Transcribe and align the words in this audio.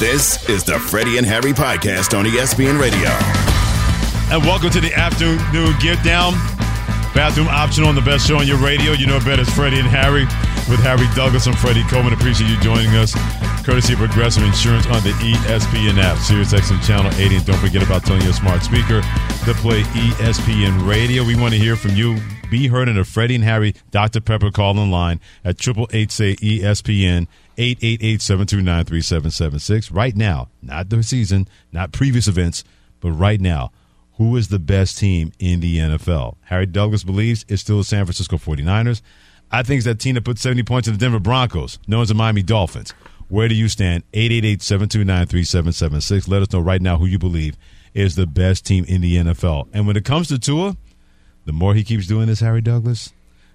This 0.00 0.48
is 0.48 0.64
the 0.64 0.78
Freddie 0.78 1.18
and 1.18 1.26
Harry 1.26 1.52
podcast 1.52 2.18
on 2.18 2.24
ESPN 2.24 2.80
Radio. 2.80 3.12
And 4.32 4.42
welcome 4.48 4.70
to 4.70 4.80
the 4.80 4.94
afternoon 4.94 5.76
get 5.78 6.02
down. 6.02 6.32
Bathroom 7.12 7.48
optional 7.48 7.90
on 7.90 7.94
the 7.94 8.00
best 8.00 8.26
show 8.26 8.38
on 8.38 8.46
your 8.46 8.56
radio. 8.56 8.92
You 8.92 9.06
know 9.06 9.18
it 9.18 9.26
better 9.26 9.42
as 9.42 9.50
Freddie 9.50 9.78
and 9.78 9.86
Harry 9.86 10.24
with 10.72 10.80
Harry 10.80 11.04
Douglas 11.14 11.48
and 11.48 11.58
Freddie 11.58 11.84
Coleman. 11.84 12.14
Appreciate 12.14 12.48
you 12.48 12.58
joining 12.60 12.96
us. 12.96 13.12
Courtesy 13.62 13.92
of 13.92 13.98
Progressive 13.98 14.42
Insurance 14.42 14.86
on 14.86 15.04
the 15.04 15.12
ESPN 15.20 15.98
app, 15.98 16.16
Sirius 16.16 16.54
XM 16.54 16.82
Channel 16.82 17.12
80. 17.20 17.36
And 17.36 17.44
don't 17.44 17.58
forget 17.58 17.82
about 17.82 18.06
telling 18.06 18.22
your 18.22 18.32
smart 18.32 18.62
speaker 18.62 19.02
to 19.44 19.52
play 19.60 19.82
ESPN 19.82 20.88
Radio. 20.88 21.24
We 21.24 21.36
want 21.36 21.52
to 21.52 21.60
hear 21.60 21.76
from 21.76 21.90
you. 21.94 22.16
Be 22.50 22.68
heard 22.68 22.88
in 22.88 22.96
a 22.96 23.04
Freddie 23.04 23.34
and 23.34 23.44
Harry 23.44 23.74
Dr. 23.90 24.22
Pepper 24.22 24.50
call 24.50 24.80
in 24.80 24.90
line 24.90 25.20
at 25.44 25.60
888 25.60 26.10
say 26.10 26.36
ESPN 26.36 27.26
888-729-3776. 27.60 29.94
Right 29.94 30.16
now, 30.16 30.48
not 30.62 30.88
the 30.88 31.02
season, 31.02 31.46
not 31.72 31.92
previous 31.92 32.26
events, 32.26 32.64
but 33.00 33.12
right 33.12 33.38
now, 33.38 33.70
who 34.14 34.34
is 34.36 34.48
the 34.48 34.58
best 34.58 34.96
team 34.96 35.32
in 35.38 35.60
the 35.60 35.76
NFL? 35.76 36.36
Harry 36.44 36.64
Douglas 36.64 37.04
believes 37.04 37.44
it's 37.48 37.60
still 37.60 37.76
the 37.78 37.84
San 37.84 38.06
Francisco 38.06 38.38
49ers. 38.38 39.02
I 39.50 39.62
think 39.62 39.84
that 39.84 39.98
Tina 39.98 40.22
put 40.22 40.38
70 40.38 40.62
points 40.62 40.88
in 40.88 40.94
the 40.94 40.98
Denver 40.98 41.18
Broncos, 41.18 41.78
known 41.86 42.00
as 42.02 42.08
the 42.08 42.14
Miami 42.14 42.42
Dolphins. 42.42 42.94
Where 43.28 43.46
do 43.46 43.54
you 43.54 43.68
stand? 43.68 44.10
888-729-3776. 44.12 46.28
Let 46.28 46.40
us 46.40 46.50
know 46.52 46.60
right 46.60 46.80
now 46.80 46.96
who 46.96 47.04
you 47.04 47.18
believe 47.18 47.58
is 47.92 48.14
the 48.14 48.26
best 48.26 48.64
team 48.64 48.86
in 48.88 49.02
the 49.02 49.16
NFL. 49.16 49.68
And 49.74 49.86
when 49.86 49.96
it 49.96 50.06
comes 50.06 50.28
to 50.28 50.38
Tua, 50.38 50.78
the 51.44 51.52
more 51.52 51.74
he 51.74 51.84
keeps 51.84 52.06
doing 52.06 52.28
this, 52.28 52.40
Harry 52.40 52.62
Douglas, 52.62 53.12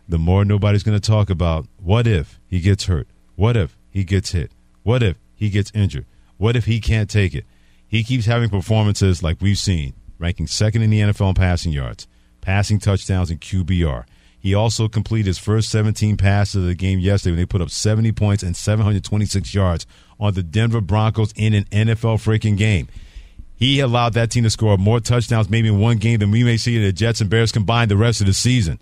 the 0.08 0.20
more 0.20 0.46
nobody's 0.46 0.84
going 0.84 1.00
to 1.00 1.08
talk 1.08 1.32
about 1.32 1.66
what 1.78 2.06
if 2.06 2.40
he 2.48 2.60
gets 2.60 2.86
hurt? 2.86 3.08
What 3.36 3.58
if 3.58 3.76
he 3.96 4.04
gets 4.04 4.34
hit? 4.34 4.52
What 4.84 5.02
if 5.02 5.16
he 5.36 5.50
gets 5.50 5.72
injured? 5.74 6.06
What 6.36 6.58
if 6.58 6.66
he 6.66 6.82
can't 6.82 7.10
take 7.10 7.34
it? 7.34 7.46
He 7.88 8.04
keeps 8.04 8.26
having 8.26 8.50
performances 8.50 9.24
like 9.24 9.40
we've 9.40 9.58
seen, 9.58 9.94
ranking 10.20 10.48
second 10.48 10.82
in 10.82 10.90
the 10.90 11.00
NFL 11.00 11.30
in 11.30 11.36
passing 11.36 11.72
yards, 11.72 12.06
passing 12.42 12.78
touchdowns, 12.78 13.32
and 13.32 13.40
QBR. 13.40 14.04
He 14.38 14.54
also 14.54 14.90
completed 14.90 15.28
his 15.28 15.38
first 15.38 15.70
17 15.70 16.18
passes 16.18 16.56
of 16.56 16.66
the 16.66 16.76
game 16.76 17.00
yesterday 17.00 17.32
when 17.32 17.40
they 17.40 17.46
put 17.46 17.62
up 17.62 17.70
70 17.70 18.12
points 18.12 18.44
and 18.44 18.54
726 18.54 19.54
yards 19.54 19.86
on 20.20 20.34
the 20.34 20.44
Denver 20.44 20.82
Broncos 20.82 21.32
in 21.38 21.54
an 21.54 21.64
NFL 21.72 22.18
freaking 22.18 22.58
game. 22.58 22.90
He 23.56 23.80
allowed 23.80 24.12
that 24.16 24.30
team 24.30 24.44
to 24.44 24.50
score 24.50 24.78
more 24.78 25.00
touchdowns 25.00 25.50
maybe 25.50 25.70
in 25.70 25.80
one 25.80 26.00
game 26.00 26.20
than 26.20 26.32
we 26.32 26.44
may 26.44 26.58
see 26.58 26.84
the 26.84 26.92
Jets 26.92 27.22
and 27.22 27.30
Bears 27.30 27.54
combined 27.54 27.90
the 27.90 27.96
rest 27.96 28.20
of 28.20 28.28
the 28.28 28.34
season. 28.34 28.82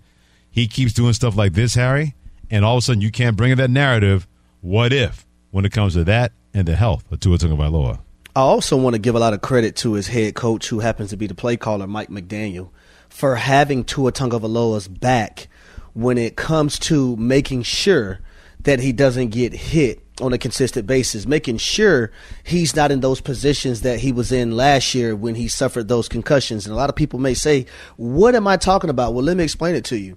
He 0.50 0.66
keeps 0.66 0.92
doing 0.92 1.12
stuff 1.12 1.36
like 1.36 1.52
this, 1.52 1.76
Harry, 1.76 2.16
and 2.50 2.64
all 2.64 2.78
of 2.78 2.78
a 2.78 2.82
sudden 2.82 3.00
you 3.00 3.12
can't 3.12 3.36
bring 3.36 3.52
in 3.52 3.58
that 3.58 3.70
narrative 3.70 4.26
what 4.64 4.94
if 4.94 5.26
when 5.50 5.66
it 5.66 5.72
comes 5.72 5.92
to 5.92 6.04
that 6.04 6.32
and 6.54 6.66
the 6.66 6.74
health 6.74 7.04
of 7.12 7.20
Tua 7.20 7.36
Tagovailoa? 7.36 8.00
I 8.34 8.40
also 8.40 8.78
want 8.78 8.94
to 8.94 8.98
give 8.98 9.14
a 9.14 9.18
lot 9.18 9.34
of 9.34 9.42
credit 9.42 9.76
to 9.76 9.92
his 9.92 10.08
head 10.08 10.34
coach, 10.34 10.68
who 10.68 10.80
happens 10.80 11.10
to 11.10 11.18
be 11.18 11.26
the 11.26 11.34
play 11.34 11.58
caller, 11.58 11.86
Mike 11.86 12.08
McDaniel, 12.08 12.70
for 13.10 13.36
having 13.36 13.84
Tua 13.84 14.10
Tagovailoa's 14.10 14.88
back 14.88 15.48
when 15.92 16.16
it 16.16 16.36
comes 16.36 16.78
to 16.78 17.14
making 17.16 17.62
sure 17.62 18.20
that 18.60 18.80
he 18.80 18.90
doesn't 18.90 19.28
get 19.28 19.52
hit 19.52 20.00
on 20.22 20.32
a 20.32 20.38
consistent 20.38 20.86
basis, 20.86 21.26
making 21.26 21.58
sure 21.58 22.10
he's 22.42 22.74
not 22.74 22.90
in 22.90 23.00
those 23.00 23.20
positions 23.20 23.82
that 23.82 24.00
he 24.00 24.12
was 24.12 24.32
in 24.32 24.56
last 24.56 24.94
year 24.94 25.14
when 25.14 25.34
he 25.34 25.46
suffered 25.46 25.88
those 25.88 26.08
concussions. 26.08 26.64
And 26.64 26.72
a 26.72 26.76
lot 26.76 26.88
of 26.88 26.96
people 26.96 27.18
may 27.18 27.34
say, 27.34 27.66
What 27.98 28.34
am 28.34 28.46
I 28.46 28.56
talking 28.56 28.88
about? 28.88 29.12
Well, 29.12 29.24
let 29.24 29.36
me 29.36 29.44
explain 29.44 29.74
it 29.74 29.84
to 29.86 29.98
you 29.98 30.16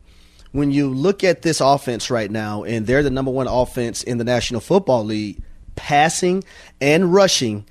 when 0.52 0.72
you 0.72 0.90
look 0.90 1.24
at 1.24 1.41
this 1.41 1.62
offense 1.62 2.09
right 2.09 2.30
now, 2.30 2.63
and 2.63 2.88
they're 2.88 3.03
the 3.03 3.09
number 3.09 3.31
one 3.31 3.47
offense 3.47 4.03
in 4.03 4.18
the 4.18 4.24
National 4.24 4.62
Football 4.62 5.06
League, 5.06 5.41
passing 5.75 6.44
and 6.81 7.13
rushing. 7.13 7.66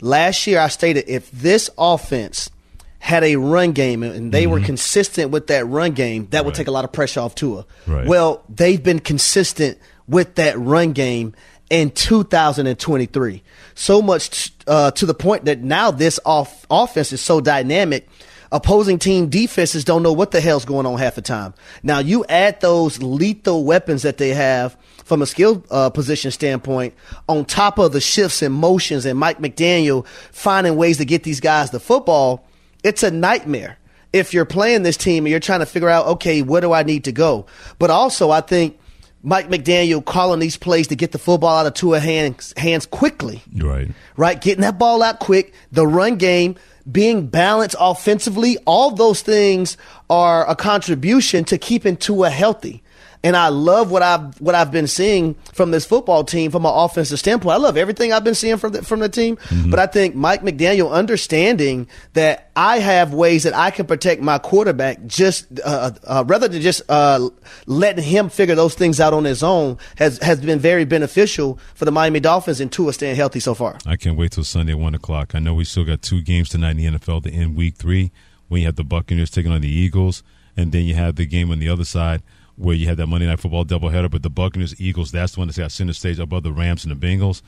Last 0.00 0.46
year, 0.46 0.60
I 0.60 0.68
stated 0.68 1.04
if 1.08 1.30
this 1.30 1.70
offense 1.76 2.50
had 2.98 3.24
a 3.24 3.36
run 3.36 3.72
game 3.72 4.02
and 4.02 4.30
they 4.30 4.44
mm-hmm. 4.44 4.52
were 4.52 4.60
consistent 4.60 5.30
with 5.30 5.48
that 5.48 5.66
run 5.66 5.92
game, 5.92 6.28
that 6.30 6.38
right. 6.38 6.46
would 6.46 6.54
take 6.54 6.68
a 6.68 6.70
lot 6.70 6.84
of 6.84 6.92
pressure 6.92 7.20
off 7.20 7.34
Tua. 7.34 7.66
Right. 7.86 8.06
Well, 8.06 8.44
they've 8.48 8.82
been 8.82 9.00
consistent 9.00 9.78
with 10.06 10.34
that 10.36 10.58
run 10.58 10.92
game 10.92 11.34
in 11.70 11.90
2023. 11.90 13.42
So 13.74 14.02
much 14.02 14.52
uh, 14.66 14.90
to 14.92 15.06
the 15.06 15.14
point 15.14 15.46
that 15.46 15.60
now 15.60 15.90
this 15.90 16.20
off- 16.26 16.66
offense 16.70 17.12
is 17.12 17.20
so 17.20 17.40
dynamic 17.40 18.08
opposing 18.52 18.98
team 18.98 19.28
defenses 19.28 19.84
don't 19.84 20.02
know 20.02 20.12
what 20.12 20.30
the 20.30 20.40
hell's 20.40 20.64
going 20.64 20.86
on 20.86 20.98
half 20.98 21.14
the 21.14 21.22
time. 21.22 21.54
Now 21.82 21.98
you 21.98 22.24
add 22.28 22.60
those 22.60 23.02
lethal 23.02 23.64
weapons 23.64 24.02
that 24.02 24.18
they 24.18 24.30
have 24.30 24.76
from 25.04 25.22
a 25.22 25.26
skill 25.26 25.64
uh, 25.70 25.90
position 25.90 26.30
standpoint 26.30 26.94
on 27.28 27.44
top 27.44 27.78
of 27.78 27.92
the 27.92 28.00
shifts 28.00 28.42
and 28.42 28.54
motions 28.54 29.06
and 29.06 29.18
Mike 29.18 29.38
McDaniel 29.38 30.06
finding 30.32 30.76
ways 30.76 30.98
to 30.98 31.04
get 31.04 31.22
these 31.22 31.40
guys 31.40 31.70
the 31.70 31.80
football. 31.80 32.46
It's 32.82 33.02
a 33.02 33.10
nightmare 33.10 33.78
if 34.12 34.34
you're 34.34 34.44
playing 34.44 34.82
this 34.82 34.96
team 34.96 35.24
and 35.24 35.30
you're 35.30 35.38
trying 35.38 35.60
to 35.60 35.66
figure 35.66 35.88
out, 35.88 36.06
okay, 36.06 36.42
where 36.42 36.60
do 36.60 36.72
I 36.72 36.82
need 36.82 37.04
to 37.04 37.12
go? 37.12 37.46
But 37.78 37.90
also, 37.90 38.30
I 38.30 38.40
think 38.40 38.78
Mike 39.22 39.48
McDaniel 39.48 40.04
calling 40.04 40.40
these 40.40 40.56
plays 40.56 40.86
to 40.88 40.96
get 40.96 41.12
the 41.12 41.18
football 41.18 41.58
out 41.58 41.66
of 41.66 41.74
Tua 41.74 42.00
hands, 42.00 42.54
hands 42.56 42.86
quickly. 42.86 43.42
Right. 43.54 43.90
Right. 44.16 44.40
Getting 44.40 44.62
that 44.62 44.78
ball 44.78 45.02
out 45.02 45.20
quick, 45.20 45.52
the 45.70 45.86
run 45.86 46.16
game, 46.16 46.56
being 46.90 47.26
balanced 47.26 47.76
offensively, 47.78 48.56
all 48.64 48.92
those 48.92 49.20
things 49.20 49.76
are 50.08 50.48
a 50.48 50.56
contribution 50.56 51.44
to 51.44 51.58
keeping 51.58 51.96
Tua 51.96 52.30
healthy. 52.30 52.82
And 53.22 53.36
I 53.36 53.48
love 53.48 53.90
what 53.90 54.02
I've 54.02 54.40
what 54.40 54.54
I've 54.54 54.70
been 54.70 54.86
seeing 54.86 55.34
from 55.52 55.72
this 55.72 55.84
football 55.84 56.24
team 56.24 56.50
from 56.50 56.64
an 56.64 56.72
offensive 56.74 57.18
standpoint. 57.18 57.52
I 57.54 57.58
love 57.58 57.76
everything 57.76 58.14
I've 58.14 58.24
been 58.24 58.34
seeing 58.34 58.56
from 58.56 58.72
the, 58.72 58.82
from 58.82 59.00
the 59.00 59.10
team. 59.10 59.36
Mm-hmm. 59.36 59.70
But 59.70 59.78
I 59.78 59.86
think 59.86 60.14
Mike 60.14 60.40
McDaniel 60.40 60.90
understanding 60.90 61.86
that 62.14 62.50
I 62.56 62.78
have 62.78 63.12
ways 63.12 63.42
that 63.42 63.54
I 63.54 63.72
can 63.72 63.86
protect 63.86 64.22
my 64.22 64.38
quarterback, 64.38 65.04
just 65.06 65.46
uh, 65.62 65.90
uh, 66.04 66.24
rather 66.26 66.48
than 66.48 66.62
just 66.62 66.80
uh, 66.88 67.28
letting 67.66 68.04
him 68.04 68.30
figure 68.30 68.54
those 68.54 68.74
things 68.74 69.00
out 69.00 69.12
on 69.12 69.24
his 69.24 69.42
own, 69.42 69.76
has 69.96 70.18
has 70.18 70.40
been 70.40 70.58
very 70.58 70.86
beneficial 70.86 71.58
for 71.74 71.84
the 71.84 71.92
Miami 71.92 72.20
Dolphins 72.20 72.58
and 72.60 72.72
Tua 72.72 72.94
staying 72.94 73.16
healthy 73.16 73.40
so 73.40 73.54
far. 73.54 73.76
I 73.84 73.96
can't 73.96 74.16
wait 74.16 74.32
till 74.32 74.44
Sunday 74.44 74.72
at 74.72 74.78
one 74.78 74.94
o'clock. 74.94 75.34
I 75.34 75.40
know 75.40 75.52
we 75.52 75.64
still 75.64 75.84
got 75.84 76.00
two 76.00 76.22
games 76.22 76.48
tonight 76.48 76.78
in 76.78 76.78
the 76.78 76.98
NFL 76.98 77.24
to 77.24 77.30
end 77.30 77.54
Week 77.54 77.76
Three. 77.76 78.12
When 78.48 78.62
you 78.62 78.66
have 78.66 78.76
the 78.76 78.82
Buccaneers 78.82 79.30
taking 79.30 79.52
on 79.52 79.60
the 79.60 79.70
Eagles, 79.70 80.24
and 80.56 80.72
then 80.72 80.84
you 80.84 80.94
have 80.94 81.16
the 81.16 81.26
game 81.26 81.50
on 81.50 81.60
the 81.60 81.68
other 81.68 81.84
side 81.84 82.22
where 82.60 82.74
you 82.74 82.86
had 82.86 82.98
that 82.98 83.06
Monday 83.06 83.26
Night 83.26 83.40
Football 83.40 83.64
doubleheader, 83.64 84.10
but 84.10 84.22
the 84.22 84.30
Buccaneers, 84.30 84.78
Eagles, 84.78 85.10
that's 85.10 85.32
the 85.32 85.40
one 85.40 85.48
that's 85.48 85.58
got 85.58 85.72
center 85.72 85.94
stage 85.94 86.18
above 86.18 86.42
the 86.42 86.52
Rams 86.52 86.84
and 86.84 86.94
the 86.94 87.06
Bengals. 87.06 87.42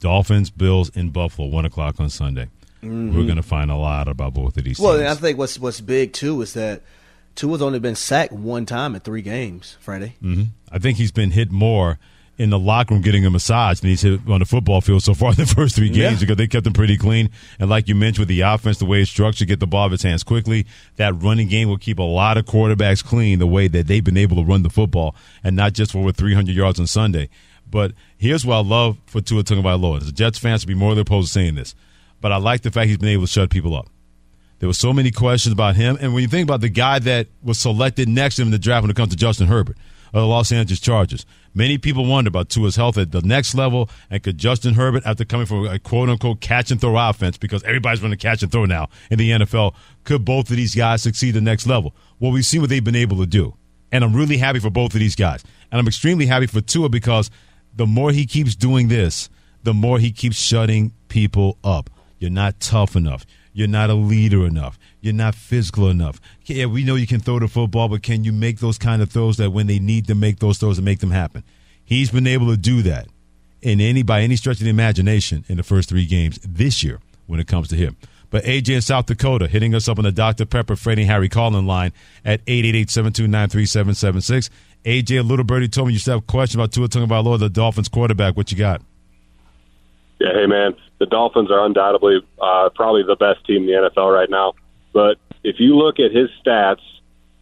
Dolphins, 0.00 0.50
Bills 0.50 0.90
in 0.90 1.10
Buffalo, 1.10 1.48
one 1.48 1.64
o'clock 1.64 1.98
on 1.98 2.10
Sunday. 2.10 2.48
Mm-hmm. 2.82 3.16
We're 3.16 3.24
going 3.24 3.36
to 3.36 3.42
find 3.42 3.70
a 3.70 3.76
lot 3.76 4.08
about 4.08 4.34
both 4.34 4.56
of 4.56 4.64
these. 4.64 4.78
Well. 4.78 5.04
I 5.04 5.14
think 5.14 5.38
what's 5.38 5.58
what's 5.58 5.80
big 5.80 6.12
too 6.12 6.40
is 6.42 6.52
that 6.52 6.82
Tua's 7.34 7.62
only 7.62 7.80
been 7.80 7.96
sacked 7.96 8.32
one 8.32 8.66
time 8.66 8.94
in 8.94 9.00
three 9.00 9.22
games. 9.22 9.76
Friday. 9.80 10.14
Mm-hmm. 10.22 10.44
I 10.70 10.78
think 10.78 10.98
he's 10.98 11.12
been 11.12 11.32
hit 11.32 11.50
more 11.50 11.98
in 12.38 12.50
the 12.50 12.58
locker 12.58 12.94
room 12.94 13.02
getting 13.02 13.26
a 13.26 13.30
massage 13.30 13.80
than 13.80 13.90
he's 13.90 14.02
hit 14.02 14.20
on 14.28 14.38
the 14.38 14.46
football 14.46 14.80
field 14.80 15.02
so 15.02 15.12
far 15.12 15.30
in 15.30 15.36
the 15.36 15.46
first 15.46 15.74
three 15.74 15.88
games 15.88 16.14
yeah. 16.14 16.20
because 16.20 16.36
they 16.36 16.46
kept 16.46 16.66
him 16.66 16.72
pretty 16.72 16.96
clean. 16.96 17.30
And 17.58 17.68
like 17.68 17.88
you 17.88 17.94
mentioned 17.94 18.20
with 18.20 18.28
the 18.28 18.42
offense, 18.42 18.78
the 18.78 18.86
way 18.86 19.02
it's 19.02 19.10
structured, 19.10 19.48
get 19.48 19.60
the 19.60 19.66
ball 19.66 19.86
of 19.86 19.92
his 19.92 20.02
hands 20.02 20.22
quickly. 20.22 20.64
That 20.96 21.20
running 21.20 21.48
game 21.48 21.68
will 21.68 21.78
keep 21.78 21.98
a 21.98 22.04
lot 22.04 22.38
of 22.38 22.46
quarterbacks 22.46 23.04
clean 23.04 23.40
the 23.40 23.46
way 23.46 23.66
that 23.68 23.88
they've 23.88 24.04
been 24.04 24.16
able 24.16 24.36
to 24.36 24.44
run 24.44 24.62
the 24.62 24.70
football 24.70 25.16
and 25.42 25.56
not 25.56 25.72
just 25.72 25.92
for 25.92 25.98
over 25.98 26.12
300 26.12 26.54
yards 26.54 26.78
on 26.78 26.86
Sunday. 26.86 27.28
But 27.68 27.92
here's 28.16 28.46
what 28.46 28.54
I 28.56 28.60
love 28.60 28.96
for 29.06 29.20
Tua 29.20 29.42
Tagovailoa. 29.42 30.04
The 30.04 30.12
Jets 30.12 30.38
fans 30.38 30.64
would 30.64 30.68
be 30.68 30.78
more 30.78 30.94
than 30.94 31.02
opposed 31.02 31.28
to 31.28 31.32
saying 31.32 31.56
this, 31.56 31.74
but 32.20 32.32
I 32.32 32.36
like 32.36 32.62
the 32.62 32.70
fact 32.70 32.88
he's 32.88 32.96
been 32.96 33.10
able 33.10 33.24
to 33.24 33.30
shut 33.30 33.50
people 33.50 33.76
up. 33.76 33.88
There 34.60 34.68
were 34.68 34.74
so 34.74 34.92
many 34.92 35.10
questions 35.10 35.52
about 35.52 35.76
him, 35.76 35.98
and 36.00 36.14
when 36.14 36.22
you 36.22 36.28
think 36.28 36.48
about 36.48 36.62
the 36.62 36.68
guy 36.68 36.98
that 37.00 37.28
was 37.42 37.58
selected 37.58 38.08
next 38.08 38.36
to 38.36 38.42
him 38.42 38.48
in 38.48 38.52
the 38.52 38.58
draft 38.58 38.82
when 38.82 38.90
it 38.90 38.96
comes 38.96 39.10
to 39.10 39.16
Justin 39.16 39.46
Herbert, 39.46 39.76
of 40.12 40.20
the 40.22 40.26
Los 40.26 40.52
Angeles 40.52 40.80
Chargers. 40.80 41.26
Many 41.58 41.76
people 41.76 42.04
wonder 42.04 42.28
about 42.28 42.50
Tua's 42.50 42.76
health 42.76 42.96
at 42.98 43.10
the 43.10 43.20
next 43.20 43.52
level, 43.52 43.90
and 44.10 44.22
could 44.22 44.38
Justin 44.38 44.74
Herbert, 44.74 45.02
after 45.04 45.24
coming 45.24 45.44
from 45.44 45.66
a 45.66 45.80
quote 45.80 46.08
unquote 46.08 46.40
catch 46.40 46.70
and 46.70 46.80
throw 46.80 46.96
offense, 46.96 47.36
because 47.36 47.64
everybody's 47.64 48.00
running 48.00 48.16
catch 48.16 48.44
and 48.44 48.52
throw 48.52 48.64
now 48.64 48.88
in 49.10 49.18
the 49.18 49.30
NFL, 49.32 49.74
could 50.04 50.24
both 50.24 50.50
of 50.50 50.56
these 50.56 50.76
guys 50.76 51.02
succeed 51.02 51.32
the 51.32 51.40
next 51.40 51.66
level? 51.66 51.96
Well, 52.20 52.30
we've 52.30 52.46
seen 52.46 52.60
what 52.60 52.70
they've 52.70 52.84
been 52.84 52.94
able 52.94 53.16
to 53.16 53.26
do. 53.26 53.56
And 53.90 54.04
I'm 54.04 54.14
really 54.14 54.36
happy 54.36 54.60
for 54.60 54.70
both 54.70 54.94
of 54.94 55.00
these 55.00 55.16
guys. 55.16 55.42
And 55.72 55.80
I'm 55.80 55.88
extremely 55.88 56.26
happy 56.26 56.46
for 56.46 56.60
Tua 56.60 56.90
because 56.90 57.28
the 57.74 57.86
more 57.86 58.12
he 58.12 58.24
keeps 58.24 58.54
doing 58.54 58.86
this, 58.86 59.28
the 59.64 59.74
more 59.74 59.98
he 59.98 60.12
keeps 60.12 60.36
shutting 60.36 60.92
people 61.08 61.58
up. 61.64 61.90
You're 62.20 62.30
not 62.30 62.60
tough 62.60 62.94
enough. 62.94 63.26
You're 63.52 63.66
not 63.66 63.90
a 63.90 63.94
leader 63.94 64.46
enough. 64.46 64.78
You're 65.00 65.14
not 65.14 65.34
physical 65.34 65.88
enough. 65.88 66.20
Yeah, 66.44 66.66
we 66.66 66.84
know 66.84 66.96
you 66.96 67.06
can 67.06 67.20
throw 67.20 67.38
the 67.38 67.48
football, 67.48 67.88
but 67.88 68.02
can 68.02 68.24
you 68.24 68.32
make 68.32 68.58
those 68.58 68.78
kind 68.78 69.00
of 69.00 69.10
throws 69.10 69.36
that 69.36 69.50
when 69.50 69.66
they 69.66 69.78
need 69.78 70.06
to 70.08 70.14
make 70.14 70.40
those 70.40 70.58
throws 70.58 70.78
and 70.78 70.84
make 70.84 71.00
them 71.00 71.12
happen? 71.12 71.44
He's 71.84 72.10
been 72.10 72.26
able 72.26 72.48
to 72.48 72.56
do 72.56 72.82
that 72.82 73.06
in 73.62 73.80
any 73.80 74.02
by 74.02 74.20
any 74.20 74.36
stretch 74.36 74.58
of 74.58 74.64
the 74.64 74.70
imagination 74.70 75.44
in 75.48 75.56
the 75.56 75.62
first 75.62 75.88
three 75.88 76.06
games 76.06 76.38
this 76.44 76.82
year 76.82 77.00
when 77.26 77.40
it 77.40 77.46
comes 77.46 77.68
to 77.68 77.76
him. 77.76 77.96
But 78.30 78.44
AJ 78.44 78.74
in 78.74 78.82
South 78.82 79.06
Dakota 79.06 79.48
hitting 79.48 79.74
us 79.74 79.88
up 79.88 79.96
on 79.98 80.04
the 80.04 80.12
Dr. 80.12 80.44
Pepper 80.44 80.76
Freddie 80.76 81.06
Harry 81.06 81.30
calling 81.30 81.66
line 81.66 81.92
at 82.24 82.44
888-729-3776. 82.44 84.50
AJ, 84.84 85.26
little 85.26 85.44
birdie 85.44 85.68
told 85.68 85.88
me 85.88 85.94
you 85.94 85.98
still 85.98 86.14
have 86.14 86.22
a 86.22 86.26
question 86.26 86.60
about 86.60 86.72
Tua 86.72 86.88
Tagovailoa, 86.88 87.38
the 87.38 87.48
Dolphins 87.48 87.88
quarterback. 87.88 88.36
What 88.36 88.52
you 88.52 88.58
got? 88.58 88.82
Yeah, 90.20 90.34
hey 90.34 90.46
man, 90.46 90.74
the 90.98 91.06
Dolphins 91.06 91.50
are 91.50 91.64
undoubtedly 91.64 92.20
uh, 92.40 92.68
probably 92.74 93.02
the 93.04 93.16
best 93.16 93.46
team 93.46 93.62
in 93.62 93.66
the 93.66 93.90
NFL 93.90 94.12
right 94.12 94.28
now. 94.28 94.52
But 94.92 95.18
if 95.44 95.56
you 95.58 95.76
look 95.76 95.98
at 96.00 96.12
his 96.12 96.28
stats 96.44 96.80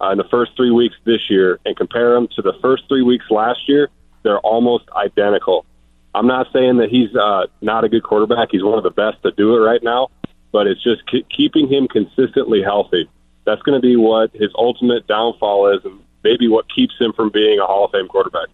uh, 0.01 0.11
in 0.11 0.19
the 0.19 0.29
first 0.31 0.53
three 0.57 0.71
weeks 0.71 0.97
this 1.05 1.31
year 1.31 1.59
and 1.65 1.77
compare 1.77 2.15
them 2.15 2.29
to 2.37 2.43
the 2.43 2.55
first 2.61 2.85
three 2.89 3.03
weeks 3.03 3.25
last 3.31 3.69
year, 3.69 3.89
they're 4.23 4.41
almost 4.41 4.85
identical. 4.95 5.65
I'm 6.15 6.27
not 6.27 6.49
saying 6.53 6.79
that 6.79 6.91
he's 6.91 7.15
uh, 7.15 7.47
not 7.61 7.85
a 7.85 7.89
good 7.89 8.03
quarterback. 8.03 8.49
He's 8.51 8.65
one 8.65 8.79
of 8.79 8.85
the 8.85 8.91
best 8.91 9.23
to 9.23 9.31
do 9.33 9.55
it 9.55 9.61
right 9.61 9.83
now, 9.83 10.09
but 10.51 10.67
it's 10.67 10.83
just 10.83 11.03
keeping 11.31 11.69
him 11.69 11.89
consistently 11.89 12.63
healthy. 12.63 13.09
That's 13.45 13.63
going 13.63 13.81
to 13.81 13.87
be 13.87 13.97
what 13.97 14.33
his 14.35 14.51
ultimate 14.57 15.07
downfall 15.07 15.77
is, 15.77 15.85
and 15.85 16.01
maybe 16.25 16.49
what 16.49 16.67
keeps 16.75 16.95
him 16.99 17.13
from 17.13 17.31
being 17.31 17.61
a 17.61 17.65
Hall 17.65 17.85
of 17.85 17.93
Fame 17.93 18.09
quarterback. 18.09 18.49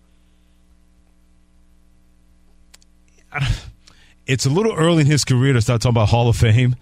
It's 4.27 4.47
a 4.47 4.50
little 4.50 4.75
early 4.75 5.00
in 5.00 5.06
his 5.06 5.25
career 5.25 5.53
to 5.53 5.61
start 5.61 5.81
talking 5.81 5.94
about 5.94 6.09
Hall 6.11 6.29
of 6.29 6.37
Fame 6.37 6.77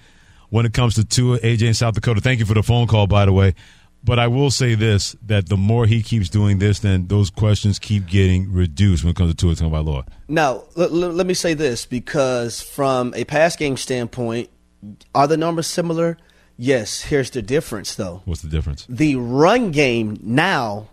when 0.51 0.67
it 0.67 0.73
comes 0.75 0.95
to 0.97 1.05
Tua, 1.05 1.39
AJ, 1.41 1.63
in 1.63 1.75
South 1.75 1.95
Dakota. 1.95 2.21
Thank 2.21 2.41
you 2.41 2.47
for 2.47 2.55
the 2.55 2.63
phone 2.63 2.87
call, 2.87 3.07
by 3.07 3.25
the 3.25 3.33
way. 3.33 3.55
But 4.03 4.19
I 4.19 4.29
will 4.29 4.51
say 4.51 4.75
this: 4.75 5.15
that 5.27 5.49
the 5.49 5.57
more 5.57 5.87
he 5.87 6.03
keeps 6.03 6.29
doing 6.29 6.59
this, 6.59 6.79
then 6.81 7.07
those 7.09 7.29
questions 7.31 7.79
keep 7.79 8.07
getting 8.07 8.53
reduced 8.53 9.05
when 9.05 9.11
it 9.11 9.17
comes 9.17 9.35
to 9.35 9.37
Tua 9.37 9.55
Tagovailoa. 9.55 10.07
Now, 10.29 10.65
l- 10.77 11.05
l- 11.05 11.11
let 11.13 11.27
me 11.27 11.35
say 11.35 11.55
this 11.55 11.85
because 11.87 12.61
from 12.63 13.13
a 13.15 13.25
pass 13.25 13.57
game 13.57 13.77
standpoint, 13.77 14.49
are 15.15 15.27
the 15.27 15.37
numbers 15.37 15.67
similar? 15.67 16.17
Yes. 16.57 17.03
Here's 17.03 17.31
the 17.31 17.43
difference, 17.43 17.95
though. 17.95 18.23
What's 18.25 18.43
the 18.43 18.49
difference? 18.49 18.87
The 18.89 19.17
run 19.17 19.71
game 19.71 20.19
now 20.23 20.89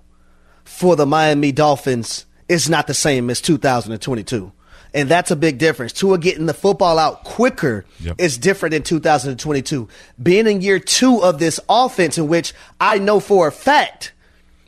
for 0.65 0.95
the 0.95 1.05
Miami 1.05 1.51
Dolphins 1.53 2.25
is 2.49 2.69
not 2.69 2.87
the 2.87 2.93
same 2.93 3.29
as 3.29 3.41
2022. 3.41 4.51
And 4.97 5.07
that's 5.07 5.29
a 5.29 5.35
big 5.35 5.59
difference. 5.59 5.93
Tua 5.93 6.17
getting 6.17 6.47
the 6.47 6.55
football 6.55 6.97
out 6.97 7.23
quicker 7.23 7.85
yep. 7.99 8.15
is 8.17 8.35
different 8.35 8.73
in 8.73 8.81
2022. 8.81 9.87
Being 10.21 10.47
in 10.47 10.61
year 10.61 10.79
two 10.79 11.21
of 11.21 11.37
this 11.37 11.59
offense, 11.69 12.17
in 12.17 12.27
which 12.27 12.51
I 12.81 12.97
know 12.97 13.19
for 13.19 13.47
a 13.47 13.51
fact 13.51 14.13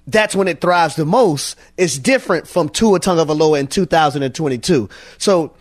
that's 0.06 0.36
when 0.36 0.48
it 0.48 0.62
thrives 0.62 0.96
the 0.96 1.06
most, 1.06 1.58
is 1.78 1.98
different 1.98 2.48
from 2.48 2.70
Tua 2.70 3.00
Tagovailoa 3.00 3.60
in 3.60 3.66
2022. 3.66 4.88
So, 5.18 5.56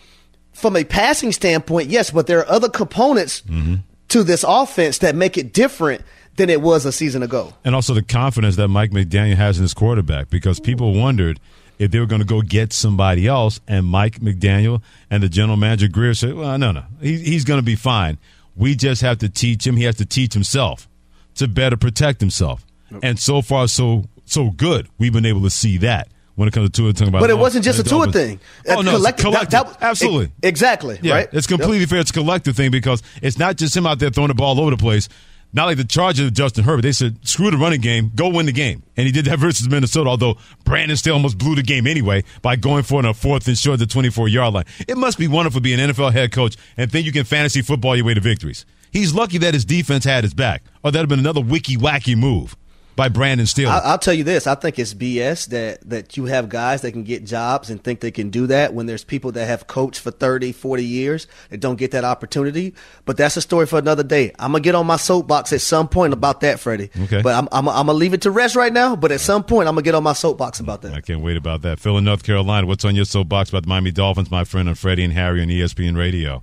from 0.52 0.76
a 0.76 0.84
passing 0.84 1.32
standpoint, 1.32 1.88
yes, 1.88 2.10
but 2.10 2.26
there 2.26 2.40
are 2.40 2.48
other 2.50 2.68
components 2.68 3.40
mm-hmm. 3.42 3.76
to 4.08 4.22
this 4.22 4.44
offense 4.46 4.98
that 4.98 5.14
make 5.14 5.38
it 5.38 5.54
different 5.54 6.02
than 6.36 6.50
it 6.50 6.60
was 6.60 6.84
a 6.84 6.92
season 6.92 7.22
ago. 7.22 7.54
And 7.64 7.74
also 7.74 7.94
the 7.94 8.02
confidence 8.02 8.56
that 8.56 8.68
Mike 8.68 8.90
McDaniel 8.90 9.36
has 9.36 9.56
in 9.56 9.62
his 9.62 9.72
quarterback, 9.72 10.28
because 10.28 10.60
people 10.60 10.92
wondered– 10.92 11.40
if 11.78 11.90
they 11.90 11.98
were 12.00 12.06
going 12.06 12.20
to 12.20 12.26
go 12.26 12.42
get 12.42 12.72
somebody 12.72 13.26
else, 13.26 13.60
and 13.68 13.86
Mike 13.86 14.20
McDaniel 14.20 14.82
and 15.10 15.22
the 15.22 15.28
general 15.28 15.56
manager 15.56 15.88
Grier 15.88 16.14
said, 16.14 16.34
"Well, 16.34 16.58
no, 16.58 16.72
no, 16.72 16.84
he, 17.00 17.18
he's 17.18 17.44
going 17.44 17.58
to 17.58 17.64
be 17.64 17.76
fine. 17.76 18.18
We 18.56 18.74
just 18.74 19.02
have 19.02 19.18
to 19.18 19.28
teach 19.28 19.66
him. 19.66 19.76
He 19.76 19.84
has 19.84 19.96
to 19.96 20.06
teach 20.06 20.34
himself 20.34 20.88
to 21.36 21.48
better 21.48 21.76
protect 21.76 22.20
himself." 22.20 22.64
And 23.02 23.18
so 23.18 23.42
far, 23.42 23.68
so 23.68 24.04
so 24.24 24.50
good. 24.50 24.88
We've 24.98 25.12
been 25.12 25.26
able 25.26 25.42
to 25.42 25.50
see 25.50 25.78
that 25.78 26.08
when 26.34 26.48
it 26.48 26.52
comes 26.52 26.70
to 26.70 26.72
Tua 26.72 26.92
talking 26.92 27.08
about. 27.08 27.20
But 27.20 27.30
it 27.30 27.38
wasn't 27.38 27.64
just 27.64 27.78
a 27.78 27.82
Tua 27.82 28.10
thing. 28.12 28.40
Oh 28.68 28.80
no, 28.80 28.92
collective, 28.92 29.24
collective. 29.24 29.50
That, 29.50 29.80
that, 29.80 29.82
absolutely, 29.82 30.26
it, 30.26 30.48
exactly. 30.48 30.98
Yeah, 31.02 31.14
right. 31.14 31.28
It's 31.32 31.46
completely 31.46 31.80
yep. 31.80 31.88
fair. 31.88 31.98
It's 32.00 32.10
a 32.10 32.14
collective 32.14 32.56
thing 32.56 32.70
because 32.70 33.02
it's 33.20 33.38
not 33.38 33.56
just 33.56 33.76
him 33.76 33.86
out 33.86 33.98
there 33.98 34.10
throwing 34.10 34.28
the 34.28 34.34
ball 34.34 34.56
all 34.56 34.62
over 34.62 34.70
the 34.70 34.76
place 34.76 35.08
not 35.52 35.66
like 35.66 35.76
the 35.76 35.84
Chargers 35.84 36.26
of 36.26 36.32
Justin 36.34 36.64
Herbert. 36.64 36.82
They 36.82 36.92
said, 36.92 37.26
screw 37.26 37.50
the 37.50 37.56
running 37.56 37.80
game, 37.80 38.10
go 38.14 38.28
win 38.28 38.46
the 38.46 38.52
game. 38.52 38.82
And 38.96 39.06
he 39.06 39.12
did 39.12 39.24
that 39.26 39.38
versus 39.38 39.68
Minnesota, 39.68 40.10
although 40.10 40.36
Brandon 40.64 40.96
Staley 40.96 41.14
almost 41.14 41.38
blew 41.38 41.54
the 41.54 41.62
game 41.62 41.86
anyway 41.86 42.24
by 42.42 42.56
going 42.56 42.82
for 42.82 42.96
it 43.00 43.04
on 43.04 43.10
a 43.10 43.14
fourth 43.14 43.46
and 43.48 43.56
short 43.56 43.78
the 43.78 43.86
24 43.86 44.28
yard 44.28 44.54
line. 44.54 44.64
It 44.86 44.96
must 44.96 45.18
be 45.18 45.28
wonderful 45.28 45.60
being 45.60 45.80
an 45.80 45.90
NFL 45.90 46.12
head 46.12 46.32
coach 46.32 46.56
and 46.76 46.90
think 46.90 47.06
you 47.06 47.12
can 47.12 47.24
fantasy 47.24 47.62
football 47.62 47.96
your 47.96 48.04
way 48.04 48.14
to 48.14 48.20
victories. 48.20 48.66
He's 48.90 49.14
lucky 49.14 49.38
that 49.38 49.54
his 49.54 49.64
defense 49.64 50.04
had 50.04 50.24
his 50.24 50.32
back, 50.34 50.62
or 50.82 50.90
that'd 50.90 51.02
have 51.02 51.08
been 51.08 51.18
another 51.18 51.42
wicky 51.42 51.76
wacky 51.76 52.16
move 52.16 52.56
by 52.98 53.08
Brandon 53.08 53.46
Staley. 53.46 53.70
I'll, 53.70 53.96
tell 53.96 54.12
you 54.12 54.24
this: 54.24 54.48
I 54.48 54.56
think 54.56 54.76
it's 54.76 54.92
BS 54.92 55.46
that 55.50 55.88
that 55.88 56.16
you 56.16 56.24
have 56.24 56.48
guys 56.48 56.82
that 56.82 56.90
can 56.90 57.04
get 57.04 57.24
jobs 57.24 57.70
and 57.70 57.82
think 57.82 58.00
they 58.00 58.10
can 58.10 58.28
do 58.28 58.48
that 58.48 58.74
when 58.74 58.86
there's 58.86 59.04
people 59.04 59.30
that 59.32 59.46
have 59.46 59.68
coached 59.68 60.00
for 60.00 60.10
30, 60.10 60.50
40 60.50 60.84
years 60.84 61.28
that 61.50 61.60
don't 61.60 61.76
get 61.76 61.92
that 61.92 62.02
opportunity. 62.02 62.74
But 63.04 63.16
that's 63.16 63.36
a 63.36 63.40
story 63.40 63.66
for 63.66 63.78
another 63.78 64.02
day. 64.02 64.32
I'm 64.40 64.50
gonna 64.50 64.64
get 64.64 64.74
on 64.74 64.84
my 64.84 64.96
soapbox 64.96 65.52
at 65.52 65.60
some 65.60 65.86
point 65.86 66.12
about 66.12 66.40
that, 66.40 66.58
Freddie. 66.58 66.90
Okay. 67.02 67.22
But 67.22 67.36
I'm, 67.36 67.48
I'm, 67.52 67.68
I'm 67.68 67.86
gonna 67.86 67.92
leave 67.92 68.14
it 68.14 68.22
to 68.22 68.32
rest 68.32 68.56
right 68.56 68.72
now. 68.72 68.96
But 68.96 69.12
at 69.12 69.20
some 69.20 69.44
point, 69.44 69.68
I'm 69.68 69.76
gonna 69.76 69.82
get 69.82 69.94
on 69.94 70.02
my 70.02 70.12
soapbox 70.12 70.58
about 70.58 70.82
that. 70.82 70.92
I 70.92 71.00
can't 71.00 71.20
wait 71.20 71.36
about 71.36 71.62
that. 71.62 71.78
Phil 71.78 71.96
in 71.98 72.04
North 72.04 72.24
Carolina, 72.24 72.66
what's 72.66 72.84
on 72.84 72.96
your 72.96 73.04
soapbox 73.04 73.50
about 73.50 73.62
the 73.62 73.68
Miami 73.68 73.92
Dolphins, 73.92 74.28
my 74.28 74.42
friend, 74.42 74.68
on 74.68 74.74
Freddie 74.74 75.04
and 75.04 75.12
Harry 75.12 75.40
on 75.40 75.46
ESPN 75.46 75.96
Radio? 75.96 76.42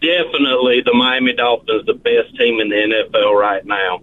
Definitely, 0.00 0.82
the 0.82 0.94
Miami 0.94 1.32
Dolphins, 1.32 1.86
the 1.86 1.94
best 1.94 2.36
team 2.38 2.60
in 2.60 2.68
the 2.68 2.76
NFL 2.76 3.34
right 3.36 3.66
now 3.66 4.00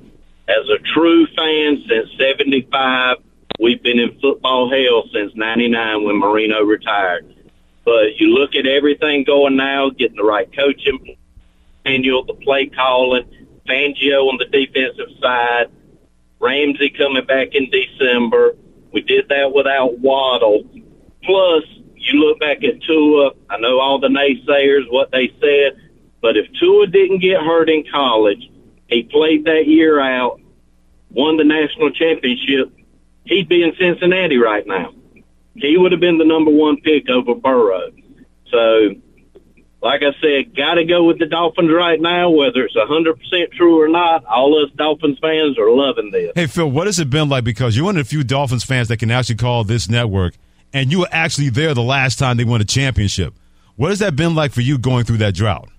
as 0.51 0.69
a 0.69 0.79
true 0.93 1.25
fan 1.35 1.83
since 1.87 2.09
75. 2.19 3.17
We've 3.59 3.81
been 3.81 3.99
in 3.99 4.19
football 4.19 4.69
hell 4.69 5.03
since 5.13 5.33
99 5.35 6.03
when 6.03 6.17
Marino 6.17 6.63
retired. 6.63 7.35
But 7.85 8.17
you 8.17 8.27
look 8.27 8.55
at 8.55 8.65
everything 8.65 9.23
going 9.23 9.55
now, 9.55 9.89
getting 9.89 10.17
the 10.17 10.23
right 10.23 10.49
coaching, 10.55 11.17
manual, 11.85 12.25
the 12.25 12.33
play 12.33 12.67
calling, 12.67 13.23
Fangio 13.67 14.27
on 14.29 14.37
the 14.37 14.45
defensive 14.45 15.15
side, 15.21 15.67
Ramsey 16.39 16.89
coming 16.89 17.25
back 17.25 17.49
in 17.53 17.69
December. 17.69 18.55
We 18.91 19.01
did 19.01 19.29
that 19.29 19.53
without 19.53 19.99
Waddle. 19.99 20.63
Plus, 21.23 21.63
you 21.95 22.19
look 22.19 22.39
back 22.39 22.63
at 22.63 22.81
Tua. 22.81 23.31
I 23.49 23.57
know 23.57 23.79
all 23.79 23.99
the 23.99 24.07
naysayers, 24.07 24.91
what 24.91 25.11
they 25.11 25.31
said, 25.39 25.79
but 26.21 26.35
if 26.35 26.47
Tua 26.59 26.87
didn't 26.87 27.19
get 27.19 27.39
hurt 27.39 27.69
in 27.69 27.83
college, 27.91 28.49
he 28.87 29.03
played 29.03 29.45
that 29.45 29.67
year 29.67 29.99
out, 30.01 30.40
won 31.11 31.37
the 31.37 31.43
national 31.43 31.91
championship, 31.91 32.73
he'd 33.25 33.49
be 33.49 33.63
in 33.63 33.73
Cincinnati 33.79 34.37
right 34.37 34.65
now. 34.65 34.93
He 35.55 35.77
would 35.77 35.91
have 35.91 36.01
been 36.01 36.17
the 36.17 36.25
number 36.25 36.51
one 36.51 36.77
pick 36.81 37.09
over 37.09 37.35
Burrow. 37.35 37.91
So, 38.49 38.95
like 39.81 40.01
I 40.01 40.11
said, 40.21 40.55
got 40.55 40.75
to 40.75 40.85
go 40.85 41.03
with 41.03 41.19
the 41.19 41.25
Dolphins 41.25 41.71
right 41.73 41.99
now, 41.99 42.29
whether 42.29 42.63
it's 42.63 42.75
100% 42.75 43.51
true 43.53 43.81
or 43.81 43.87
not. 43.87 44.23
All 44.25 44.63
us 44.63 44.71
Dolphins 44.75 45.19
fans 45.19 45.57
are 45.57 45.69
loving 45.69 46.11
this. 46.11 46.31
Hey, 46.35 46.47
Phil, 46.47 46.69
what 46.69 46.87
has 46.87 46.99
it 46.99 47.09
been 47.09 47.29
like? 47.29 47.43
Because 47.43 47.75
you're 47.75 47.85
one 47.85 47.97
of 47.97 48.05
the 48.05 48.09
few 48.09 48.23
Dolphins 48.23 48.63
fans 48.63 48.87
that 48.87 48.97
can 48.97 49.11
actually 49.11 49.35
call 49.35 49.63
this 49.63 49.89
network, 49.89 50.35
and 50.73 50.91
you 50.91 50.99
were 50.99 51.09
actually 51.11 51.49
there 51.49 51.73
the 51.73 51.83
last 51.83 52.19
time 52.19 52.37
they 52.37 52.45
won 52.45 52.61
a 52.61 52.65
championship. 52.65 53.33
What 53.75 53.89
has 53.89 53.99
that 53.99 54.15
been 54.15 54.35
like 54.35 54.51
for 54.51 54.61
you 54.61 54.77
going 54.77 55.05
through 55.05 55.17
that 55.17 55.33
drought? 55.33 55.69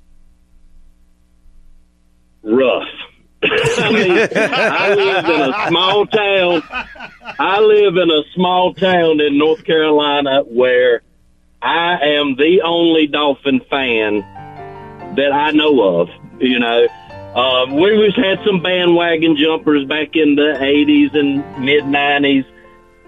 rough. 2.42 2.88
I 3.78 3.92
mean, 3.92 4.28
I 4.36 4.94
live 4.94 5.24
in 5.24 5.40
a 5.40 5.68
small 5.68 6.06
town. 6.06 6.62
I 7.38 7.60
live 7.60 7.96
in 7.96 8.10
a 8.10 8.22
small 8.34 8.74
town 8.74 9.20
in 9.20 9.38
North 9.38 9.64
Carolina 9.64 10.42
where 10.42 11.02
I 11.60 11.98
am 12.02 12.36
the 12.36 12.62
only 12.62 13.06
Dolphin 13.06 13.60
fan 13.70 14.20
that 15.16 15.32
I 15.32 15.52
know 15.52 16.00
of. 16.00 16.10
You 16.40 16.58
know, 16.58 16.86
uh, 17.34 17.66
we 17.66 17.96
was 17.96 18.14
had 18.16 18.44
some 18.44 18.62
bandwagon 18.62 19.36
jumpers 19.36 19.86
back 19.86 20.16
in 20.16 20.34
the 20.34 20.56
'80s 20.60 21.14
and 21.14 21.64
mid 21.64 21.84
'90s, 21.84 22.44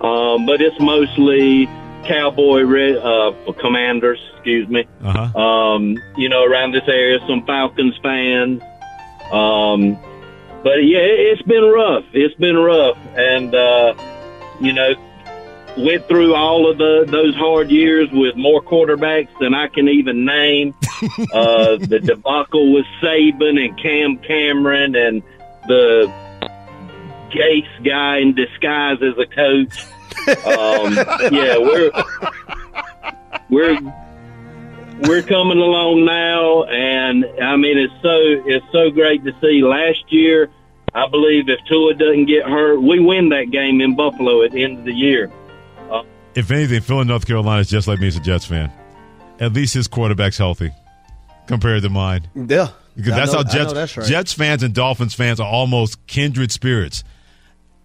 um, 0.00 0.46
but 0.46 0.60
it's 0.60 0.78
mostly 0.78 1.66
cowboy 2.04 2.62
uh, 2.96 3.52
commanders. 3.54 4.20
Excuse 4.34 4.68
me. 4.68 4.86
Uh-huh. 5.02 5.38
Um, 5.38 5.98
you 6.16 6.28
know, 6.28 6.44
around 6.44 6.72
this 6.72 6.86
area, 6.86 7.18
some 7.26 7.44
Falcons 7.44 7.98
fans. 8.02 8.62
Um, 9.32 9.98
but 10.64 10.82
yeah, 10.82 10.98
it's 10.98 11.42
been 11.42 11.62
rough. 11.62 12.04
It's 12.14 12.34
been 12.36 12.56
rough, 12.56 12.96
and 13.14 13.54
uh, 13.54 13.94
you 14.60 14.72
know, 14.72 14.94
went 15.76 16.08
through 16.08 16.34
all 16.34 16.70
of 16.70 16.78
the 16.78 17.04
those 17.06 17.34
hard 17.36 17.70
years 17.70 18.10
with 18.10 18.34
more 18.34 18.62
quarterbacks 18.62 19.28
than 19.38 19.54
I 19.54 19.68
can 19.68 19.88
even 19.88 20.24
name. 20.24 20.74
uh, 21.32 21.76
the 21.76 22.00
debacle 22.02 22.72
with 22.72 22.86
Saban 23.02 23.62
and 23.62 23.78
Cam 23.78 24.16
Cameron 24.18 24.96
and 24.96 25.22
the 25.68 26.10
Gase 27.30 27.84
guy 27.84 28.18
in 28.18 28.34
disguise 28.34 28.98
as 29.02 29.18
a 29.18 29.26
coach. 29.26 29.84
Um, 30.26 30.94
yeah, 31.32 31.58
we're 31.58 31.90
we're 33.50 33.78
we're 35.02 35.22
coming 35.22 35.58
along 35.58 36.04
now, 36.04 36.64
and 36.64 37.24
I 37.42 37.56
mean 37.56 37.78
it's 37.78 37.92
so 38.02 38.16
it's 38.46 38.66
so 38.72 38.90
great 38.90 39.24
to 39.24 39.32
see. 39.40 39.62
Last 39.62 40.12
year, 40.12 40.50
I 40.94 41.08
believe 41.08 41.48
if 41.48 41.58
Tua 41.68 41.94
doesn't 41.94 42.26
get 42.26 42.44
hurt, 42.44 42.80
we 42.80 43.00
win 43.00 43.28
that 43.30 43.50
game 43.50 43.80
in 43.80 43.96
Buffalo 43.96 44.42
at 44.42 44.52
the 44.52 44.62
end 44.62 44.78
of 44.78 44.84
the 44.84 44.92
year. 44.92 45.30
Uh, 45.90 46.02
if 46.34 46.50
anything, 46.50 46.80
Phil 46.80 47.00
in 47.00 47.08
North 47.08 47.26
Carolina 47.26 47.60
is 47.60 47.68
just 47.68 47.88
like 47.88 48.00
me 48.00 48.08
as 48.08 48.16
a 48.16 48.20
Jets 48.20 48.46
fan. 48.46 48.72
At 49.40 49.52
least 49.52 49.74
his 49.74 49.88
quarterback's 49.88 50.38
healthy 50.38 50.70
compared 51.46 51.82
to 51.82 51.90
mine. 51.90 52.28
Yeah. 52.34 52.68
Because 52.96 53.14
that's 53.14 53.32
know, 53.32 53.38
how 53.38 53.44
Jets 53.44 53.72
that's 53.72 53.96
right. 53.96 54.06
Jets 54.06 54.32
fans 54.32 54.62
and 54.62 54.72
Dolphins 54.72 55.14
fans 55.14 55.40
are 55.40 55.48
almost 55.48 56.06
kindred 56.06 56.52
spirits. 56.52 57.02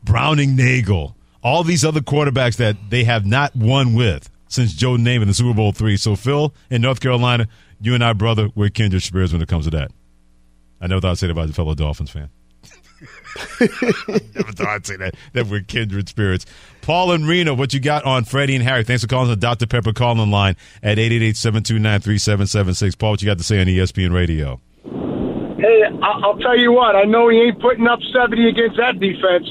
Browning 0.03 0.55
Nagle, 0.55 1.15
all 1.43 1.63
these 1.63 1.83
other 1.83 2.01
quarterbacks 2.01 2.57
that 2.57 2.77
they 2.89 3.03
have 3.05 3.25
not 3.25 3.55
won 3.55 3.95
with 3.95 4.29
since 4.49 4.73
Joe 4.73 4.97
Namath 4.97 5.21
in 5.21 5.27
the 5.29 5.33
Super 5.33 5.53
Bowl 5.53 5.71
three. 5.71 5.95
So 5.95 6.17
Phil 6.17 6.53
in 6.69 6.81
North 6.81 6.99
Carolina, 6.99 7.47
you 7.79 7.93
and 7.93 8.03
I, 8.03 8.11
brother, 8.11 8.49
we're 8.55 8.69
kindred 8.69 9.03
spirits 9.03 9.31
when 9.31 9.41
it 9.41 9.47
comes 9.47 9.65
to 9.65 9.71
that. 9.71 9.91
I 10.81 10.87
never 10.87 10.99
thought 10.99 11.11
I'd 11.11 11.17
say 11.17 11.27
that 11.27 11.31
about 11.31 11.49
a 11.49 11.53
fellow 11.53 11.75
Dolphins 11.75 12.09
fan. 12.09 12.29
never 13.61 14.51
thought 14.51 14.67
I'd 14.67 14.85
say 14.85 14.97
that. 14.97 15.15
That 15.33 15.47
we're 15.47 15.61
kindred 15.61 16.09
spirits. 16.09 16.45
Paul 16.81 17.11
and 17.11 17.27
Reno, 17.27 17.53
what 17.53 17.73
you 17.73 17.79
got 17.79 18.03
on 18.05 18.25
Freddie 18.25 18.55
and 18.55 18.63
Harry? 18.63 18.83
Thanks 18.83 19.03
for 19.03 19.07
calling 19.07 19.29
the 19.29 19.35
Dr. 19.35 19.67
Pepper 19.67 19.93
calling 19.93 20.31
line 20.31 20.55
at 20.83 20.97
888-729-3776. 20.97 22.97
Paul, 22.97 23.11
what 23.11 23.21
you 23.21 23.27
got 23.27 23.37
to 23.37 23.43
say 23.43 23.61
on 23.61 23.67
ESPN 23.67 24.13
Radio? 24.13 24.59
Hey, 24.83 25.83
I'll 26.01 26.37
tell 26.37 26.57
you 26.57 26.71
what. 26.71 26.95
I 26.95 27.03
know 27.03 27.29
he 27.29 27.41
ain't 27.41 27.61
putting 27.61 27.87
up 27.87 27.99
70 28.13 28.49
against 28.49 28.77
that 28.77 28.99
defense. 28.99 29.47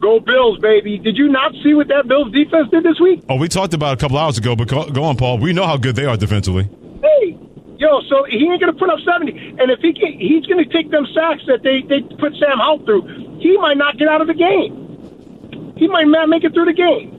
Go 0.00 0.20
Bills, 0.20 0.58
baby. 0.58 0.98
Did 0.98 1.16
you 1.16 1.28
not 1.28 1.52
see 1.62 1.74
what 1.74 1.88
that 1.88 2.06
Bills 2.06 2.30
defense 2.32 2.68
did 2.70 2.84
this 2.84 3.00
week? 3.00 3.22
Oh, 3.28 3.36
we 3.36 3.48
talked 3.48 3.74
about 3.74 3.92
it 3.92 3.94
a 3.94 4.00
couple 4.00 4.18
hours 4.18 4.38
ago, 4.38 4.54
but 4.54 4.68
go 4.68 5.04
on, 5.04 5.16
Paul. 5.16 5.38
We 5.38 5.52
know 5.52 5.66
how 5.66 5.76
good 5.76 5.96
they 5.96 6.04
are 6.04 6.16
defensively. 6.16 6.68
Hey, 7.02 7.38
yo, 7.78 8.00
so 8.02 8.24
he 8.24 8.46
ain't 8.46 8.60
going 8.60 8.72
to 8.72 8.78
put 8.78 8.90
up 8.90 8.98
70. 9.00 9.56
And 9.58 9.70
if 9.70 9.80
he 9.80 9.92
can, 9.94 10.12
he's 10.18 10.44
going 10.46 10.62
to 10.62 10.70
take 10.70 10.90
them 10.90 11.06
sacks 11.14 11.42
that 11.46 11.62
they, 11.62 11.82
they 11.82 12.02
put 12.16 12.34
Sam 12.36 12.58
Howell 12.58 12.84
through, 12.84 13.38
he 13.40 13.56
might 13.56 13.78
not 13.78 13.96
get 13.98 14.08
out 14.08 14.20
of 14.20 14.26
the 14.26 14.34
game. 14.34 15.74
He 15.76 15.88
might 15.88 16.06
not 16.06 16.28
make 16.28 16.44
it 16.44 16.52
through 16.52 16.66
the 16.66 16.72
game. 16.72 17.12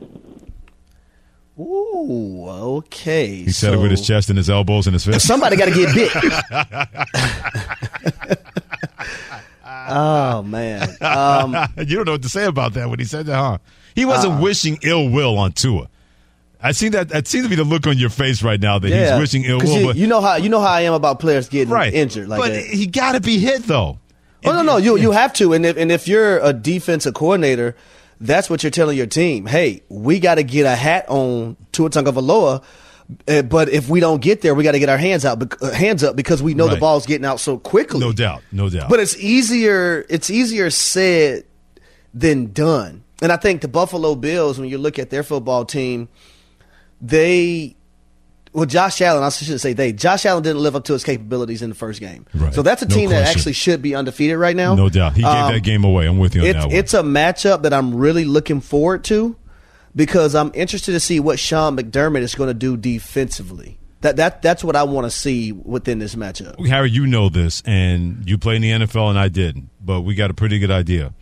Ooh, 1.59 2.45
okay. 2.47 3.27
He 3.27 3.51
said 3.51 3.73
so, 3.73 3.79
it 3.79 3.81
with 3.81 3.89
his 3.89 4.05
chest 4.05 4.29
and 4.29 4.37
his 4.37 4.49
elbows 4.49 4.85
and 4.85 4.93
his 4.93 5.03
fist. 5.03 5.25
Somebody 5.25 5.57
got 5.57 5.65
to 5.65 5.71
get 5.71 5.95
bit. 5.95 6.11
oh 9.89 10.43
man, 10.43 10.89
um, 11.01 11.55
you 11.77 11.95
don't 11.95 12.05
know 12.05 12.13
what 12.13 12.23
to 12.23 12.29
say 12.29 12.45
about 12.45 12.73
that 12.73 12.89
when 12.89 12.99
he 12.99 13.05
said 13.05 13.25
that, 13.27 13.35
huh? 13.35 13.57
He 13.95 14.05
wasn't 14.05 14.35
uh, 14.35 14.41
wishing 14.41 14.79
ill 14.83 15.09
will 15.09 15.37
on 15.37 15.53
Tua. 15.53 15.89
I 16.61 16.71
see 16.71 16.89
that. 16.89 17.09
That 17.09 17.27
seems 17.27 17.45
to 17.45 17.49
be 17.49 17.55
the 17.55 17.63
look 17.63 17.87
on 17.87 17.97
your 17.97 18.09
face 18.09 18.41
right 18.41 18.59
now 18.59 18.79
that 18.79 18.89
yeah, 18.89 19.11
he's 19.11 19.19
wishing 19.19 19.43
ill 19.43 19.59
will. 19.59 19.95
You, 19.95 20.01
you, 20.01 20.07
know 20.07 20.21
how 20.21 20.35
you 20.35 20.49
know 20.49 20.59
how 20.59 20.71
I 20.71 20.81
am 20.81 20.93
about 20.93 21.19
players 21.19 21.49
getting 21.49 21.73
right. 21.73 21.93
injured. 21.93 22.27
Like 22.27 22.39
but 22.39 22.53
that. 22.53 22.63
he 22.63 22.87
got 22.87 23.13
to 23.13 23.21
be 23.21 23.39
hit 23.39 23.63
though. 23.63 23.99
Oh 24.45 24.51
no, 24.53 24.61
no, 24.61 24.77
you 24.77 24.97
you 24.97 25.11
have 25.11 25.33
to. 25.33 25.53
And 25.53 25.65
if 25.65 25.77
and 25.77 25.91
if 25.91 26.07
you're 26.07 26.39
a 26.39 26.53
defensive 26.53 27.13
coordinator, 27.13 27.75
that's 28.19 28.49
what 28.49 28.63
you're 28.63 28.71
telling 28.71 28.97
your 28.97 29.07
team. 29.07 29.45
Hey, 29.45 29.83
we 29.89 30.19
got 30.19 30.35
to 30.35 30.43
get 30.43 30.65
a 30.65 30.75
hat 30.75 31.05
on 31.09 31.57
Tua 31.71 31.89
Tagovailoa 31.89 32.63
but 33.25 33.69
if 33.69 33.89
we 33.89 33.99
don't 33.99 34.21
get 34.21 34.41
there, 34.41 34.53
we 34.53 34.63
got 34.63 34.73
to 34.73 34.79
get 34.79 34.89
our 34.89 34.97
hands 34.97 35.23
out, 35.23 35.61
uh, 35.61 35.71
hands 35.71 36.03
up 36.03 36.15
because 36.15 36.43
we 36.43 36.53
know 36.53 36.67
right. 36.67 36.73
the 36.75 36.79
ball's 36.79 37.05
getting 37.05 37.25
out 37.25 37.39
so 37.39 37.57
quickly. 37.57 37.99
No 37.99 38.11
doubt, 38.11 38.43
no 38.51 38.69
doubt. 38.69 38.89
But 38.89 38.99
it's 38.99 39.17
easier. 39.17 40.05
It's 40.09 40.29
easier 40.29 40.69
said 40.69 41.45
than 42.13 42.51
done. 42.51 43.03
And 43.21 43.31
I 43.31 43.37
think 43.37 43.61
the 43.61 43.67
Buffalo 43.67 44.15
Bills, 44.15 44.59
when 44.59 44.69
you 44.69 44.77
look 44.77 44.99
at 44.99 45.09
their 45.09 45.23
football 45.23 45.65
team, 45.65 46.09
they 47.01 47.77
well, 48.53 48.65
Josh 48.65 49.01
Allen, 49.01 49.23
I 49.23 49.29
shouldn't 49.29 49.61
say 49.61 49.73
they. 49.73 49.93
Josh 49.93 50.25
Allen 50.25 50.41
didn't 50.41 50.61
live 50.61 50.75
up 50.75 50.83
to 50.85 50.93
his 50.93 51.03
capabilities 51.03 51.61
in 51.61 51.69
the 51.69 51.75
first 51.75 51.99
game. 51.99 52.25
Right. 52.33 52.53
So 52.53 52.61
that's 52.61 52.81
a 52.81 52.87
team 52.87 53.11
that 53.11 53.27
actually 53.27 53.53
should 53.53 53.81
be 53.81 53.93
undefeated 53.93 54.37
right 54.37 54.55
now. 54.55 54.73
No 54.73 54.89
doubt. 54.89 55.13
He 55.13 55.21
gave 55.21 55.31
um, 55.31 55.53
that 55.53 55.59
game 55.61 55.83
away. 55.83 56.07
I'm 56.07 56.17
with 56.17 56.35
you 56.35 56.41
on 56.41 56.47
it's, 56.47 56.57
that 56.57 56.67
one. 56.67 56.75
It's 56.75 56.93
a 56.93 57.03
matchup 57.03 57.61
that 57.63 57.73
I'm 57.73 57.93
really 57.93 58.25
looking 58.25 58.61
forward 58.61 59.03
to 59.05 59.35
because 59.97 60.35
I'm 60.35 60.51
interested 60.53 60.91
to 60.91 60.99
see 60.99 61.19
what 61.19 61.39
Sean 61.39 61.75
McDermott 61.75 62.21
is 62.21 62.35
going 62.35 62.49
to 62.49 62.53
do 62.53 62.77
defensively. 62.77 63.79
That 64.01 64.17
that 64.17 64.43
that's 64.43 64.63
what 64.63 64.75
I 64.75 64.83
want 64.83 65.05
to 65.05 65.11
see 65.11 65.51
within 65.51 65.97
this 65.97 66.13
matchup. 66.13 66.65
Harry, 66.67 66.91
you 66.91 67.07
know 67.07 67.29
this, 67.29 67.63
and 67.65 68.29
you 68.29 68.37
play 68.37 68.55
in 68.55 68.61
the 68.61 68.69
NFL, 68.69 69.09
and 69.09 69.17
I 69.17 69.27
didn't, 69.27 69.71
but 69.83 70.01
we 70.01 70.13
got 70.13 70.29
a 70.29 70.35
pretty 70.35 70.59
good 70.59 70.69
idea. 70.69 71.13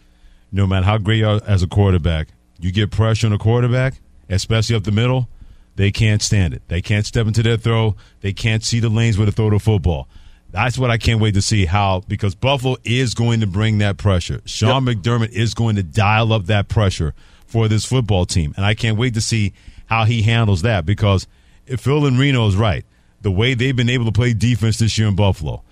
No 0.51 0.67
matter 0.67 0.86
how 0.86 0.98
great 0.98 1.20
you 1.20 1.27
are 1.27 1.41
as 1.48 1.63
a 1.63 1.67
quarterback, 1.67 2.27
you 2.60 2.74
get 2.74 2.91
pressure 2.91 3.27
on 3.27 3.34
a 3.34 3.38
quarterback, 3.38 4.01
especially 4.29 4.75
up 4.75 4.84
the 4.84 4.91
middle, 4.91 5.29
they 5.77 5.89
can't 5.89 6.22
stand 6.22 6.53
it. 6.53 6.63
They 6.67 6.82
can't 6.82 7.05
step 7.05 7.27
into 7.27 7.41
their 7.44 7.58
throw. 7.58 7.96
They 8.20 8.34
can't 8.34 8.63
see 8.63 8.82
the 8.82 8.89
lanes 8.89 9.17
where 9.17 9.25
to 9.25 9.32
throw 9.32 9.50
the 9.50 9.60
football. 9.60 10.10
That's 10.51 10.77
what 10.77 10.91
I 10.91 10.98
can't 10.98 11.22
wait 11.22 11.34
to 11.36 11.41
see 11.41 11.65
how 11.65 12.01
because 12.08 12.36
Buffalo 12.36 12.75
is 12.84 13.13
going 13.13 13.39
to 13.39 13.48
bring 13.48 13.77
that 13.77 13.98
pressure. 13.98 14.41
Sean 14.46 14.86
yep. 14.86 14.98
McDermott 14.98 15.29
is 15.29 15.53
going 15.53 15.77
to 15.77 15.84
dial 15.84 16.34
up 16.34 16.46
that 16.46 16.67
pressure 16.67 17.13
for 17.55 17.69
this 17.69 17.85
football 17.85 18.25
team. 18.25 18.53
And 18.57 18.65
I 18.65 18.74
can't 18.74 18.97
wait 18.97 19.13
to 19.13 19.21
see 19.21 19.53
how 19.85 20.03
he 20.03 20.24
handles 20.24 20.62
that 20.63 20.85
because 20.85 21.25
if 21.65 21.79
Phil 21.79 22.05
and 22.05 22.19
Reno 22.19 22.45
is 22.50 22.57
right, 22.57 22.83
the 23.21 23.31
way 23.31 23.53
they've 23.53 23.74
been 23.74 23.89
able 23.89 24.03
to 24.03 24.12
play 24.12 24.33
defense 24.33 24.77
this 24.77 24.97
year 24.97 25.07
in 25.07 25.15
Buffalo, 25.15 25.63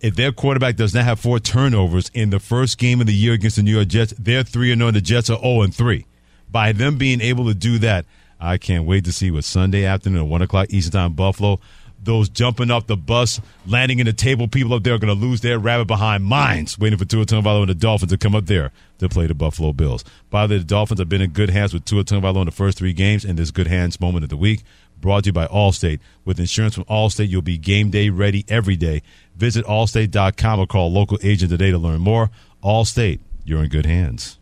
if 0.00 0.14
their 0.14 0.30
quarterback 0.30 0.76
does 0.76 0.94
not 0.94 1.02
have 1.02 1.18
four 1.18 1.40
turnovers 1.40 2.12
in 2.14 2.30
the 2.30 2.38
first 2.38 2.78
game 2.78 3.00
of 3.00 3.08
the 3.08 3.12
year 3.12 3.32
against 3.32 3.56
the 3.56 3.64
New 3.64 3.74
York 3.74 3.88
Jets, 3.88 4.14
they're 4.16 4.44
3 4.44 4.70
and 4.70 4.80
0 4.82 4.92
the 4.92 5.00
Jets 5.00 5.30
are 5.30 5.40
0 5.40 5.62
and 5.62 5.74
3. 5.74 6.06
By 6.48 6.70
them 6.70 6.96
being 6.96 7.20
able 7.20 7.46
to 7.46 7.54
do 7.54 7.80
that, 7.80 8.06
I 8.38 8.56
can't 8.56 8.86
wait 8.86 9.04
to 9.06 9.12
see 9.12 9.32
what 9.32 9.42
Sunday 9.42 9.84
afternoon 9.84 10.22
at 10.22 10.28
1 10.28 10.42
o'clock 10.42 10.68
Eastern 10.70 10.92
Time 10.92 11.14
Buffalo 11.14 11.58
those 12.04 12.28
jumping 12.28 12.70
off 12.70 12.86
the 12.86 12.96
bus, 12.96 13.40
landing 13.66 14.00
in 14.00 14.06
the 14.06 14.12
table 14.12 14.48
people 14.48 14.74
up 14.74 14.82
there 14.82 14.94
are 14.94 14.98
going 14.98 15.14
to 15.14 15.26
lose 15.26 15.40
their 15.40 15.58
rabbit 15.58 15.86
behind 15.86 16.24
minds, 16.24 16.76
waiting 16.78 16.98
for 16.98 17.04
Tua 17.04 17.24
Tagovailoa 17.24 17.60
and 17.60 17.70
the 17.70 17.74
Dolphins 17.74 18.10
to 18.10 18.18
come 18.18 18.34
up 18.34 18.46
there 18.46 18.72
to 19.02 19.08
play 19.08 19.26
the 19.26 19.34
Buffalo 19.34 19.72
Bills. 19.72 20.04
By 20.30 20.46
the 20.46 20.60
Dolphins 20.60 21.00
have 21.00 21.08
been 21.08 21.20
in 21.20 21.30
good 21.30 21.50
hands 21.50 21.72
with 21.74 21.84
Tua 21.84 22.04
Tagovailoa 22.04 22.40
in 22.40 22.46
the 22.46 22.52
first 22.52 22.78
three 22.78 22.92
games 22.92 23.24
in 23.24 23.36
this 23.36 23.50
good 23.50 23.66
hands 23.66 24.00
moment 24.00 24.24
of 24.24 24.30
the 24.30 24.36
week. 24.36 24.62
Brought 25.00 25.24
to 25.24 25.28
you 25.28 25.32
by 25.32 25.46
Allstate. 25.48 25.98
With 26.24 26.38
insurance 26.38 26.74
from 26.74 26.84
Allstate, 26.84 27.28
you'll 27.28 27.42
be 27.42 27.58
game 27.58 27.90
day 27.90 28.08
ready 28.08 28.44
every 28.48 28.76
day. 28.76 29.02
Visit 29.36 29.64
allstate.com 29.66 30.60
or 30.60 30.66
call 30.66 30.92
local 30.92 31.18
agent 31.22 31.50
today 31.50 31.70
to 31.72 31.78
learn 31.78 32.00
more. 32.00 32.30
Allstate, 32.62 33.18
you're 33.44 33.64
in 33.64 33.68
good 33.68 33.86
hands. 33.86 34.38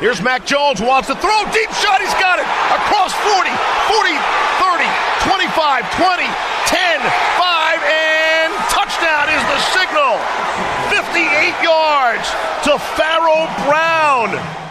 Here's 0.00 0.22
Mac 0.22 0.46
Jones, 0.46 0.80
wants 0.80 1.08
to 1.08 1.16
throw, 1.16 1.44
deep 1.50 1.70
shot, 1.74 2.00
he's 2.00 2.14
got 2.22 2.38
it. 2.38 2.46
Across 2.70 3.12
40, 3.18 3.50
40, 3.90 4.14
30, 4.62 4.86
25, 5.26 5.90
20, 5.98 6.22
10, 6.70 7.00
5, 7.02 7.82
and 7.82 8.54
touchdown 8.70 9.26
is 9.26 9.42
the 9.50 9.58
signal. 9.74 10.67
58 11.18 11.64
yards 11.64 12.28
to 12.62 12.78
Pharaoh 12.78 13.48
Brown. 13.66 14.68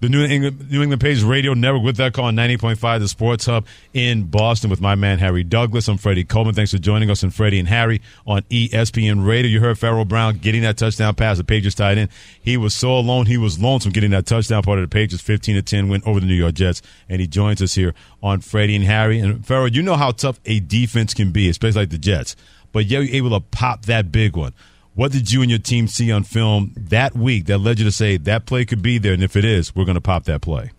The 0.00 0.08
New 0.08 0.24
England, 0.24 0.70
New 0.70 0.82
England 0.82 1.00
Patriots 1.00 1.22
Radio 1.22 1.54
Network 1.54 1.84
with 1.84 1.96
that 1.98 2.14
call 2.14 2.24
on 2.24 2.34
90.5, 2.34 2.98
the 2.98 3.06
Sports 3.06 3.46
Hub 3.46 3.64
in 3.92 4.24
Boston 4.24 4.70
with 4.70 4.80
my 4.80 4.96
man 4.96 5.20
Harry 5.20 5.44
Douglas. 5.44 5.86
I'm 5.86 5.98
Freddie 5.98 6.24
Coleman. 6.24 6.54
Thanks 6.54 6.72
for 6.72 6.78
joining 6.78 7.10
us 7.10 7.22
and 7.22 7.32
Freddie 7.32 7.60
and 7.60 7.68
Harry 7.68 8.00
on 8.26 8.42
ESPN 8.50 9.24
Radio. 9.24 9.48
You 9.48 9.60
heard 9.60 9.78
Pharaoh 9.78 10.04
Brown 10.04 10.38
getting 10.38 10.62
that 10.62 10.78
touchdown 10.78 11.14
pass. 11.14 11.36
The 11.36 11.44
Patriots 11.44 11.76
tied 11.76 11.98
in. 11.98 12.08
He 12.40 12.56
was 12.56 12.74
so 12.74 12.96
alone. 12.96 13.26
He 13.26 13.36
was 13.36 13.60
lonesome 13.60 13.92
getting 13.92 14.10
that 14.10 14.26
touchdown 14.26 14.62
part 14.64 14.80
of 14.80 14.82
the 14.82 14.92
Patriots 14.92 15.22
15 15.22 15.54
to 15.54 15.62
10 15.62 15.88
win 15.88 16.02
over 16.06 16.18
the 16.18 16.26
New 16.26 16.34
York 16.34 16.54
Jets. 16.54 16.82
And 17.08 17.20
he 17.20 17.28
joins 17.28 17.62
us 17.62 17.74
here 17.74 17.94
on 18.20 18.40
Freddie 18.40 18.74
and 18.74 18.84
Harry. 18.84 19.20
And 19.20 19.46
Pharaoh, 19.46 19.66
you 19.66 19.82
know 19.82 19.96
how 19.96 20.10
tough 20.10 20.40
a 20.44 20.58
defense 20.58 21.14
can 21.14 21.30
be, 21.30 21.48
especially 21.48 21.82
like 21.82 21.90
the 21.90 21.98
Jets. 21.98 22.34
But 22.72 22.86
you're 22.86 23.02
able 23.02 23.30
to 23.30 23.40
pop 23.40 23.84
that 23.84 24.10
big 24.10 24.34
one. 24.36 24.54
What 24.94 25.12
did 25.12 25.30
you 25.30 25.40
and 25.40 25.50
your 25.50 25.60
team 25.60 25.86
see 25.86 26.10
on 26.10 26.24
film 26.24 26.72
that 26.76 27.14
week 27.14 27.46
that 27.46 27.58
led 27.58 27.78
you 27.78 27.84
to 27.84 27.92
say 27.92 28.16
that 28.16 28.46
play 28.46 28.64
could 28.64 28.82
be 28.82 28.98
there, 28.98 29.12
and 29.12 29.22
if 29.22 29.36
it 29.36 29.44
is, 29.44 29.74
we're 29.74 29.84
going 29.84 29.94
to 29.94 30.00
pop 30.00 30.24
that 30.24 30.42
play? 30.42 30.72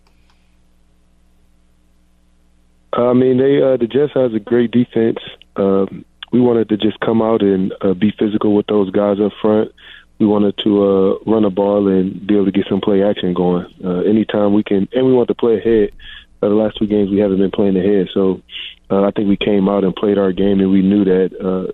I 2.92 3.14
mean, 3.14 3.38
they 3.38 3.62
uh, 3.62 3.76
the 3.78 3.86
Jets 3.86 4.12
has 4.14 4.34
a 4.34 4.38
great 4.38 4.70
defense. 4.70 5.18
Um, 5.56 6.04
we 6.30 6.40
wanted 6.40 6.68
to 6.70 6.76
just 6.76 7.00
come 7.00 7.22
out 7.22 7.42
and 7.42 7.74
uh, 7.80 7.94
be 7.94 8.12
physical 8.18 8.54
with 8.54 8.66
those 8.66 8.90
guys 8.90 9.18
up 9.20 9.32
front. 9.40 9.72
We 10.18 10.26
wanted 10.26 10.56
to 10.58 10.82
uh, 10.84 11.18
run 11.26 11.44
a 11.44 11.50
ball 11.50 11.88
and 11.88 12.26
be 12.26 12.34
able 12.34 12.46
to 12.46 12.52
get 12.52 12.66
some 12.68 12.80
play 12.80 13.02
action 13.02 13.34
going. 13.34 13.66
Uh, 13.82 14.00
anytime 14.00 14.52
we 14.52 14.62
can, 14.62 14.88
and 14.92 15.06
we 15.06 15.12
want 15.12 15.28
to 15.28 15.34
play 15.34 15.58
ahead. 15.58 15.90
Uh, 16.42 16.48
the 16.48 16.54
last 16.54 16.76
two 16.76 16.86
games 16.86 17.10
we 17.10 17.18
haven't 17.18 17.38
been 17.38 17.50
playing 17.50 17.76
ahead, 17.76 18.08
so 18.12 18.42
uh, 18.90 19.04
I 19.04 19.10
think 19.12 19.28
we 19.28 19.36
came 19.36 19.68
out 19.68 19.84
and 19.84 19.94
played 19.94 20.18
our 20.18 20.32
game, 20.32 20.60
and 20.60 20.70
we 20.70 20.82
knew 20.82 21.04
that 21.04 21.32
uh, 21.40 21.72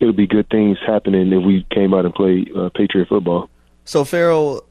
it 0.00 0.04
would 0.06 0.16
be 0.16 0.26
good 0.26 0.48
things 0.50 0.78
happening 0.86 1.32
if 1.32 1.44
we 1.44 1.66
came 1.70 1.94
out 1.94 2.04
and 2.04 2.14
played 2.14 2.50
uh, 2.56 2.70
Patriot 2.74 3.08
football. 3.08 3.50
So, 3.84 4.04
Pharaoh, 4.04 4.62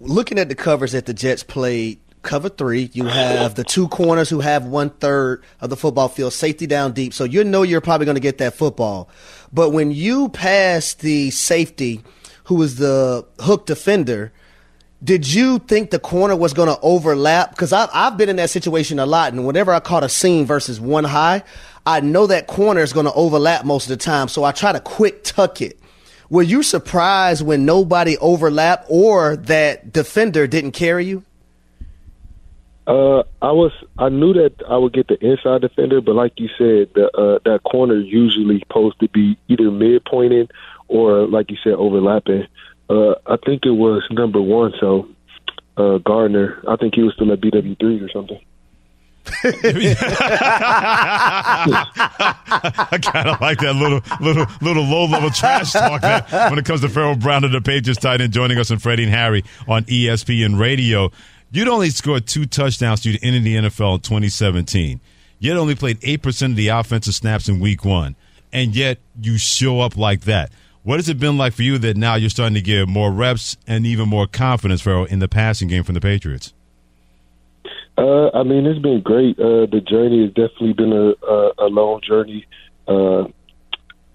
looking 0.00 0.38
at 0.38 0.48
the 0.48 0.54
covers 0.54 0.92
that 0.92 1.06
the 1.06 1.14
Jets 1.14 1.42
played, 1.42 2.00
cover 2.22 2.48
three, 2.48 2.90
you 2.92 3.04
have 3.04 3.54
the 3.54 3.64
two 3.64 3.86
corners 3.88 4.28
who 4.28 4.40
have 4.40 4.64
one 4.64 4.90
third 4.90 5.44
of 5.60 5.70
the 5.70 5.76
football 5.76 6.08
field, 6.08 6.32
safety 6.32 6.66
down 6.66 6.92
deep. 6.92 7.14
So 7.14 7.24
you 7.24 7.44
know 7.44 7.62
you're 7.62 7.80
probably 7.80 8.06
going 8.06 8.16
to 8.16 8.20
get 8.20 8.38
that 8.38 8.54
football. 8.54 9.08
But 9.52 9.70
when 9.70 9.92
you 9.92 10.30
pass 10.30 10.94
the 10.94 11.30
safety, 11.30 12.02
who 12.44 12.60
is 12.62 12.76
the 12.76 13.26
hook 13.40 13.66
defender, 13.66 14.32
did 15.02 15.30
you 15.30 15.58
think 15.58 15.90
the 15.90 15.98
corner 15.98 16.34
was 16.34 16.54
going 16.54 16.68
to 16.68 16.80
overlap? 16.80 17.50
Because 17.50 17.72
I've, 17.72 17.90
I've 17.92 18.16
been 18.16 18.30
in 18.30 18.36
that 18.36 18.50
situation 18.50 18.98
a 18.98 19.06
lot, 19.06 19.32
and 19.32 19.46
whenever 19.46 19.72
I 19.72 19.80
caught 19.80 20.02
a 20.02 20.08
seam 20.08 20.46
versus 20.46 20.80
one 20.80 21.04
high, 21.04 21.42
I 21.86 22.00
know 22.00 22.26
that 22.26 22.46
corner 22.46 22.80
is 22.80 22.92
going 22.92 23.06
to 23.06 23.12
overlap 23.12 23.64
most 23.64 23.84
of 23.84 23.90
the 23.90 24.02
time, 24.02 24.28
so 24.28 24.44
I 24.44 24.52
try 24.52 24.72
to 24.72 24.80
quick 24.80 25.22
tuck 25.22 25.60
it. 25.60 25.78
Were 26.30 26.42
you 26.42 26.62
surprised 26.62 27.44
when 27.44 27.64
nobody 27.64 28.16
overlapped 28.18 28.86
or 28.88 29.36
that 29.36 29.92
defender 29.92 30.46
didn't 30.46 30.72
carry 30.72 31.04
you? 31.04 31.24
Uh, 32.86 33.20
I 33.40 33.52
was. 33.52 33.72
I 33.98 34.10
knew 34.10 34.34
that 34.34 34.62
I 34.68 34.76
would 34.76 34.92
get 34.92 35.08
the 35.08 35.18
inside 35.24 35.62
defender, 35.62 36.00
but 36.02 36.14
like 36.14 36.32
you 36.36 36.48
said, 36.58 36.90
the 36.94 37.10
uh, 37.16 37.38
that 37.44 37.62
corner 37.62 37.96
usually 37.96 38.58
supposed 38.60 39.00
to 39.00 39.08
be 39.08 39.38
either 39.48 39.64
midpointing 39.64 40.50
or, 40.88 41.26
like 41.26 41.50
you 41.50 41.56
said, 41.64 41.74
overlapping. 41.74 42.46
Uh, 42.90 43.14
I 43.26 43.36
think 43.44 43.64
it 43.64 43.70
was 43.70 44.02
number 44.10 44.40
one, 44.40 44.74
so 44.80 45.08
uh, 45.78 45.98
Gardner. 45.98 46.62
I 46.68 46.76
think 46.76 46.94
he 46.94 47.02
was 47.02 47.14
still 47.14 47.32
at 47.32 47.40
BW 47.40 47.78
three 47.80 48.00
or 48.00 48.10
something. 48.10 48.40
I 49.26 49.32
kind 53.02 53.28
of 53.28 53.40
like 53.40 53.58
that 53.60 53.74
little, 53.74 54.00
little, 54.20 54.46
little 54.60 54.84
low 54.84 55.06
level 55.06 55.30
trash 55.30 55.72
talk 55.72 56.02
that 56.02 56.30
when 56.50 56.58
it 56.58 56.64
comes 56.64 56.80
to 56.82 56.88
Pharaoh 56.88 57.14
Brown 57.14 57.44
and 57.44 57.54
the 57.54 57.60
Patriots 57.60 58.00
tight 58.00 58.20
end 58.20 58.32
joining 58.32 58.58
us 58.58 58.70
and 58.70 58.82
Freddie 58.82 59.04
and 59.04 59.12
Harry 59.12 59.44
on 59.66 59.84
ESPN 59.84 60.58
Radio. 60.58 61.10
You'd 61.50 61.68
only 61.68 61.90
scored 61.90 62.26
two 62.26 62.46
touchdowns 62.46 63.00
to 63.02 63.18
ending 63.24 63.44
the 63.44 63.56
NFL 63.56 63.96
in 63.96 64.00
2017. 64.00 65.00
Yet 65.38 65.56
only 65.56 65.74
played 65.74 66.00
8% 66.00 66.50
of 66.50 66.56
the 66.56 66.68
offensive 66.68 67.14
snaps 67.14 67.48
in 67.48 67.60
week 67.60 67.84
one. 67.84 68.16
And 68.52 68.74
yet 68.74 68.98
you 69.20 69.38
show 69.38 69.80
up 69.80 69.96
like 69.96 70.22
that. 70.22 70.52
What 70.82 70.98
has 70.98 71.08
it 71.08 71.18
been 71.18 71.38
like 71.38 71.54
for 71.54 71.62
you 71.62 71.78
that 71.78 71.96
now 71.96 72.14
you're 72.14 72.30
starting 72.30 72.54
to 72.54 72.60
get 72.60 72.88
more 72.88 73.10
reps 73.10 73.56
and 73.66 73.86
even 73.86 74.08
more 74.08 74.26
confidence, 74.26 74.82
Pharaoh, 74.82 75.04
in 75.04 75.18
the 75.18 75.28
passing 75.28 75.68
game 75.68 75.82
from 75.82 75.94
the 75.94 76.00
Patriots? 76.00 76.52
Uh, 77.96 78.30
I 78.34 78.42
mean, 78.42 78.66
it's 78.66 78.80
been 78.80 79.02
great. 79.02 79.38
Uh, 79.38 79.66
the 79.66 79.80
journey 79.80 80.22
has 80.22 80.30
definitely 80.30 80.72
been 80.72 80.92
a, 80.92 81.14
a, 81.26 81.52
a 81.58 81.68
long 81.68 82.00
journey. 82.02 82.46
Uh, 82.88 83.24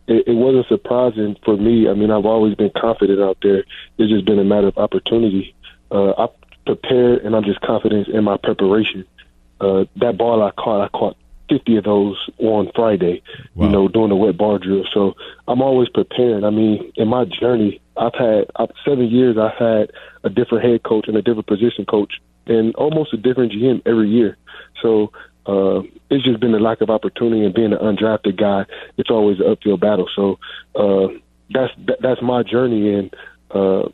it, 0.08 0.28
it 0.28 0.36
wasn't 0.36 0.68
surprising 0.68 1.38
for 1.46 1.56
me. 1.56 1.88
I 1.88 1.94
mean, 1.94 2.12
I've 2.12 2.26
always 2.26 2.56
been 2.56 2.72
confident 2.76 3.22
out 3.22 3.38
there. 3.42 3.64
It's 3.98 4.12
just 4.12 4.26
been 4.26 4.40
a 4.40 4.44
matter 4.44 4.68
of 4.68 4.78
opportunity. 4.78 5.56
Uh, 5.92 6.12
I 6.12 6.28
prepared, 6.66 7.24
and 7.24 7.36
I'm 7.36 7.44
just 7.44 7.62
confident 7.62 8.10
in 8.10 8.24
my 8.24 8.38
preparation. 8.38 9.06
Uh, 9.62 9.86
that 9.98 10.18
ball 10.18 10.44
I 10.44 10.52
caught, 10.52 10.82
I 10.82 10.90
caught 10.90 11.18
50 11.50 11.78
of 11.78 11.84
those 11.84 12.30
on 12.38 12.72
Friday, 12.76 13.22
wow. 13.56 13.66
you 13.66 13.72
know, 13.72 13.88
doing 13.88 14.10
the 14.10 14.16
wet 14.16 14.38
bar 14.38 14.60
drill. 14.60 14.86
So 14.94 15.16
I'm 15.48 15.62
always 15.62 15.90
prepared. 15.90 16.44
I 16.44 16.50
mean, 16.50 16.92
in 16.96 17.08
my 17.08 17.26
journey, 17.26 17.82
I've 17.98 18.14
had 18.14 18.46
I've, 18.56 18.70
seven 18.86 19.08
years. 19.08 19.38
I've 19.38 19.58
had 19.58 19.92
a 20.24 20.30
different 20.30 20.64
head 20.64 20.84
coach 20.84 21.08
and 21.08 21.18
a 21.18 21.22
different 21.22 21.48
position 21.48 21.86
coach, 21.86 22.22
and 22.48 22.76
almost 22.76 23.14
a 23.14 23.18
different 23.18 23.52
GM 23.52 23.82
every 23.86 24.10
year. 24.10 24.38
So 24.82 25.12
uh, 25.46 25.82
it's 26.10 26.24
just 26.24 26.40
been 26.40 26.54
a 26.54 26.60
lack 26.60 26.82
of 26.82 26.90
opportunity, 26.90 27.46
and 27.46 27.54
being 27.54 27.74
an 27.74 27.80
undrafted 27.80 28.38
guy, 28.38 28.66
it's 28.98 29.10
always 29.10 29.40
an 29.40 29.52
uphill 29.52 29.78
battle. 29.78 30.08
So 30.16 30.40
uh, 30.76 31.08
that's 31.50 31.74
that's 32.02 32.22
my 32.22 32.44
journey, 32.44 32.94
and 32.94 33.16
uh, 33.52 33.90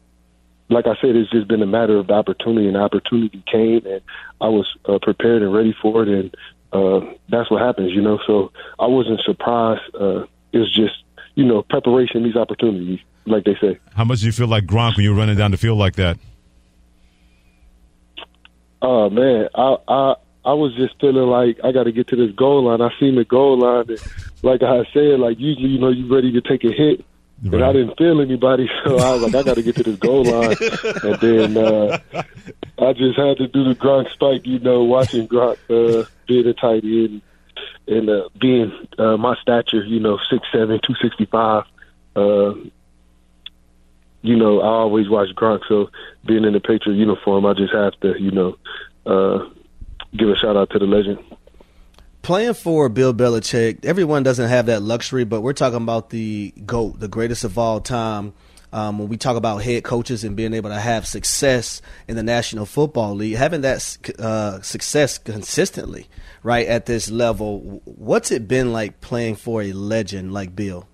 like 0.69 0.87
I 0.87 0.95
said, 1.01 1.15
it's 1.15 1.31
just 1.31 1.47
been 1.47 1.61
a 1.61 1.67
matter 1.67 1.97
of 1.97 2.09
opportunity, 2.09 2.67
and 2.67 2.77
opportunity 2.77 3.43
came, 3.51 3.85
and 3.85 4.01
I 4.41 4.47
was 4.47 4.67
uh, 4.85 4.99
prepared 5.01 5.41
and 5.41 5.53
ready 5.53 5.75
for 5.81 6.03
it, 6.03 6.09
and 6.09 6.35
uh, 6.73 7.13
that's 7.29 7.49
what 7.49 7.61
happens, 7.61 7.93
you 7.93 8.01
know. 8.01 8.19
So 8.25 8.51
I 8.79 8.87
wasn't 8.87 9.21
surprised. 9.21 9.81
Uh, 9.93 10.25
it's 10.51 10.73
just, 10.75 11.03
you 11.35 11.45
know, 11.45 11.61
preparation 11.61 12.23
these 12.23 12.35
opportunities, 12.35 12.99
like 13.25 13.43
they 13.43 13.55
say. 13.61 13.79
How 13.95 14.03
much 14.03 14.19
do 14.19 14.25
you 14.25 14.31
feel 14.31 14.47
like 14.47 14.65
Gronk 14.65 14.97
when 14.97 15.03
you're 15.03 15.15
running 15.15 15.37
down 15.37 15.51
the 15.51 15.57
field 15.57 15.77
like 15.77 15.95
that? 15.95 16.17
Oh 18.81 19.09
man, 19.09 19.49
I 19.55 19.77
I 19.87 20.15
I 20.43 20.53
was 20.53 20.75
just 20.75 20.99
feeling 20.99 21.29
like 21.29 21.59
I 21.63 21.71
got 21.71 21.83
to 21.83 21.91
get 21.91 22.07
to 22.09 22.15
this 22.15 22.35
goal 22.35 22.63
line. 22.65 22.81
I 22.81 22.89
seen 22.99 23.15
the 23.15 23.25
goal 23.25 23.59
line, 23.59 23.89
and 23.89 23.99
like 24.43 24.61
I 24.61 24.85
said, 24.93 25.19
like 25.19 25.39
usually, 25.39 25.69
you 25.69 25.79
know, 25.79 25.89
you're 25.89 26.13
ready 26.13 26.31
to 26.33 26.41
take 26.41 26.63
a 26.63 26.71
hit 26.71 27.05
Right. 27.43 27.55
And 27.55 27.63
I 27.63 27.73
didn't 27.73 27.97
feel 27.97 28.21
anybody, 28.21 28.69
so 28.85 28.97
I 28.97 29.13
was 29.13 29.21
like, 29.23 29.35
I 29.35 29.43
got 29.43 29.55
to 29.55 29.63
get 29.63 29.75
to 29.75 29.83
this 29.83 29.97
goal 29.97 30.23
line. 30.23 30.55
and 31.03 31.19
then 31.19 31.57
uh, 31.57 31.99
I 32.79 32.93
just 32.93 33.17
had 33.17 33.37
to 33.37 33.47
do 33.47 33.65
the 33.65 33.75
Gronk 33.75 34.11
spike, 34.11 34.45
you 34.45 34.59
know, 34.59 34.83
watching 34.83 35.27
Gronk 35.27 35.57
uh, 35.69 36.07
being 36.27 36.47
a 36.47 36.53
tight 36.53 36.83
end 36.83 37.21
and 37.87 38.09
uh, 38.09 38.29
being 38.39 38.71
uh, 38.97 39.17
my 39.17 39.35
stature, 39.41 39.83
you 39.83 39.99
know, 39.99 40.17
six 40.29 40.47
seven, 40.51 40.79
two 40.81 40.95
sixty 41.01 41.25
five. 41.25 41.65
Uh, 42.15 42.53
you 44.25 44.35
know, 44.35 44.61
I 44.61 44.67
always 44.67 45.09
watch 45.09 45.29
Gronk, 45.35 45.61
so 45.67 45.89
being 46.25 46.43
in 46.43 46.53
the 46.53 46.59
Patriot 46.59 46.95
uniform, 46.95 47.45
I 47.45 47.53
just 47.53 47.73
have 47.73 47.93
to, 48.01 48.13
you 48.19 48.31
know, 48.31 48.57
uh, 49.05 49.45
give 50.17 50.29
a 50.29 50.35
shout 50.35 50.57
out 50.57 50.69
to 50.71 50.79
the 50.79 50.85
legend 50.85 51.19
playing 52.25 52.55
for 52.55 52.89
Bill 52.89 53.13
Belichick, 53.13 53.85
everyone 53.85 54.23
doesn't 54.23 54.49
have 54.49 54.65
that 54.65 54.81
luxury, 54.81 55.25
but 55.25 55.41
we're 55.41 55.53
talking 55.53 55.77
about 55.77 56.09
the 56.09 56.51
GOAT, 56.65 56.99
the 56.99 57.07
greatest 57.07 57.43
of 57.43 57.59
all 57.59 57.79
time. 57.79 58.33
Um, 58.73 58.97
when 58.97 59.09
we 59.09 59.15
talk 59.15 59.37
about 59.37 59.59
head 59.59 59.83
coaches 59.83 60.23
and 60.23 60.35
being 60.35 60.55
able 60.55 60.71
to 60.71 60.79
have 60.79 61.05
success 61.05 61.83
in 62.07 62.15
the 62.15 62.23
National 62.23 62.65
Football 62.65 63.13
League, 63.13 63.35
having 63.35 63.61
that 63.61 64.09
uh, 64.17 64.59
success 64.63 65.19
consistently, 65.19 66.07
right, 66.41 66.65
at 66.65 66.87
this 66.87 67.11
level, 67.11 67.83
what's 67.85 68.31
it 68.31 68.47
been 68.47 68.73
like 68.73 69.01
playing 69.01 69.35
for 69.35 69.61
a 69.61 69.71
legend 69.71 70.33
like 70.33 70.55
Bill? 70.55 70.89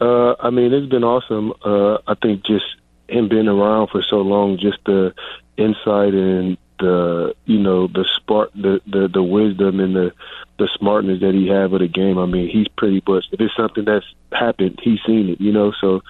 Uh, 0.00 0.34
I 0.40 0.50
mean, 0.50 0.72
it's 0.72 0.90
been 0.90 1.04
awesome. 1.04 1.52
Uh, 1.64 1.98
I 2.06 2.14
think 2.14 2.44
just 2.44 2.64
him 3.08 3.28
being 3.28 3.48
around 3.48 3.88
for 3.88 4.02
so 4.02 4.16
long, 4.16 4.58
just 4.58 4.78
the 4.86 5.12
insight 5.56 6.14
and 6.14 6.56
the 6.78 7.34
you 7.44 7.58
know 7.58 7.86
the 7.86 8.06
spark 8.16 8.50
the 8.54 8.80
the, 8.86 9.08
the 9.12 9.22
wisdom 9.22 9.80
and 9.80 9.94
the 9.94 10.12
the 10.58 10.68
smartness 10.78 11.20
that 11.20 11.34
he 11.34 11.46
had 11.46 11.70
with 11.70 11.82
the 11.82 11.88
game. 11.88 12.18
I 12.18 12.26
mean, 12.26 12.48
he's 12.48 12.68
pretty 12.76 13.02
much 13.06 13.26
if 13.32 13.40
it's 13.40 13.54
something 13.56 13.84
that's 13.84 14.06
happened, 14.32 14.78
he's 14.82 15.00
seen 15.06 15.30
it. 15.30 15.40
You 15.40 15.52
know, 15.52 15.72
so 15.80 16.00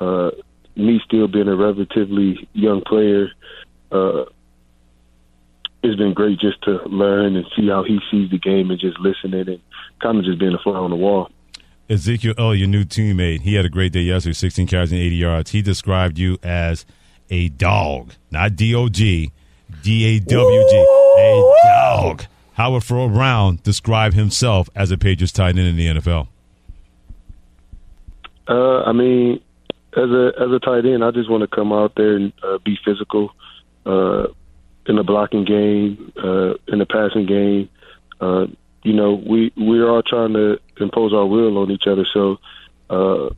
uh, 0.00 0.30
me 0.76 1.00
still 1.04 1.28
being 1.28 1.48
a 1.48 1.56
relatively 1.56 2.48
young 2.52 2.82
player. 2.82 3.30
Uh, 3.90 4.24
it's 5.82 5.96
been 5.96 6.12
great 6.12 6.38
just 6.38 6.62
to 6.62 6.82
learn 6.86 7.36
and 7.36 7.46
see 7.56 7.68
how 7.68 7.84
he 7.84 8.00
sees 8.10 8.30
the 8.30 8.38
game 8.38 8.70
and 8.70 8.78
just 8.78 8.98
listening 9.00 9.48
and 9.48 9.60
kind 10.00 10.18
of 10.18 10.24
just 10.24 10.38
being 10.38 10.54
a 10.54 10.58
fly 10.58 10.74
on 10.74 10.90
the 10.90 10.96
wall. 10.96 11.30
Ezekiel 11.90 12.34
oh, 12.38 12.52
your 12.52 12.68
new 12.68 12.84
teammate, 12.84 13.40
he 13.40 13.54
had 13.54 13.64
a 13.64 13.68
great 13.68 13.92
day 13.92 14.02
yesterday, 14.02 14.32
16 14.32 14.68
carries 14.68 14.92
and 14.92 15.00
80 15.00 15.16
yards. 15.16 15.50
He 15.50 15.60
described 15.60 16.20
you 16.20 16.38
as 16.40 16.86
a 17.30 17.48
dog, 17.48 18.12
not 18.30 18.54
D 18.54 18.72
O 18.76 18.88
G, 18.88 19.32
D 19.82 20.04
A 20.04 20.20
W 20.20 20.64
G. 20.70 20.76
A 21.18 21.54
dog. 21.64 22.24
How 22.52 22.72
would 22.72 22.84
Pharaoh 22.84 23.08
Brown 23.08 23.58
describe 23.64 24.14
himself 24.14 24.70
as 24.76 24.92
a 24.92 24.98
Patriots 24.98 25.32
tight 25.32 25.58
end 25.58 25.66
in 25.66 25.76
the 25.76 25.86
NFL? 25.86 26.28
Uh, 28.48 28.82
I 28.82 28.92
mean, 28.92 29.40
as 29.96 30.10
a 30.10 30.32
as 30.38 30.50
a 30.52 30.60
tight 30.60 30.86
end, 30.86 31.04
I 31.04 31.10
just 31.10 31.28
want 31.28 31.40
to 31.40 31.48
come 31.48 31.72
out 31.72 31.96
there 31.96 32.14
and 32.14 32.32
uh, 32.44 32.58
be 32.58 32.78
physical 32.84 33.32
uh, 33.84 34.28
in 34.86 34.94
the 34.94 35.02
blocking 35.02 35.44
game, 35.44 36.12
uh, 36.16 36.54
in 36.68 36.78
the 36.78 36.86
passing 36.86 37.26
game. 37.26 37.68
Uh, 38.20 38.46
you 38.84 38.92
know, 38.92 39.14
we 39.14 39.52
we're 39.56 39.90
all 39.90 40.02
trying 40.02 40.34
to 40.34 40.60
impose 40.80 41.12
our 41.12 41.26
will 41.26 41.58
on 41.58 41.70
each 41.70 41.86
other. 41.86 42.04
So, 42.12 42.38
uh, 42.88 43.30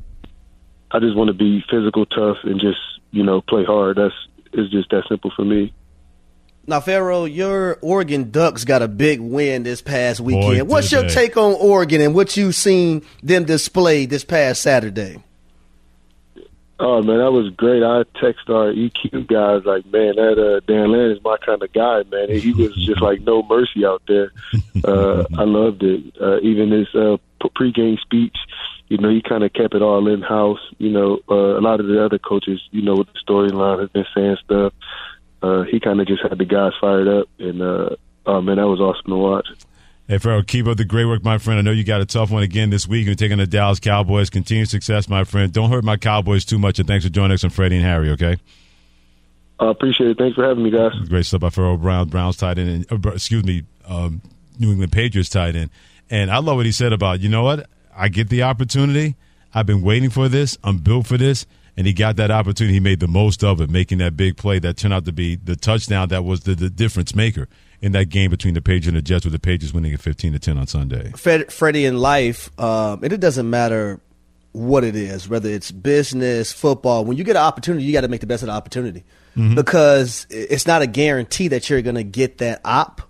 I 0.90 0.98
just 0.98 1.16
want 1.16 1.28
to 1.28 1.34
be 1.34 1.64
physical, 1.70 2.06
tough, 2.06 2.38
and 2.44 2.60
just 2.60 2.80
you 3.10 3.22
know 3.22 3.40
play 3.40 3.64
hard. 3.64 3.96
That's 3.96 4.14
it's 4.52 4.70
just 4.70 4.90
that 4.90 5.04
simple 5.08 5.30
for 5.34 5.44
me. 5.44 5.72
Now, 6.66 6.80
Pharaoh, 6.80 7.24
your 7.24 7.78
Oregon 7.82 8.30
Ducks 8.30 8.64
got 8.64 8.82
a 8.82 8.88
big 8.88 9.18
win 9.20 9.64
this 9.64 9.82
past 9.82 10.20
weekend. 10.20 10.68
Boy, 10.68 10.74
What's 10.74 10.92
your 10.92 11.02
they. 11.02 11.08
take 11.08 11.36
on 11.36 11.54
Oregon 11.54 12.00
and 12.00 12.14
what 12.14 12.36
you've 12.36 12.54
seen 12.54 13.04
them 13.22 13.44
display 13.44 14.06
this 14.06 14.22
past 14.22 14.62
Saturday? 14.62 15.22
Oh 16.82 17.00
man, 17.00 17.18
that 17.18 17.30
was 17.30 17.48
great. 17.50 17.82
I 17.82 18.02
text 18.20 18.50
our 18.50 18.72
EQ 18.72 19.28
guys 19.28 19.64
like, 19.64 19.86
man, 19.86 20.16
that 20.16 20.36
uh, 20.36 20.60
Dan 20.66 20.90
Lanning 20.90 21.16
is 21.16 21.22
my 21.22 21.36
kind 21.38 21.62
of 21.62 21.72
guy, 21.72 22.02
man. 22.10 22.28
And 22.28 22.40
he 22.42 22.52
was 22.52 22.74
just 22.84 23.00
like 23.00 23.20
no 23.20 23.42
mercy 23.42 23.84
out 23.86 24.02
there. 24.06 24.32
Uh, 24.84 25.24
I 25.38 25.44
loved 25.44 25.84
it. 25.84 26.02
Uh, 26.20 26.40
even 26.40 26.72
his 26.72 26.88
uh, 26.92 27.16
pregame 27.40 28.00
speech, 28.00 28.36
you 28.88 28.98
know, 28.98 29.08
he 29.08 29.22
kind 29.22 29.44
of 29.44 29.52
kept 29.52 29.76
it 29.76 29.82
all 29.82 30.08
in 30.08 30.22
house. 30.22 30.58
You 30.78 30.90
know, 30.90 31.20
uh, 31.30 31.56
a 31.56 31.62
lot 31.62 31.78
of 31.78 31.86
the 31.86 32.04
other 32.04 32.18
coaches, 32.18 32.60
you 32.72 32.82
know, 32.82 32.96
with 32.96 33.06
the 33.12 33.20
storyline 33.24 33.78
has 33.78 33.90
been 33.90 34.06
saying 34.12 34.38
stuff 34.44 34.72
uh, 35.42 35.62
he 35.62 35.80
kind 35.80 36.00
of 36.00 36.06
just 36.06 36.22
had 36.22 36.38
the 36.38 36.44
guys 36.44 36.72
fired 36.80 37.08
up, 37.08 37.28
and 37.38 37.60
uh, 37.60 37.90
oh 38.26 38.40
man, 38.40 38.56
that 38.56 38.68
was 38.68 38.80
awesome 38.80 39.10
to 39.10 39.16
watch. 39.16 39.48
Hey, 40.08 40.18
Pharaoh, 40.18 40.42
keep 40.42 40.66
up 40.66 40.76
the 40.76 40.84
great 40.84 41.04
work, 41.04 41.22
my 41.22 41.38
friend. 41.38 41.58
I 41.58 41.62
know 41.62 41.70
you 41.70 41.84
got 41.84 42.00
a 42.00 42.04
tough 42.04 42.30
one 42.30 42.42
again 42.42 42.70
this 42.70 42.88
week. 42.88 43.06
You're 43.06 43.14
taking 43.14 43.38
the 43.38 43.46
Dallas 43.46 43.78
Cowboys. 43.78 44.30
Continued 44.30 44.68
success, 44.68 45.08
my 45.08 45.22
friend. 45.22 45.52
Don't 45.52 45.70
hurt 45.70 45.84
my 45.84 45.96
Cowboys 45.96 46.44
too 46.44 46.58
much, 46.58 46.80
and 46.80 46.88
thanks 46.88 47.04
for 47.04 47.10
joining 47.10 47.34
us 47.34 47.44
on 47.44 47.50
Freddie 47.50 47.76
and 47.76 47.84
Harry, 47.84 48.10
okay? 48.10 48.36
I 49.60 49.70
appreciate 49.70 50.10
it. 50.10 50.18
Thanks 50.18 50.34
for 50.34 50.44
having 50.44 50.64
me, 50.64 50.70
guys. 50.70 50.92
Great 51.08 51.24
stuff 51.24 51.40
by 51.40 51.50
Pharaoh 51.50 51.76
Brown, 51.76 52.08
Browns 52.08 52.36
tight 52.36 52.58
end, 52.58 52.86
and, 52.90 53.06
uh, 53.06 53.10
excuse 53.10 53.44
me, 53.44 53.62
um, 53.86 54.20
New 54.58 54.72
England 54.72 54.90
Patriots 54.90 55.28
tight 55.28 55.54
end. 55.54 55.70
And 56.10 56.32
I 56.32 56.38
love 56.38 56.56
what 56.56 56.66
he 56.66 56.72
said 56.72 56.92
about, 56.92 57.20
you 57.20 57.28
know 57.28 57.44
what? 57.44 57.68
I 57.96 58.08
get 58.08 58.28
the 58.28 58.42
opportunity. 58.42 59.14
I've 59.54 59.66
been 59.66 59.82
waiting 59.82 60.10
for 60.10 60.28
this. 60.28 60.58
I'm 60.64 60.78
built 60.78 61.06
for 61.06 61.16
this 61.16 61.46
and 61.76 61.86
he 61.86 61.92
got 61.92 62.16
that 62.16 62.30
opportunity. 62.30 62.74
He 62.74 62.80
made 62.80 63.00
the 63.00 63.08
most 63.08 63.42
of 63.42 63.60
it, 63.60 63.70
making 63.70 63.98
that 63.98 64.16
big 64.16 64.36
play 64.36 64.58
that 64.58 64.76
turned 64.76 64.94
out 64.94 65.04
to 65.06 65.12
be 65.12 65.36
the 65.36 65.56
touchdown 65.56 66.08
that 66.08 66.24
was 66.24 66.40
the, 66.40 66.54
the 66.54 66.70
difference 66.70 67.14
maker 67.14 67.48
in 67.82 67.92
that 67.92 68.06
game 68.06 68.30
between 68.30 68.54
the 68.54 68.62
Patriots 68.62 68.86
and 68.86 68.96
the 68.96 69.02
Jets, 69.02 69.24
with 69.24 69.32
the 69.32 69.40
Pages 69.40 69.74
winning 69.74 69.92
at 69.92 70.00
15 70.00 70.32
to 70.32 70.38
10 70.38 70.56
on 70.56 70.66
Sunday. 70.66 71.10
Fred, 71.16 71.52
Freddie, 71.52 71.84
in 71.84 71.98
life, 71.98 72.48
um, 72.58 73.02
and 73.02 73.12
it 73.12 73.18
doesn't 73.18 73.50
matter 73.50 74.00
what 74.52 74.84
it 74.84 74.94
is, 74.94 75.28
whether 75.28 75.48
it's 75.48 75.70
business, 75.70 76.52
football. 76.52 77.04
When 77.04 77.16
you 77.16 77.24
get 77.24 77.36
an 77.36 77.42
opportunity, 77.42 77.84
you 77.84 77.92
got 77.92 78.02
to 78.02 78.08
make 78.08 78.20
the 78.20 78.26
best 78.26 78.42
of 78.42 78.46
the 78.46 78.52
opportunity 78.52 79.04
mm-hmm. 79.36 79.54
because 79.54 80.26
it's 80.30 80.66
not 80.66 80.80
a 80.80 80.86
guarantee 80.86 81.48
that 81.48 81.68
you're 81.68 81.82
going 81.82 81.96
to 81.96 82.04
get 82.04 82.38
that 82.38 82.60
op 82.64 83.02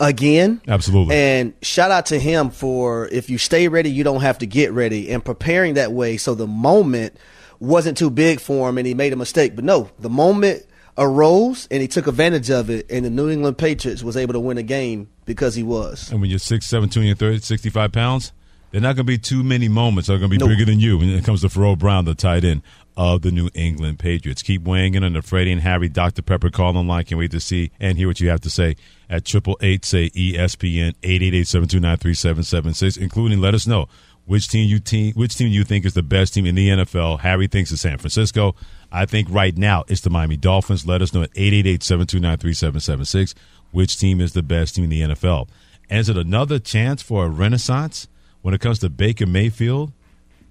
again. 0.00 0.60
Absolutely. 0.68 1.14
And 1.14 1.54
shout 1.62 1.90
out 1.90 2.06
to 2.06 2.18
him 2.18 2.50
for 2.50 3.08
if 3.08 3.30
you 3.30 3.38
stay 3.38 3.68
ready, 3.68 3.90
you 3.90 4.04
don't 4.04 4.20
have 4.20 4.38
to 4.38 4.46
get 4.46 4.72
ready 4.72 5.10
and 5.10 5.24
preparing 5.24 5.74
that 5.74 5.92
way. 5.92 6.16
So 6.16 6.34
the 6.34 6.46
moment 6.46 7.16
wasn't 7.60 7.96
too 7.96 8.10
big 8.10 8.40
for 8.40 8.68
him 8.68 8.76
and 8.76 8.86
he 8.86 8.94
made 8.94 9.12
a 9.12 9.16
mistake. 9.16 9.54
But 9.54 9.64
no, 9.64 9.90
the 9.98 10.10
moment 10.10 10.66
arose 11.00 11.66
and 11.70 11.80
he 11.80 11.88
took 11.88 12.06
advantage 12.06 12.50
of 12.50 12.70
it 12.70 12.86
and 12.90 13.04
the 13.04 13.10
New 13.10 13.30
England 13.30 13.58
Patriots 13.58 14.02
was 14.04 14.16
able 14.16 14.34
to 14.34 14.40
win 14.40 14.58
a 14.58 14.62
game 14.62 15.08
because 15.24 15.54
he 15.54 15.62
was. 15.62 16.10
And 16.12 16.20
when 16.20 16.30
you're 16.30 16.38
6'7", 16.38 16.68
230, 16.92 17.38
65 17.40 17.90
pounds, 17.90 18.32
they're 18.70 18.80
not 18.80 18.94
going 18.94 18.96
to 18.96 19.04
be 19.04 19.18
too 19.18 19.42
many 19.42 19.68
moments 19.68 20.06
that 20.06 20.14
are 20.14 20.18
going 20.18 20.30
to 20.30 20.36
be 20.36 20.38
nope. 20.38 20.50
bigger 20.50 20.64
than 20.64 20.78
you 20.78 20.98
when 20.98 21.08
it 21.08 21.24
comes 21.24 21.40
to 21.40 21.48
Pharaoh 21.48 21.74
Brown, 21.74 22.04
the 22.04 22.14
tight 22.14 22.44
end 22.44 22.62
of 22.96 23.22
the 23.22 23.30
New 23.30 23.48
England 23.54 23.98
Patriots. 23.98 24.42
Keep 24.42 24.62
weighing 24.62 24.94
in 24.94 25.02
on 25.02 25.14
the 25.14 25.22
Freddie 25.22 25.52
and 25.52 25.62
Harry 25.62 25.88
Dr. 25.88 26.22
Pepper 26.22 26.50
call 26.50 26.76
online. 26.76 27.04
Can't 27.04 27.18
wait 27.18 27.30
to 27.30 27.40
see 27.40 27.70
and 27.80 27.96
hear 27.96 28.06
what 28.06 28.20
you 28.20 28.28
have 28.28 28.42
to 28.42 28.50
say 28.50 28.76
at 29.08 29.24
triple 29.24 29.56
eight 29.60 29.84
say 29.84 30.10
ESPN 30.10 30.94
eight 31.02 31.22
eight 31.22 31.34
eight 31.34 31.48
seven 31.48 31.66
two 31.66 31.80
nine 31.80 31.96
three 31.96 32.14
seven 32.14 32.44
seven 32.44 32.74
six, 32.74 32.96
including 32.96 33.40
let 33.40 33.54
us 33.54 33.66
know 33.66 33.88
which 34.30 34.46
team 34.46 34.68
you 34.68 34.78
team 34.78 35.12
which 35.14 35.34
team 35.34 35.48
you 35.48 35.64
think 35.64 35.84
is 35.84 35.94
the 35.94 36.04
best 36.04 36.34
team 36.34 36.46
in 36.46 36.54
the 36.54 36.68
NFL. 36.68 37.18
Harry 37.18 37.48
thinks 37.48 37.72
it's 37.72 37.82
San 37.82 37.98
Francisco. 37.98 38.54
I 38.92 39.04
think 39.04 39.26
right 39.28 39.56
now 39.56 39.82
it's 39.88 40.02
the 40.02 40.10
Miami 40.10 40.36
Dolphins. 40.36 40.86
Let 40.86 41.02
us 41.02 41.12
know 41.12 41.22
at 41.22 41.34
888-729-3776 41.34 43.34
which 43.72 43.98
team 43.98 44.20
is 44.20 44.32
the 44.32 44.44
best 44.44 44.76
team 44.76 44.84
in 44.84 44.90
the 44.90 45.00
NFL. 45.00 45.48
And 45.88 45.98
is 45.98 46.08
it 46.08 46.16
another 46.16 46.60
chance 46.60 47.02
for 47.02 47.24
a 47.24 47.28
renaissance 47.28 48.06
when 48.42 48.54
it 48.54 48.60
comes 48.60 48.78
to 48.78 48.88
Baker 48.88 49.26
Mayfield 49.26 49.90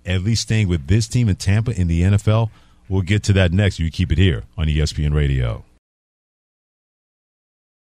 at 0.06 0.24
least 0.24 0.42
staying 0.42 0.68
with 0.68 0.88
this 0.88 1.08
team 1.08 1.30
in 1.30 1.38
Tampa 1.38 1.72
in 1.72 1.88
the 1.88 2.02
NFL. 2.02 2.50
We'll 2.90 3.04
get 3.04 3.24
to 3.24 3.34
that 3.34 3.54
next. 3.54 3.80
You 3.80 3.90
keep 3.92 4.12
it 4.12 4.18
here 4.18 4.44
on 4.58 4.68
ESPN 4.68 5.14
Radio. 5.14 5.64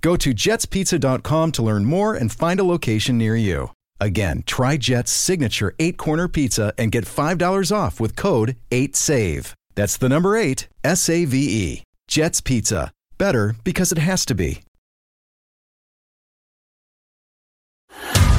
Go 0.00 0.16
to 0.16 0.30
jetspizza.com 0.30 1.52
to 1.52 1.62
learn 1.62 1.84
more 1.84 2.14
and 2.14 2.32
find 2.32 2.58
a 2.58 2.64
location 2.64 3.18
near 3.18 3.36
you. 3.36 3.70
Again, 4.00 4.42
try 4.46 4.76
Jet's 4.78 5.12
signature 5.12 5.74
eight 5.78 5.98
corner 5.98 6.26
pizza 6.26 6.72
and 6.78 6.90
get 6.90 7.04
$5 7.04 7.76
off 7.76 8.00
with 8.00 8.16
code 8.16 8.56
8SAVE. 8.70 9.52
That's 9.74 9.96
the 9.96 10.08
number 10.08 10.36
eight, 10.36 10.68
S 10.82 11.08
A 11.08 11.24
V 11.26 11.36
E. 11.38 11.82
Jet's 12.08 12.40
Pizza. 12.40 12.90
Better 13.18 13.54
because 13.62 13.92
it 13.92 13.98
has 13.98 14.24
to 14.26 14.34
be. 14.34 14.62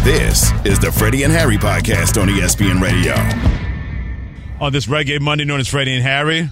This 0.03 0.51
is 0.65 0.79
the 0.79 0.91
Freddie 0.91 1.23
and 1.23 1.31
Harry 1.31 1.57
podcast 1.57 2.19
on 2.19 2.27
ESPN 2.27 2.81
Radio. 2.81 3.13
On 4.59 4.71
this 4.73 4.87
Reggae 4.87 5.21
Monday, 5.21 5.45
known 5.45 5.59
as 5.59 5.67
Freddie 5.67 5.93
and 5.93 6.03
Harry 6.03 6.49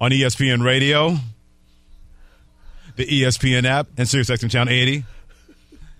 on 0.00 0.10
ESPN 0.10 0.62
Radio 0.62 1.16
the 2.96 3.06
ESPN 3.06 3.64
app, 3.64 3.86
and 3.98 4.08
SiriusXM 4.08 4.50
Channel 4.50 4.72
80. 4.72 5.04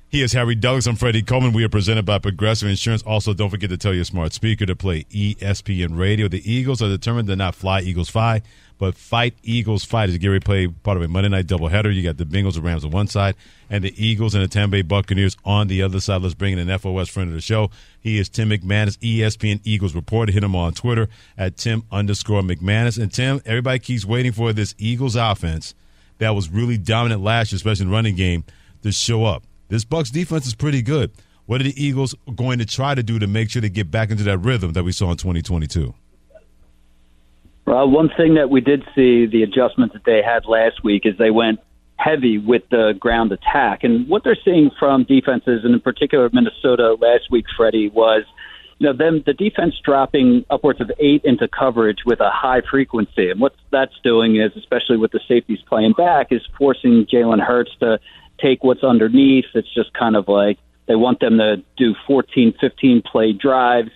He 0.09 0.23
is 0.23 0.33
Harry 0.33 0.55
Douglas. 0.55 0.87
I'm 0.87 0.97
Freddie 0.97 1.23
Coleman. 1.23 1.53
We 1.53 1.63
are 1.65 1.69
presented 1.69 2.07
by 2.07 2.19
Progressive 2.19 2.69
Insurance. 2.71 3.03
Also, 3.03 3.35
don't 3.35 3.51
forget 3.51 3.69
to 3.69 3.77
tell 3.77 3.93
your 3.93 4.05
smart 4.05 4.33
speaker 4.33 4.65
to 4.65 4.75
play 4.75 5.05
ESPN 5.11 5.99
Radio. 5.99 6.27
The 6.27 6.51
Eagles 6.51 6.81
are 6.81 6.89
determined 6.89 7.29
to 7.29 7.37
not 7.37 7.55
fly 7.55 7.83
Eagles 7.83 8.09
fly, 8.09 8.41
but 8.79 8.95
fight 8.95 9.35
Eagles 9.43 9.85
fight. 9.85 10.09
As 10.09 10.17
Gary 10.17 10.41
play 10.41 10.69
part 10.69 10.97
of 10.97 11.03
a 11.03 11.09
Monday 11.09 11.29
night 11.29 11.47
doubleheader, 11.47 11.95
you 11.95 12.03
got 12.03 12.17
the 12.17 12.25
Bengals 12.25 12.55
and 12.55 12.65
Rams 12.65 12.85
on 12.85 12.93
one 12.93 13.09
side, 13.09 13.35
and 13.69 13.85
the 13.85 13.93
Eagles 14.03 14.35
and 14.35 14.43
the 14.43 14.49
Tampa 14.49 14.73
Bay 14.73 14.83
Buccaneers 14.83 15.37
on 15.45 15.69
the 15.69 15.83
other 15.83 16.01
side. 16.01 16.23
Let's 16.23 16.35
bring 16.35 16.57
in 16.57 16.67
an 16.67 16.79
FOS 16.79 17.11
friend 17.11 17.29
of 17.29 17.35
the 17.35 17.43
show. 17.43 17.71
He 18.01 18.19
is 18.19 18.31
Tim 18.31 18.49
McManus, 18.49 18.97
ESPN 18.99 19.61
Eagles 19.65 19.95
reporter. 19.95 20.33
Hit 20.33 20.45
him 20.45 20.57
on 20.57 20.73
Twitter 20.73 21.09
at 21.37 21.59
Tim 21.59 21.83
underscore 21.93 22.41
McManus. 22.41 22.99
And 22.99 23.13
Tim, 23.13 23.43
everybody 23.45 23.81
keeps 23.81 24.07
waiting 24.07 24.33
for 24.33 24.55
this 24.55 24.75
Eagles 24.79 25.15
offense– 25.15 25.75
that 26.19 26.35
was 26.35 26.51
really 26.51 26.79
dominant 26.79 27.23
last 27.23 27.53
year, 27.53 27.57
especially 27.57 27.87
in 27.87 27.91
running 27.91 28.17
game, 28.17 28.45
to 28.83 28.93
show 28.93 29.25
up. 29.25 29.45
This 29.69 29.85
Bucs 29.85 30.13
defense 30.13 30.47
is 30.47 30.55
pretty 30.55 30.83
good. 30.83 31.11
What 31.47 31.61
are 31.61 31.65
the 31.65 31.83
Eagles 31.83 32.15
going 32.35 32.59
to 32.59 32.67
try 32.67 32.95
to 32.95 33.03
do 33.03 33.19
to 33.19 33.27
make 33.27 33.51
sure 33.51 33.63
they 33.63 33.69
get 33.69 33.91
back 33.91 34.11
into 34.11 34.25
that 34.25 34.39
rhythm 34.39 34.73
that 34.73 34.85
we 34.85 34.93
saw 34.93 35.11
in 35.11 35.17
2022? 35.17 35.95
Well, 37.67 37.91
one 37.91 38.11
thing 38.17 38.35
that 38.35 38.51
we 38.51 38.61
did 38.61 38.85
see 38.95 39.27
the 39.27 39.43
adjustment 39.43 39.93
that 39.93 40.05
they 40.05 40.23
had 40.23 40.47
last 40.47 40.85
week 40.85 41.03
is 41.05 41.19
they 41.19 41.31
went 41.31 41.61
heavy 41.97 42.39
with 42.39 42.63
the 42.71 42.95
ground 42.99 43.33
attack. 43.33 43.83
And 43.83 44.09
what 44.09 44.23
they're 44.23 44.39
seeing 44.45 44.71
from 44.79 45.05
defenses, 45.05 45.65
and 45.65 45.75
in 45.75 45.81
particular 45.81 46.29
Minnesota 46.33 46.97
last 47.01 47.31
week, 47.31 47.47
Freddie, 47.57 47.89
was– 47.89 48.25
you 48.79 48.87
know, 48.87 48.93
them 48.93 49.23
the 49.25 49.33
defense 49.33 49.75
dropping 49.85 50.45
upwards 50.51 50.81
of 50.81 50.91
eight 50.99 51.23
into 51.25 51.49
coverage 51.49 51.99
with 52.05 52.21
a 52.21 52.31
high 52.31 52.61
frequency, 52.71 53.31
and 53.31 53.41
what 53.41 53.55
that's 53.73 53.95
doing 54.05 54.37
is, 54.37 54.53
especially 54.57 54.99
with 54.99 55.13
the 55.13 55.21
safeties 55.27 55.61
playing 55.67 55.93
back, 55.93 56.29
is 56.31 56.43
forcing 56.59 57.07
Jalen 57.07 57.41
Hurts 57.41 57.71
to 57.81 57.99
take 58.39 58.63
what's 58.63 58.85
underneath. 58.85 59.47
It's 59.55 59.73
just 59.75 59.95
kind 59.95 60.15
of 60.15 60.29
like 60.29 60.59
they 60.87 60.95
want 60.95 61.21
them 61.21 61.39
to 61.39 61.63
do 61.77 61.95
14, 62.07 62.55
15 62.61 63.03
play 63.03 63.33
drives, 63.33 63.91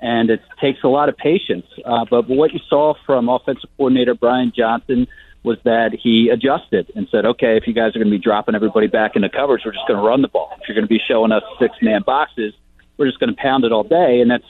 and 0.00 0.30
it 0.30 0.40
takes 0.60 0.82
a 0.82 0.88
lot 0.88 1.08
of 1.10 1.16
patience. 1.16 1.66
Uh, 1.84 2.06
but 2.08 2.28
what 2.28 2.52
you 2.52 2.60
saw 2.68 2.94
from 3.04 3.28
offensive 3.28 3.68
coordinator 3.76 4.14
Brian 4.14 4.52
Johnson 4.56 5.06
was 5.44 5.58
that 5.64 5.90
he 6.00 6.30
adjusted 6.30 6.90
and 6.94 7.08
said, 7.10 7.26
okay, 7.26 7.56
if 7.56 7.66
you 7.66 7.74
guys 7.74 7.90
are 7.94 7.98
going 7.98 8.10
to 8.10 8.16
be 8.16 8.18
dropping 8.18 8.54
everybody 8.54 8.86
back 8.86 9.16
into 9.16 9.28
coverage, 9.28 9.62
we're 9.64 9.72
just 9.72 9.86
going 9.88 9.98
to 9.98 10.06
run 10.06 10.22
the 10.22 10.28
ball. 10.28 10.50
If 10.60 10.68
you're 10.68 10.74
going 10.74 10.86
to 10.86 10.88
be 10.88 11.00
showing 11.06 11.32
us 11.32 11.42
six 11.60 11.74
man 11.82 12.02
boxes, 12.06 12.54
we're 13.02 13.08
just 13.08 13.18
going 13.18 13.34
to 13.34 13.40
pound 13.40 13.64
it 13.64 13.72
all 13.72 13.82
day. 13.82 14.20
And 14.20 14.30
that's 14.30 14.44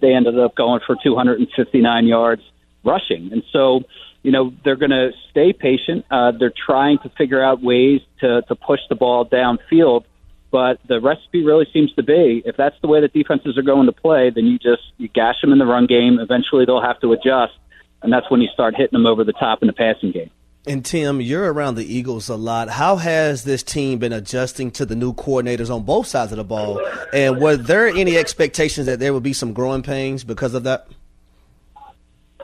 they 0.00 0.14
ended 0.14 0.38
up 0.38 0.54
going 0.54 0.80
for 0.86 0.96
259 1.02 2.06
yards 2.06 2.42
rushing. 2.84 3.32
And 3.32 3.42
so, 3.50 3.80
you 4.22 4.30
know, 4.30 4.52
they're 4.62 4.76
going 4.76 4.90
to 4.90 5.10
stay 5.30 5.52
patient. 5.52 6.04
Uh, 6.10 6.32
they're 6.38 6.52
trying 6.54 6.98
to 6.98 7.08
figure 7.18 7.42
out 7.42 7.62
ways 7.62 8.00
to 8.20 8.42
to 8.42 8.54
push 8.54 8.80
the 8.88 8.94
ball 8.94 9.26
downfield. 9.26 10.04
But 10.52 10.80
the 10.86 11.00
recipe 11.00 11.44
really 11.44 11.66
seems 11.72 11.92
to 11.94 12.02
be 12.02 12.42
if 12.44 12.56
that's 12.56 12.76
the 12.82 12.88
way 12.88 13.00
that 13.00 13.12
defenses 13.12 13.56
are 13.58 13.62
going 13.62 13.86
to 13.86 13.92
play, 13.92 14.30
then 14.30 14.46
you 14.46 14.58
just 14.58 14.82
you 14.98 15.08
gash 15.08 15.40
them 15.40 15.52
in 15.52 15.58
the 15.58 15.66
run 15.66 15.86
game. 15.86 16.18
Eventually, 16.20 16.64
they'll 16.64 16.82
have 16.82 17.00
to 17.00 17.12
adjust, 17.12 17.54
and 18.02 18.12
that's 18.12 18.30
when 18.30 18.40
you 18.40 18.48
start 18.52 18.74
hitting 18.76 18.96
them 18.98 19.06
over 19.06 19.24
the 19.24 19.32
top 19.32 19.62
in 19.62 19.66
the 19.66 19.72
passing 19.72 20.12
game. 20.12 20.30
And 20.66 20.84
Tim, 20.84 21.22
you're 21.22 21.50
around 21.50 21.76
the 21.76 21.94
Eagles 21.94 22.28
a 22.28 22.36
lot. 22.36 22.68
How 22.68 22.96
has 22.96 23.44
this 23.44 23.62
team 23.62 23.98
been 23.98 24.12
adjusting 24.12 24.70
to 24.72 24.84
the 24.84 24.94
new 24.94 25.14
coordinators 25.14 25.74
on 25.74 25.84
both 25.84 26.06
sides 26.06 26.32
of 26.32 26.38
the 26.38 26.44
ball? 26.44 26.80
And 27.14 27.40
were 27.40 27.56
there 27.56 27.86
any 27.86 28.18
expectations 28.18 28.86
that 28.86 28.98
there 28.98 29.14
would 29.14 29.22
be 29.22 29.32
some 29.32 29.54
growing 29.54 29.82
pains 29.82 30.22
because 30.22 30.52
of 30.52 30.64
that? 30.64 30.86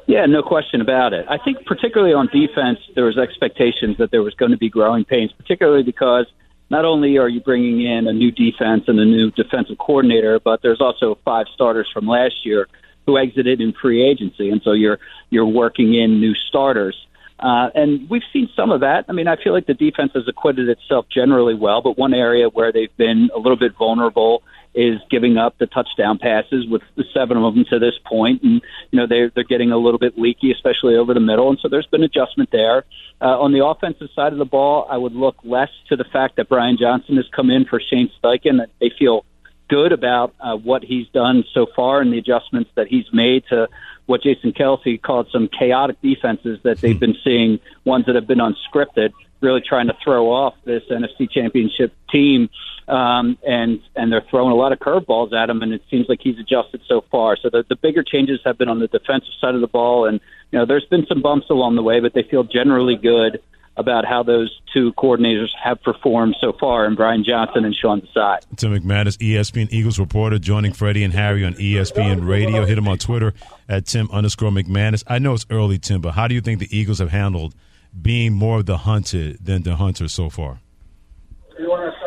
Yeah, 0.07 0.25
no 0.27 0.43
question 0.43 0.81
about 0.81 1.13
it. 1.13 1.27
I 1.29 1.37
think 1.37 1.67
particularly 1.67 2.15
on 2.15 2.29
defense, 2.29 2.79
there 2.95 3.05
was 3.05 3.19
expectations 3.19 3.99
that 3.99 4.13
there 4.13 4.23
was 4.23 4.35
going 4.35 4.53
to 4.53 4.57
be 4.57 4.71
growing 4.71 5.05
pains, 5.05 5.33
particularly 5.33 5.83
because 5.83 6.27
not 6.71 6.85
only 6.85 7.19
are 7.19 7.29
you 7.29 7.41
bringing 7.41 7.83
in 7.85 8.07
a 8.07 8.13
new 8.13 8.31
defense 8.31 8.85
and 8.87 8.99
a 8.99 9.05
new 9.05 9.31
defensive 9.33 9.79
coordinator, 9.79 10.41
but 10.41 10.63
there's 10.63 10.81
also 10.81 11.19
five 11.25 11.47
starters 11.53 11.89
from 11.93 12.07
last 12.07 12.47
year 12.47 12.69
who 13.05 13.19
exited 13.19 13.61
in 13.61 13.73
free 13.73 14.03
agency, 14.03 14.51
and 14.51 14.63
so 14.63 14.73
you're 14.73 14.99
you're 15.31 15.47
working 15.47 15.95
in 15.95 16.21
new 16.21 16.35
starters. 16.35 16.97
Uh, 17.39 17.69
and 17.75 18.09
we've 18.09 18.23
seen 18.33 18.49
some 18.57 18.71
of 18.71 18.81
that. 18.81 19.05
I 19.09 19.13
mean, 19.13 19.29
I 19.29 19.37
feel 19.37 19.53
like 19.53 19.67
the 19.67 19.75
defense 19.75 20.13
has 20.15 20.27
acquitted 20.27 20.69
itself 20.69 21.07
generally 21.09 21.55
well, 21.55 21.83
but 21.83 21.99
one 21.99 22.15
area 22.15 22.49
where 22.49 22.73
they've 22.73 22.97
been 22.97 23.29
a 23.35 23.39
little 23.39 23.59
bit 23.59 23.77
vulnerable 23.77 24.43
is 24.75 25.01
giving 25.11 25.39
up 25.39 25.57
the 25.59 25.67
touchdown 25.67 26.19
passes 26.19 26.67
with 26.69 26.83
the 26.97 27.05
seven 27.15 27.39
of 27.39 27.55
them 27.55 27.65
to 27.71 27.79
this 27.79 27.95
point, 28.05 28.43
and 28.43 28.61
you 28.91 28.99
know 29.01 29.07
they're 29.07 29.31
they're 29.35 29.45
getting 29.45 29.73
a 29.73 29.79
little 29.79 29.99
bit 29.99 30.19
leaky, 30.19 30.53
especially 30.53 30.97
over 30.97 31.15
the 31.15 31.21
middle, 31.21 31.49
and 31.49 31.59
so 31.61 31.69
there's 31.69 31.87
been 31.87 32.03
adjustment 32.03 32.51
there. 32.53 32.85
Uh, 33.21 33.41
on 33.41 33.53
the 33.53 33.65
offensive 33.65 34.09
side 34.15 34.33
of 34.33 34.39
the 34.39 34.45
ball, 34.45 34.87
I 34.91 34.99
would 34.99 35.15
look 35.15 35.37
less 35.43 35.71
to 35.89 35.97
the 35.97 36.05
fact 36.05 36.37
that 36.37 36.51
Brian 36.51 36.77
Johnson 36.79 37.17
has 37.17 37.27
come 37.35 37.51
in 37.51 37.65
for 37.65 37.81
Shane 37.81 38.11
Steichen. 38.23 38.59
That 38.59 38.69
they 38.79 38.91
feel 38.99 39.25
good 39.69 39.93
about 39.93 40.35
uh, 40.41 40.57
what 40.57 40.83
he's 40.83 41.09
done 41.09 41.45
so 41.53 41.67
far 41.75 42.01
and 42.01 42.13
the 42.13 42.19
adjustments 42.19 42.71
that 42.75 42.89
he's 42.89 43.07
made 43.13 43.45
to 43.49 43.69
what 44.07 44.23
Jason 44.23 44.53
Kelce 44.53 45.01
called 45.01 45.29
some 45.33 45.49
chaotic 45.49 46.01
defenses 46.01 46.61
that 46.63 46.79
they've 46.81 46.99
been 46.99 47.17
seeing, 47.25 47.59
ones 47.85 48.07
that 48.07 48.15
have 48.15 48.27
been 48.27 48.39
unscripted, 48.39 49.13
really 49.41 49.61
trying 49.61 49.89
to 49.89 49.97
throw 50.03 50.31
off 50.31 50.55
this 50.65 50.85
NFC 50.91 51.31
Championship 51.31 51.93
team. 52.11 52.49
Um, 52.89 53.37
and 53.45 53.81
and 53.97 54.13
they're 54.13 54.25
throwing 54.31 54.53
a 54.53 54.55
lot 54.55 54.71
of 54.71 54.79
curveballs 54.79 55.33
at 55.33 55.51
him, 55.51 55.61
and 55.63 55.73
it 55.73 55.83
seems 55.91 56.09
like 56.09 56.21
he's 56.23 56.39
adjusted 56.39 56.83
so 56.87 57.05
far. 57.11 57.37
So 57.37 57.51
the, 57.51 57.65
the 57.69 57.75
bigger 57.75 58.05
changes 58.05 58.39
have 58.45 58.59
been 58.59 58.69
on 58.69 58.79
the 58.79 58.87
defensive 58.87 59.35
side 59.41 59.57
of 59.57 59.61
the 59.61 59.67
ball, 59.67 60.07
and 60.07 60.21
you 60.53 60.59
know 60.61 60.67
there's 60.67 60.85
been 60.85 61.05
some 61.09 61.21
bumps 61.21 61.51
along 61.51 61.75
the 61.75 61.83
way, 61.83 61.99
but 61.99 62.15
they 62.15 62.23
feel 62.23 62.45
generally 62.45 62.95
good 62.95 63.43
about 63.77 64.05
how 64.05 64.23
those 64.23 64.51
two 64.73 64.93
coordinators 64.95 65.49
have 65.63 65.83
performed 65.83 66.37
so 66.41 66.53
far, 66.59 66.87
and 66.87 66.97
Brian 66.97 67.25
Johnson 67.25 67.65
and 67.65 67.75
Sean 67.75 68.01
Desai. 68.01 68.39
Tim 68.57 68.75
McManus, 68.75 69.19
ESPN 69.19 69.69
Eagles 69.71 69.99
reporter, 69.99 70.39
joining 70.39 70.73
Freddie 70.73 71.05
and 71.05 71.13
Harry 71.13 71.45
on 71.45 71.55
ESPN 71.55 72.27
Radio. 72.27 72.65
Hit 72.65 72.79
him 72.79 72.89
on 72.89 72.99
Twitter 72.99 73.35
at 73.69 73.87
Tim 73.87 74.11
underscore 74.11 74.51
McManus. 74.51 75.05
I 75.07 75.19
know 75.19 75.35
it's 75.35 75.47
early, 75.51 75.79
Tim, 75.79 76.01
but 76.01 76.13
how 76.13 76.27
do 76.29 76.35
you 76.35 76.41
think 76.41 76.61
the 76.61 76.77
Eagles 76.77 76.99
have 76.99 77.11
handled 77.11 77.55
being 78.01 78.33
more 78.33 78.59
of 78.59 78.67
the 78.67 78.79
hunted 78.79 79.45
than 79.45 79.63
the 79.63 79.77
hunter 79.77 80.09
so 80.09 80.31
far? 80.31 80.61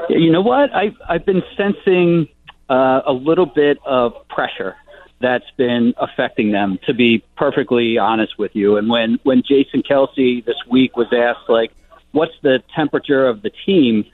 You 0.10 0.32
know 0.32 0.42
what? 0.42 0.74
I've 0.74 0.96
I've 1.08 1.26
been 1.26 1.44
sensing 1.56 2.28
uh, 2.70 3.02
a 3.06 3.14
little 3.14 3.46
bit 3.46 3.78
of 3.86 4.14
pressure 4.28 4.76
that's 5.20 5.50
been 5.58 5.94
affecting 5.98 6.52
them, 6.52 6.80
to 6.86 6.94
be 6.94 7.24
perfectly 7.36 7.98
honest 7.98 8.38
with 8.38 8.56
you. 8.56 8.78
And 8.78 8.90
when, 8.90 9.20
when 9.24 9.44
Jason 9.44 9.84
Kelce 9.84 10.44
this 10.46 10.58
week 10.70 10.96
was 10.96 11.08
asked, 11.12 11.50
like, 11.50 11.72
what's 12.12 12.34
the 12.42 12.64
temperature 12.76 13.28
of 13.28 13.42
the 13.42 13.52
team, 13.66 14.06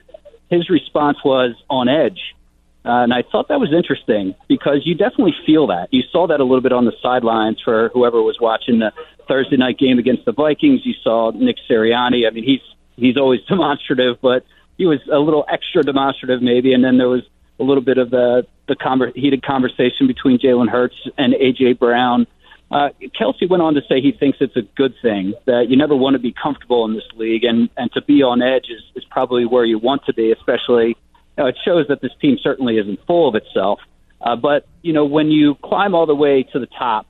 his 0.50 0.68
response 0.68 1.18
was 1.24 1.54
on 1.70 1.88
edge. 1.88 2.34
Uh, 2.84 3.02
and 3.02 3.12
I 3.12 3.22
thought 3.22 3.48
that 3.48 3.58
was 3.58 3.72
interesting 3.72 4.34
because 4.48 4.86
you 4.86 4.94
definitely 4.94 5.34
feel 5.44 5.66
that. 5.68 5.88
You 5.92 6.02
saw 6.12 6.28
that 6.28 6.38
a 6.38 6.44
little 6.44 6.60
bit 6.60 6.72
on 6.72 6.84
the 6.84 6.92
sidelines 7.02 7.60
for 7.60 7.90
whoever 7.92 8.22
was 8.22 8.38
watching 8.40 8.78
the 8.78 8.92
Thursday 9.26 9.56
night 9.56 9.78
game 9.78 9.98
against 9.98 10.24
the 10.24 10.32
Vikings. 10.32 10.82
You 10.84 10.94
saw 11.02 11.32
Nick 11.32 11.56
Sirianni. 11.68 12.28
I 12.28 12.30
mean, 12.30 12.44
he's 12.44 12.60
he's 12.94 13.16
always 13.16 13.40
demonstrative, 13.48 14.20
but 14.20 14.44
he 14.78 14.86
was 14.86 15.00
a 15.10 15.18
little 15.18 15.44
extra 15.48 15.82
demonstrative 15.82 16.42
maybe. 16.42 16.74
And 16.74 16.84
then 16.84 16.96
there 16.96 17.08
was 17.08 17.22
a 17.58 17.62
little 17.62 17.82
bit 17.82 17.98
of 17.98 18.10
the 18.10 18.46
the 18.68 18.74
conver- 18.74 19.14
heated 19.14 19.44
conversation 19.44 20.06
between 20.06 20.38
Jalen 20.38 20.68
Hurts 20.68 20.96
and 21.16 21.34
AJ 21.34 21.78
Brown. 21.78 22.26
Uh, 22.68 22.88
Kelce 23.18 23.48
went 23.48 23.62
on 23.62 23.74
to 23.74 23.80
say 23.88 24.00
he 24.00 24.10
thinks 24.10 24.38
it's 24.40 24.56
a 24.56 24.62
good 24.76 24.94
thing 25.00 25.34
that 25.44 25.66
you 25.68 25.76
never 25.76 25.94
want 25.94 26.14
to 26.14 26.18
be 26.18 26.32
comfortable 26.32 26.84
in 26.84 26.94
this 26.94 27.06
league, 27.14 27.44
and 27.44 27.70
and 27.76 27.92
to 27.92 28.02
be 28.02 28.22
on 28.22 28.42
edge 28.42 28.66
is, 28.68 28.82
is 28.96 29.04
probably 29.04 29.46
where 29.46 29.64
you 29.64 29.78
want 29.78 30.04
to 30.06 30.14
be. 30.14 30.32
Especially, 30.32 30.88
you 30.88 30.94
know, 31.38 31.46
it 31.46 31.56
shows 31.64 31.86
that 31.88 32.00
this 32.00 32.12
team 32.20 32.38
certainly 32.42 32.78
isn't 32.78 32.98
full 33.06 33.28
of 33.28 33.34
itself. 33.36 33.80
Uh, 34.20 34.34
but 34.34 34.66
you 34.82 34.92
know, 34.92 35.04
when 35.04 35.30
you 35.30 35.54
climb 35.62 35.94
all 35.94 36.06
the 36.06 36.14
way 36.14 36.42
to 36.42 36.58
the 36.58 36.66
top, 36.66 37.06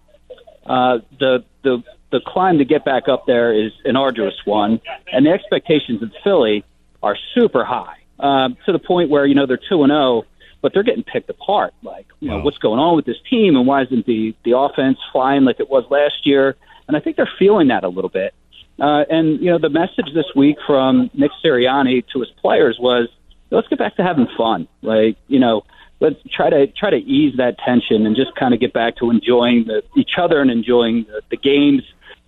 uh, 0.67 0.99
the 1.19 1.45
the 1.63 1.83
the 2.13 2.21
climb 2.27 2.59
to 2.59 2.65
get 2.65 2.85
back 2.85 3.09
up 3.09 3.27
there 3.27 3.53
is 3.53 3.73
an 3.85 3.97
arduous 3.97 4.35
one, 4.45 4.81
and 5.11 5.25
the 5.25 5.31
expectations 5.31 6.03
in 6.03 6.13
Philly 6.23 6.65
are 7.03 7.17
super 7.35 7.65
high 7.65 7.97
uh, 8.19 8.49
to 8.67 8.73
the 8.73 8.79
point 8.79 9.11
where 9.11 9.27
you 9.27 9.35
know 9.35 9.47
they're 9.47 9.61
two 9.69 9.83
and 9.83 9.91
zero 9.91 10.01
oh, 10.01 10.25
but 10.67 10.75
they're 10.75 10.83
getting 10.83 11.05
picked 11.05 11.31
apart. 11.31 11.73
Like, 11.85 12.09
you 12.19 12.29
know, 12.29 12.41
what's 12.41 12.59
going 12.59 12.81
on 12.81 12.97
with 12.97 13.05
this 13.05 13.19
team 13.31 13.55
and 13.55 13.69
why 13.69 13.83
isn't 13.83 14.05
the 14.05 14.35
the 14.45 14.59
offense 14.59 14.99
flying 15.13 15.45
like 15.45 15.61
it 15.61 15.71
was 15.71 15.85
last 15.91 16.27
year? 16.27 16.57
And 16.89 16.97
I 16.97 17.01
think 17.01 17.15
they're 17.15 17.31
feeling 17.39 17.69
that 17.69 17.85
a 17.85 17.89
little 17.89 18.11
bit. 18.11 18.35
Uh, 18.81 19.05
and 19.09 19.41
you 19.41 19.49
know, 19.49 19.59
the 19.59 19.69
message 19.69 20.13
this 20.13 20.27
week 20.35 20.57
from 20.67 21.09
Nick 21.15 21.31
Sirianni 21.41 22.05
to 22.13 22.19
his 22.19 22.31
players 22.43 22.79
was, 22.81 23.09
let's 23.51 23.69
get 23.69 23.79
back 23.79 23.95
to 23.95 24.03
having 24.03 24.27
fun. 24.37 24.67
Like, 24.83 25.17
you 25.29 25.39
know, 25.39 25.63
let's 26.01 26.17
try 26.33 26.51
to 26.51 26.67
try 26.67 26.91
to 26.91 26.97
ease 26.97 27.37
that 27.37 27.61
tension 27.61 28.05
and 28.05 28.17
just 28.17 28.35
kind 28.35 28.53
of 28.53 28.59
get 28.59 28.73
back 28.73 28.97
to 28.97 29.09
enjoying 29.13 29.67
the, 29.69 29.85
each 29.97 30.19
other 30.19 30.41
and 30.41 30.51
enjoying 30.51 31.05
the, 31.05 31.23
the 31.31 31.37
games. 31.37 31.85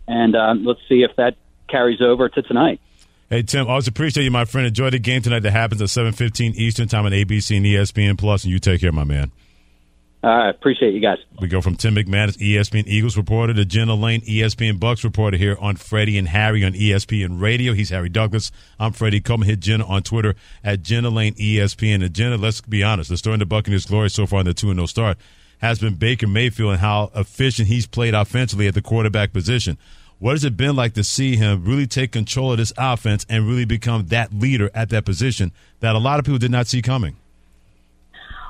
And 0.07 0.37
um, 0.37 0.65
let's 0.65 0.81
see 0.89 1.03
if 1.03 1.17
that 1.17 1.35
carries 1.69 2.01
over 2.01 2.29
to 2.29 2.43
tonight. 2.43 2.81
Hey 3.31 3.43
Tim, 3.43 3.67
I 3.67 3.71
always 3.71 3.87
appreciate 3.87 4.25
you, 4.25 4.31
my 4.31 4.47
friend. 4.47 4.67
Enjoy 4.67 4.89
the 4.89 4.99
game 4.99 5.21
tonight. 5.21 5.41
That 5.41 5.51
happens 5.51 5.83
at 5.83 5.91
seven 5.91 6.15
fifteen 6.15 6.55
Eastern 6.55 6.89
time 6.89 7.05
on 7.05 7.13
ABC 7.13 7.59
and 7.59 7.67
ESPN 7.67 8.17
Plus, 8.17 8.45
and 8.45 8.51
you 8.51 8.59
take 8.59 8.81
care, 8.81 8.91
my 8.91 9.05
man. 9.05 9.31
All 10.25 10.31
right, 10.31 10.49
appreciate 10.49 10.95
you 10.95 11.01
guys. 11.01 11.19
We 11.39 11.47
go 11.47 11.61
from 11.61 11.77
Tim 11.77 11.95
McManus, 11.95 12.39
ESPN 12.39 12.87
Eagles 12.87 13.19
reporter, 13.19 13.53
to 13.53 13.67
Jenna 13.67 13.95
Laine, 13.95 14.23
ESPN 14.23 14.79
Bucs 14.79 15.05
reporter 15.05 15.37
here 15.37 15.59
on 15.61 15.77
Freddie 15.77 16.17
and 16.17 16.27
Harry 16.27 16.65
on 16.65 16.73
ESPN 16.73 17.39
Radio. 17.39 17.75
He's 17.75 17.91
Harry 17.91 18.09
Douglas. 18.09 18.51
I'm 18.81 18.93
Freddie 18.93 19.21
Coleman. 19.21 19.47
Hit 19.47 19.61
Jenna 19.61 19.85
on 19.87 20.03
Twitter 20.03 20.35
at 20.65 20.83
Jenna 20.83 21.11
Laine 21.11 21.35
ESPN. 21.35 22.03
And 22.03 22.15
Jenna, 22.15 22.39
let's 22.39 22.63
be 22.63 22.83
honest, 22.83 23.11
the 23.11 23.19
story 23.19 23.35
in 23.35 23.41
the 23.41 23.47
Buccaneers' 23.47 23.85
glory 23.85 24.09
so 24.09 24.27
far 24.27 24.41
in 24.41 24.47
the 24.47 24.55
2 24.55 24.73
0 24.73 24.87
start 24.87 25.19
has 25.59 25.79
been 25.79 25.95
Baker 25.97 26.27
Mayfield 26.27 26.71
and 26.71 26.81
how 26.81 27.11
efficient 27.15 27.69
he's 27.69 27.87
played 27.87 28.15
offensively 28.15 28.69
at 28.69 28.75
the 28.75 28.83
quarterback 28.83 29.33
position. 29.33 29.77
What 30.21 30.33
has 30.33 30.45
it 30.45 30.57
been 30.57 30.75
like 30.75 30.95
to 30.95 31.05
see 31.05 31.37
him 31.37 31.65
really 31.65 31.87
take 31.87 32.11
control 32.11 32.51
of 32.51 32.59
this 32.59 32.73
offense 32.77 33.25
and 33.29 33.47
really 33.47 33.65
become 33.65 34.07
that 34.07 34.33
leader 34.33 34.69
at 34.75 34.89
that 34.91 35.05
position 35.05 35.53
that 35.79 35.95
a 35.95 35.99
lot 35.99 36.19
of 36.19 36.25
people 36.25 36.39
did 36.39 36.51
not 36.51 36.67
see 36.67 36.83
coming? 36.83 37.17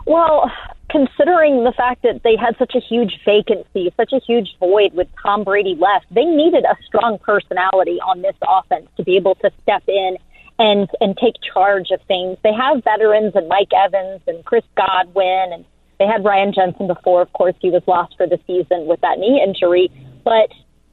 Well, 0.06 0.50
considering 0.90 1.64
the 1.64 1.72
fact 1.76 2.02
that 2.04 2.22
they 2.22 2.36
had 2.36 2.56
such 2.58 2.74
a 2.74 2.80
huge 2.80 3.20
vacancy, 3.22 3.92
such 3.98 4.14
a 4.14 4.20
huge 4.26 4.56
void 4.58 4.94
with 4.94 5.08
Tom 5.22 5.44
Brady 5.44 5.74
left, 5.78 6.06
they 6.10 6.24
needed 6.24 6.64
a 6.64 6.74
strong 6.86 7.18
personality 7.18 8.00
on 8.00 8.22
this 8.22 8.36
offense 8.42 8.88
to 8.96 9.04
be 9.04 9.16
able 9.16 9.34
to 9.36 9.50
step 9.62 9.82
in 9.86 10.16
and 10.58 10.88
and 11.02 11.18
take 11.18 11.34
charge 11.52 11.90
of 11.90 12.00
things. 12.08 12.38
They 12.42 12.54
have 12.54 12.82
veterans 12.82 13.32
and 13.34 13.46
Mike 13.46 13.72
Evans 13.76 14.22
and 14.26 14.42
Chris 14.44 14.64
Godwin 14.74 15.52
and 15.52 15.64
they 15.98 16.06
had 16.06 16.24
Ryan 16.24 16.54
Jensen 16.54 16.86
before, 16.86 17.20
of 17.20 17.32
course, 17.32 17.56
he 17.60 17.70
was 17.70 17.82
lost 17.86 18.16
for 18.16 18.26
the 18.26 18.38
season 18.46 18.86
with 18.86 19.00
that 19.00 19.18
knee 19.18 19.42
injury. 19.44 19.90
But 20.24 20.48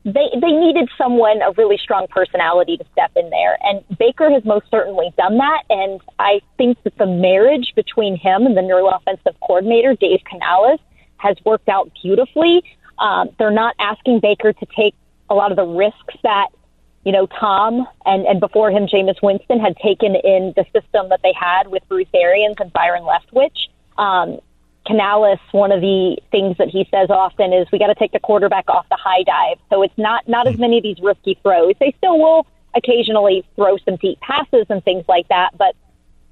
they 0.06 0.30
they 0.40 0.52
needed 0.52 0.88
someone 1.00 1.42
a 1.42 1.52
really 1.58 1.78
strong 1.78 2.06
personality 2.08 2.78
to 2.78 2.86
step 2.92 3.12
in 3.16 3.28
there, 3.32 3.58
and 3.64 3.84
Baker 3.98 4.30
has 4.30 4.46
most 4.46 4.70
certainly 4.70 5.12
done 5.18 5.38
that. 5.40 5.64
And 5.70 6.00
I 6.20 6.42
think 6.58 6.82
that 6.84 6.96
the 6.98 7.08
marriage 7.08 7.74
between 7.76 8.16
him 8.16 8.46
and 8.46 8.56
the 8.56 8.62
new 8.62 8.88
offensive 8.88 9.36
coordinator 9.42 9.96
Dave 9.96 10.22
Canales 10.30 10.80
has 11.18 11.36
worked 11.44 11.70
out 11.70 11.92
beautifully. 12.04 12.64
Um, 13.00 13.30
they're 13.40 13.50
not 13.50 13.76
asking 13.80 14.20
Baker 14.20 14.54
to 14.54 14.66
take 14.78 14.94
a 15.28 15.34
lot 15.34 15.50
of 15.50 15.58
the 15.58 15.66
risks 15.66 16.16
that 16.22 16.50
you 17.04 17.12
know 17.12 17.26
Tom 17.26 17.88
and 18.06 18.28
and 18.28 18.40
before 18.40 18.70
him 18.70 18.86
Jameis 18.86 19.20
Winston 19.24 19.60
had 19.60 19.76
taken 19.78 20.16
in 20.16 20.54
the 20.56 20.66
system 20.72 21.10
that 21.10 21.22
they 21.24 21.34
had 21.34 21.68
with 21.70 21.82
Bruce 21.88 22.08
Arians 22.14 22.58
and 22.60 22.72
Byron 22.72 23.04
Leftwich. 23.04 23.70
Um, 23.98 24.40
Canales, 24.86 25.40
one 25.52 25.72
of 25.72 25.82
the 25.82 26.18
things 26.32 26.58
that 26.58 26.70
he 26.70 26.88
says 26.92 27.10
often 27.10 27.54
is 27.54 27.68
we 27.72 27.80
got 27.80 27.88
to 27.88 27.96
take 27.96 28.12
the 28.12 28.20
quarterback 28.20 28.70
off 28.70 28.88
the 28.90 28.96
high 28.96 29.24
dive. 29.24 29.58
So 29.70 29.82
it's 29.82 29.98
not 29.98 30.28
not 30.28 30.48
as 30.48 30.56
hmm. 30.56 30.62
many 30.62 30.78
of 30.78 30.84
these 30.84 31.00
risky 31.02 31.38
throws. 31.42 31.74
They 31.80 31.94
still 31.98 32.20
will 32.20 32.48
occasionally 32.76 33.46
throw 33.56 33.78
some 33.78 33.96
deep 33.96 34.20
passes 34.20 34.66
and 34.70 34.84
things 34.84 35.06
like 35.08 35.28
that, 35.30 35.58
but 35.58 35.76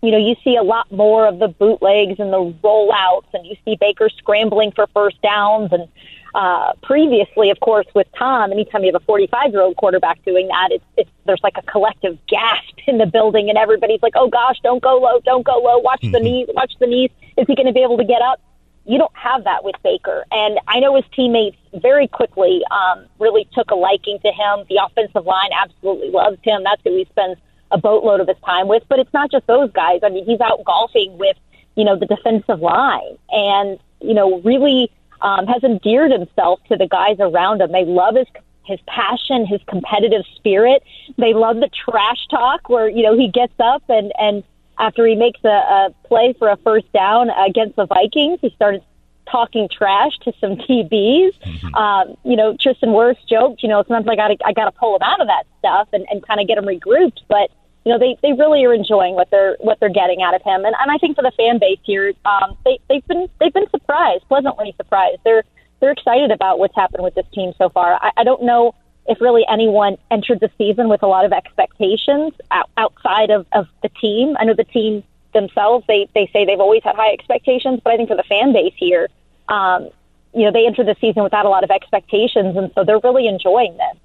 you 0.03 0.11
know, 0.11 0.17
you 0.17 0.35
see 0.43 0.57
a 0.57 0.63
lot 0.63 0.91
more 0.91 1.25
of 1.25 1.39
the 1.39 1.47
bootlegs 1.47 2.19
and 2.19 2.33
the 2.33 2.53
rollouts, 2.61 3.33
and 3.33 3.47
you 3.47 3.55
see 3.63 3.77
Baker 3.79 4.09
scrambling 4.09 4.73
for 4.73 4.85
first 4.93 5.19
downs. 5.21 5.71
And 5.71 5.87
uh, 6.35 6.73
previously, 6.83 7.49
of 7.51 7.59
course, 7.61 7.87
with 7.95 8.07
Tom, 8.19 8.51
anytime 8.51 8.83
you 8.83 8.91
have 8.91 9.01
a 9.01 9.05
45 9.05 9.51
year 9.51 9.61
old 9.61 9.77
quarterback 9.77 10.23
doing 10.25 10.49
that, 10.49 10.69
it's, 10.71 10.83
it's 10.97 11.09
there's 11.25 11.39
like 11.41 11.55
a 11.57 11.61
collective 11.61 12.17
gasp 12.27 12.79
in 12.85 12.97
the 12.97 13.05
building, 13.05 13.47
and 13.47 13.57
everybody's 13.57 14.01
like, 14.01 14.11
"Oh 14.17 14.27
gosh, 14.27 14.57
don't 14.61 14.83
go 14.83 14.97
low, 14.97 15.21
don't 15.21 15.45
go 15.45 15.57
low. 15.57 15.77
Watch 15.77 16.01
the 16.01 16.19
knees, 16.19 16.49
watch 16.53 16.73
the 16.81 16.87
knees. 16.87 17.09
Is 17.37 17.47
he 17.47 17.55
going 17.55 17.67
to 17.67 17.73
be 17.73 17.81
able 17.81 17.97
to 17.97 18.05
get 18.05 18.21
up?" 18.21 18.41
You 18.85 18.97
don't 18.97 19.15
have 19.15 19.45
that 19.45 19.63
with 19.63 19.75
Baker. 19.85 20.25
And 20.31 20.59
I 20.67 20.81
know 20.81 20.97
his 20.97 21.05
teammates 21.15 21.55
very 21.75 22.09
quickly 22.09 22.61
um, 22.69 23.05
really 23.19 23.47
took 23.53 23.71
a 23.71 23.75
liking 23.75 24.19
to 24.19 24.27
him. 24.27 24.65
The 24.67 24.81
offensive 24.85 25.25
line 25.25 25.51
absolutely 25.57 26.09
loves 26.09 26.39
him. 26.43 26.63
That's 26.65 26.81
who 26.83 26.93
he 26.97 27.05
spends 27.05 27.37
a 27.73 27.77
boatload 27.77 28.21
of 28.21 28.27
his 28.27 28.38
time 28.45 28.67
with. 28.67 28.83
But 28.88 28.99
it's 28.99 29.13
not 29.13 29.31
just 29.31 29.47
those 29.47 29.71
guys. 29.71 29.99
I 30.03 30.09
mean, 30.09 30.25
he's 30.25 30.39
out 30.39 30.63
golfing 30.63 31.17
with, 31.17 31.38
you 31.75 31.83
know, 31.83 31.97
the 31.97 32.05
defensive 32.05 32.59
line 32.59 33.17
and, 33.29 33.79
you 33.99 34.13
know, 34.13 34.39
really 34.41 34.91
um, 35.21 35.47
has 35.47 35.63
endeared 35.63 36.12
himself 36.12 36.59
to 36.69 36.77
the 36.77 36.88
guys 36.88 37.17
around 37.19 37.62
him. 37.62 37.71
They 37.71 37.86
love 37.86 38.15
his 38.15 38.27
his 38.65 38.79
passion, 38.88 39.45
his 39.45 39.59
competitive 39.67 40.23
spirit. 40.36 40.83
They 41.17 41.33
love 41.33 41.57
the 41.57 41.69
trash 41.69 42.27
talk 42.29 42.69
where, 42.69 42.88
you 42.88 43.03
know, 43.03 43.17
he 43.17 43.27
gets 43.27 43.53
up 43.59 43.83
and, 43.89 44.13
and 44.17 44.41
after 44.79 45.05
he 45.05 45.15
makes 45.15 45.39
a, 45.43 45.49
a 45.49 45.89
play 46.05 46.33
for 46.39 46.49
a 46.49 46.57
first 46.57 46.91
down 46.93 47.29
against 47.29 47.75
the 47.75 47.86
Vikings, 47.86 48.39
he 48.41 48.51
started 48.51 48.81
talking 49.29 49.69
trash 49.69 50.17
to 50.19 50.33
some 50.39 50.55
TBs. 50.69 51.31
Mm-hmm. 51.39 51.75
Um, 51.75 52.17
you 52.23 52.36
know, 52.36 52.55
Tristan 52.59 52.89
Wirfs 52.89 53.17
joked, 53.27 53.63
you 53.63 53.69
know, 53.69 53.83
sometimes 53.88 54.07
I 54.07 54.15
got 54.15 54.27
to 54.29 54.38
I 54.45 54.53
got 54.53 54.65
to 54.65 54.71
pull 54.71 54.95
him 54.95 55.01
out 55.03 55.21
of 55.21 55.27
that 55.27 55.43
stuff 55.59 55.89
and, 55.93 56.05
and 56.09 56.25
kind 56.25 56.39
of 56.39 56.47
get 56.47 56.57
him 56.57 56.65
regrouped. 56.65 57.21
But 57.27 57.51
you 57.86 57.91
know, 57.91 58.00
they 58.00 58.17
they 58.22 58.34
really 58.34 58.63
are 58.65 58.74
enjoying 58.74 59.15
what 59.15 59.30
they're 59.30 59.58
what 59.60 59.80
they're 59.80 59.89
getting 59.89 60.22
out 60.22 60.36
of 60.36 60.41
him. 60.41 60.65
And, 60.65 60.76
and 60.80 60.91
I 60.91 60.98
think 60.98 61.15
for 61.15 61.22
the 61.22 61.32
fan 61.32 61.60
base 61.60 61.80
here, 61.84 62.13
um, 62.26 62.58
they 62.65 62.80
they've 62.89 63.06
been 63.08 63.28
they've 63.39 63.54
been 63.54 63.69
surprised, 63.69 64.28
pleasantly 64.28 64.74
surprised. 64.78 65.19
They're 65.24 65.43
they're 65.80 65.91
excited 65.91 66.32
about 66.32 66.60
what's 66.60 66.76
happened 66.76 67.04
with 67.04 67.15
this 67.15 67.26
team 67.34 67.54
so 67.58 67.69
far. 67.69 67.96
I, 68.02 68.12
I 68.17 68.24
don't 68.24 68.43
know 68.43 68.74
if 69.06 69.19
really 69.19 69.43
anyone 69.50 69.98
entered 70.12 70.39
the 70.39 70.50
season 70.58 70.88
with 70.88 71.04
a 71.04 71.08
lot 71.08 71.26
of 71.26 71.34
expectations 71.34 72.34
out, 72.52 72.69
outside 72.78 73.32
of, 73.32 73.46
of 73.52 73.67
the 73.82 73.89
team. 73.89 74.36
I 74.39 74.46
know 74.46 74.54
the 74.54 74.63
team 74.63 75.04
themselves, 75.34 75.84
they, 75.88 76.08
they 76.13 76.30
say 76.32 76.46
they've 76.46 76.60
always 76.60 76.84
had 76.84 76.96
high 76.96 77.12
expectations, 77.12 77.82
but 77.84 77.91
I 77.91 77.98
think 77.98 78.08
for 78.08 78.15
the 78.15 78.24
fan 78.24 78.54
base 78.54 78.74
here, 78.78 79.10
um, 79.50 79.89
you 80.34 80.46
know, 80.46 80.52
they 80.52 80.65
entered 80.65 80.88
the 80.88 80.96
season 81.02 81.22
without 81.24 81.46
a 81.46 81.50
lot 81.50 81.63
of 81.63 81.72
expectations, 81.72 82.56
and 82.56 82.72
so 82.76 82.84
they're 82.84 83.02
really 83.04 83.28
enjoying 83.28 83.74
this. 83.74 83.98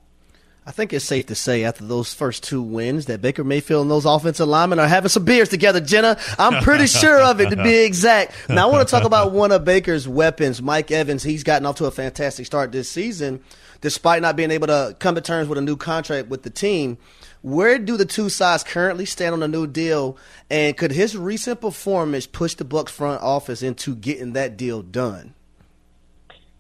I 0.69 0.71
think 0.71 0.93
it's 0.93 1.07
safe 1.07 1.25
to 1.27 1.35
say 1.35 1.65
after 1.65 1.83
those 1.83 2.13
first 2.13 2.43
two 2.43 2.61
wins 2.61 3.07
that 3.07 3.23
Baker 3.23 3.43
Mayfield 3.43 3.81
and 3.81 3.91
those 3.91 4.05
offensive 4.05 4.47
linemen 4.47 4.79
are 4.79 4.87
having 4.87 5.09
some 5.09 5.25
beers 5.25 5.49
together, 5.49 5.81
Jenna. 5.81 6.19
I'm 6.39 6.63
pretty 6.63 6.87
sure 6.87 7.23
of 7.23 7.41
it 7.41 7.49
to 7.49 7.57
be 7.57 7.87
exact. 7.87 8.35
Now 8.51 8.69
I 8.69 8.71
want 8.71 8.87
to 8.87 8.91
talk 8.91 9.05
about 9.05 9.33
one 9.33 9.51
of 9.51 9.65
Baker's 9.65 10.07
weapons, 10.07 10.61
Mike 10.61 10.91
Evans. 10.91 11.23
He's 11.23 11.43
gotten 11.43 11.65
off 11.65 11.77
to 11.77 11.87
a 11.87 11.91
fantastic 11.91 12.45
start 12.45 12.71
this 12.71 12.91
season, 12.91 13.41
despite 13.81 14.21
not 14.21 14.37
being 14.37 14.51
able 14.51 14.67
to 14.67 14.95
come 14.99 15.15
to 15.15 15.23
terms 15.23 15.49
with 15.49 15.57
a 15.57 15.63
new 15.63 15.75
contract 15.75 16.29
with 16.29 16.43
the 16.43 16.51
team. 16.51 16.99
Where 17.41 17.79
do 17.79 17.97
the 17.97 18.05
two 18.05 18.29
sides 18.29 18.63
currently 18.63 19.07
stand 19.07 19.33
on 19.33 19.43
a 19.43 19.49
new 19.49 19.67
deal, 19.67 20.19
and 20.51 20.77
could 20.77 20.93
his 20.93 21.17
recent 21.17 21.63
performance 21.63 22.27
push 22.27 22.53
the 22.53 22.67
Bucs 22.67 22.91
front 22.91 23.23
office 23.23 23.63
into 23.63 23.97
getting 23.97 24.35
that 24.35 24.59
deal 24.59 24.83
done? 24.83 25.33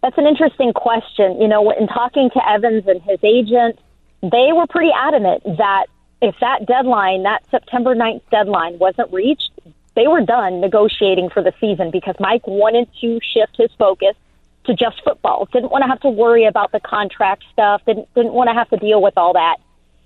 That's 0.02 0.16
an 0.16 0.26
interesting 0.26 0.72
question. 0.72 1.38
You 1.38 1.48
know, 1.48 1.70
in 1.72 1.88
talking 1.88 2.30
to 2.32 2.48
Evans 2.48 2.84
and 2.86 3.02
his 3.02 3.18
agent, 3.22 3.78
they 4.22 4.52
were 4.52 4.66
pretty 4.66 4.90
adamant 4.94 5.44
that 5.44 5.86
if 6.20 6.34
that 6.40 6.66
deadline, 6.66 7.22
that 7.22 7.44
September 7.50 7.94
9th 7.94 8.22
deadline 8.30 8.78
wasn't 8.78 9.12
reached, 9.12 9.50
they 9.94 10.06
were 10.06 10.20
done 10.20 10.60
negotiating 10.60 11.30
for 11.30 11.42
the 11.42 11.52
season 11.60 11.90
because 11.90 12.16
Mike 12.18 12.46
wanted 12.46 12.88
to 13.00 13.20
shift 13.22 13.56
his 13.56 13.70
focus 13.78 14.16
to 14.64 14.74
just 14.74 15.02
football. 15.02 15.48
Didn't 15.52 15.70
want 15.70 15.82
to 15.82 15.88
have 15.88 16.00
to 16.00 16.10
worry 16.10 16.44
about 16.44 16.72
the 16.72 16.80
contract 16.80 17.44
stuff. 17.52 17.82
Didn't 17.86 18.12
didn't 18.14 18.32
want 18.32 18.48
to 18.48 18.54
have 18.54 18.68
to 18.70 18.76
deal 18.76 19.00
with 19.00 19.16
all 19.16 19.32
that. 19.32 19.56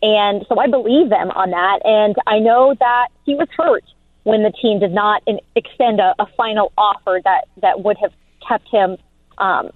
And 0.02 0.44
so 0.48 0.58
I 0.58 0.66
believe 0.66 1.10
them 1.10 1.30
on 1.30 1.50
that. 1.50 1.80
And 1.84 2.16
I 2.26 2.38
know 2.38 2.74
that 2.78 3.08
he 3.24 3.34
was 3.34 3.48
hurt 3.56 3.84
when 4.24 4.42
the 4.42 4.50
team 4.50 4.78
did 4.78 4.92
not 4.92 5.22
extend 5.56 6.00
a, 6.00 6.14
a 6.18 6.26
final 6.36 6.72
offer 6.76 7.20
that 7.24 7.44
that 7.60 7.82
would 7.82 7.96
have 7.98 8.12
kept 8.46 8.68
him 8.68 8.96
um, 9.38 9.70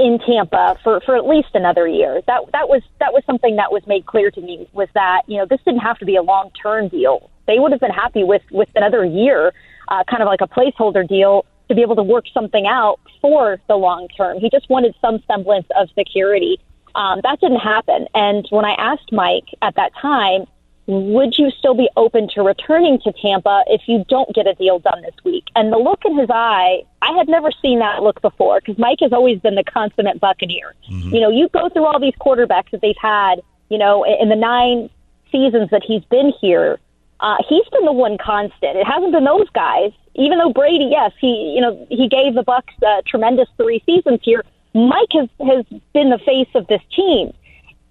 in 0.00 0.18
Tampa 0.18 0.76
for, 0.82 1.00
for 1.02 1.14
at 1.14 1.26
least 1.26 1.50
another 1.54 1.86
year. 1.86 2.22
That 2.26 2.40
that 2.52 2.68
was 2.68 2.82
that 2.98 3.12
was 3.12 3.22
something 3.26 3.56
that 3.56 3.70
was 3.70 3.86
made 3.86 4.06
clear 4.06 4.30
to 4.30 4.40
me 4.40 4.68
was 4.72 4.88
that 4.94 5.22
you 5.26 5.36
know 5.36 5.46
this 5.46 5.60
didn't 5.64 5.80
have 5.80 5.98
to 5.98 6.06
be 6.06 6.16
a 6.16 6.22
long 6.22 6.50
term 6.60 6.88
deal. 6.88 7.30
They 7.46 7.58
would 7.58 7.70
have 7.72 7.80
been 7.80 7.90
happy 7.90 8.24
with 8.24 8.42
with 8.50 8.70
another 8.74 9.04
year, 9.04 9.52
uh, 9.88 10.04
kind 10.04 10.22
of 10.22 10.26
like 10.26 10.40
a 10.40 10.48
placeholder 10.48 11.06
deal 11.06 11.44
to 11.68 11.74
be 11.74 11.82
able 11.82 11.96
to 11.96 12.02
work 12.02 12.24
something 12.32 12.66
out 12.66 12.98
for 13.20 13.60
the 13.68 13.76
long 13.76 14.08
term. 14.08 14.38
He 14.38 14.48
just 14.50 14.68
wanted 14.70 14.94
some 15.00 15.22
semblance 15.26 15.66
of 15.76 15.88
security. 15.94 16.58
Um, 16.94 17.20
that 17.22 17.40
didn't 17.40 17.60
happen. 17.60 18.08
And 18.14 18.46
when 18.50 18.64
I 18.64 18.72
asked 18.72 19.12
Mike 19.12 19.48
at 19.62 19.76
that 19.76 19.92
time, 20.00 20.46
would 20.90 21.38
you 21.38 21.52
still 21.56 21.74
be 21.74 21.88
open 21.96 22.28
to 22.34 22.42
returning 22.42 22.98
to 23.04 23.12
Tampa 23.12 23.62
if 23.68 23.82
you 23.86 24.04
don't 24.08 24.34
get 24.34 24.48
a 24.48 24.54
deal 24.54 24.80
done 24.80 25.02
this 25.02 25.14
week? 25.24 25.44
And 25.54 25.72
the 25.72 25.76
look 25.76 26.00
in 26.04 26.18
his 26.18 26.28
eye, 26.28 26.82
I 27.00 27.12
had 27.16 27.28
never 27.28 27.50
seen 27.62 27.78
that 27.78 28.02
look 28.02 28.20
before 28.20 28.60
because 28.60 28.76
Mike 28.76 28.98
has 29.00 29.12
always 29.12 29.38
been 29.38 29.54
the 29.54 29.62
consummate 29.62 30.18
Buccaneer. 30.18 30.74
Mm-hmm. 30.90 31.14
You 31.14 31.20
know, 31.20 31.30
you 31.30 31.48
go 31.48 31.68
through 31.68 31.86
all 31.86 32.00
these 32.00 32.14
quarterbacks 32.20 32.72
that 32.72 32.80
they've 32.80 32.96
had, 33.00 33.36
you 33.68 33.78
know, 33.78 34.04
in 34.04 34.28
the 34.28 34.36
nine 34.36 34.90
seasons 35.30 35.70
that 35.70 35.82
he's 35.86 36.02
been 36.06 36.32
here. 36.40 36.80
Uh, 37.20 37.36
he's 37.48 37.68
been 37.68 37.84
the 37.84 37.92
one 37.92 38.18
constant. 38.18 38.76
It 38.76 38.86
hasn't 38.86 39.12
been 39.12 39.24
those 39.24 39.48
guys. 39.50 39.92
Even 40.16 40.38
though 40.38 40.52
Brady, 40.52 40.88
yes, 40.90 41.12
he 41.20 41.52
you 41.54 41.60
know 41.60 41.86
he 41.88 42.08
gave 42.08 42.34
the 42.34 42.42
Bucs 42.42 42.62
uh, 42.84 43.02
tremendous 43.06 43.48
three 43.56 43.80
seasons 43.86 44.18
here. 44.24 44.42
Mike 44.74 45.12
has 45.12 45.28
has 45.46 45.64
been 45.92 46.10
the 46.10 46.18
face 46.18 46.48
of 46.56 46.66
this 46.66 46.82
team, 46.96 47.32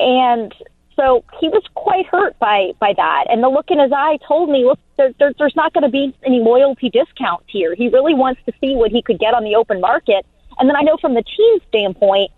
and 0.02 0.54
so 1.00 1.24
he 1.40 1.48
was 1.48 1.64
quite 1.76 2.06
hurt 2.08 2.38
by 2.40 2.74
by 2.80 2.94
that. 2.94 3.26
And 3.30 3.42
the 3.42 3.48
look 3.48 3.72
in 3.72 3.80
his 3.80 3.92
eye 3.94 4.18
told 4.28 4.50
me, 4.50 4.66
look, 4.66 4.80
there, 4.98 5.14
there, 5.18 5.34
there's 5.40 5.56
not 5.56 5.72
going 5.74 5.84
to 5.84 5.90
be 5.90 6.14
any 6.26 6.40
loyalty 6.40 6.90
discounts 6.90 7.46
here. 7.48 7.74
He 7.74 7.88
really 7.88 8.14
wants 8.14 8.42
to 8.46 8.54
see 8.60 8.76
what 8.76 8.92
he 8.92 9.02
could 9.02 9.18
get 9.18 9.34
on 9.34 9.46
the 9.46 9.56
open 9.56 9.80
market. 9.80 10.26
And 10.58 10.68
then 10.68 10.76
I 10.76 10.82
know 10.82 10.98
from 10.98 11.14
the 11.14 11.24
team 11.24 11.60
standpoint, 11.70 12.32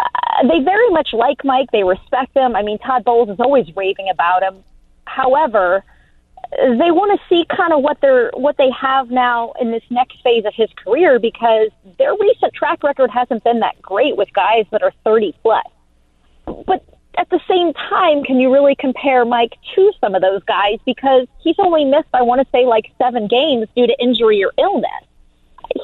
uh, 0.00 0.48
they 0.48 0.60
very 0.60 0.88
much 0.88 1.12
like 1.12 1.44
Mike. 1.44 1.70
They 1.70 1.84
respect 1.84 2.34
him. 2.34 2.56
I 2.56 2.62
mean, 2.62 2.78
Todd 2.78 3.04
Bowles 3.04 3.28
is 3.28 3.40
always 3.40 3.66
raving 3.76 4.08
about 4.08 4.42
him. 4.42 4.64
However, 5.04 5.84
they 6.50 6.90
want 6.90 7.20
to 7.20 7.26
see 7.28 7.44
kind 7.54 7.74
of 7.74 7.82
what 7.82 8.00
they're 8.00 8.30
what 8.34 8.56
they 8.56 8.70
have 8.70 9.10
now 9.10 9.52
in 9.60 9.70
this 9.70 9.82
next 9.90 10.22
phase 10.22 10.46
of 10.46 10.54
his 10.54 10.70
career 10.82 11.18
because 11.18 11.68
their 11.98 12.14
recent 12.14 12.54
track 12.54 12.82
record 12.82 13.10
hasn't 13.10 13.44
been 13.44 13.60
that 13.60 13.82
great 13.82 14.16
with 14.16 14.32
guys 14.32 14.64
that 14.70 14.82
are 14.82 14.92
30 15.04 15.34
plus. 15.42 15.66
But 16.46 16.82
at 17.16 17.28
the 17.30 17.40
same 17.48 17.72
time, 17.72 18.22
can 18.22 18.38
you 18.38 18.52
really 18.52 18.74
compare 18.76 19.24
Mike 19.24 19.56
to 19.74 19.92
some 20.00 20.14
of 20.14 20.22
those 20.22 20.42
guys? 20.44 20.78
Because 20.84 21.26
he's 21.40 21.56
only 21.58 21.84
missed, 21.84 22.08
I 22.14 22.22
want 22.22 22.40
to 22.40 22.46
say, 22.52 22.66
like 22.66 22.92
seven 22.98 23.26
games 23.26 23.66
due 23.74 23.86
to 23.86 23.96
injury 24.00 24.44
or 24.44 24.52
illness. 24.58 24.90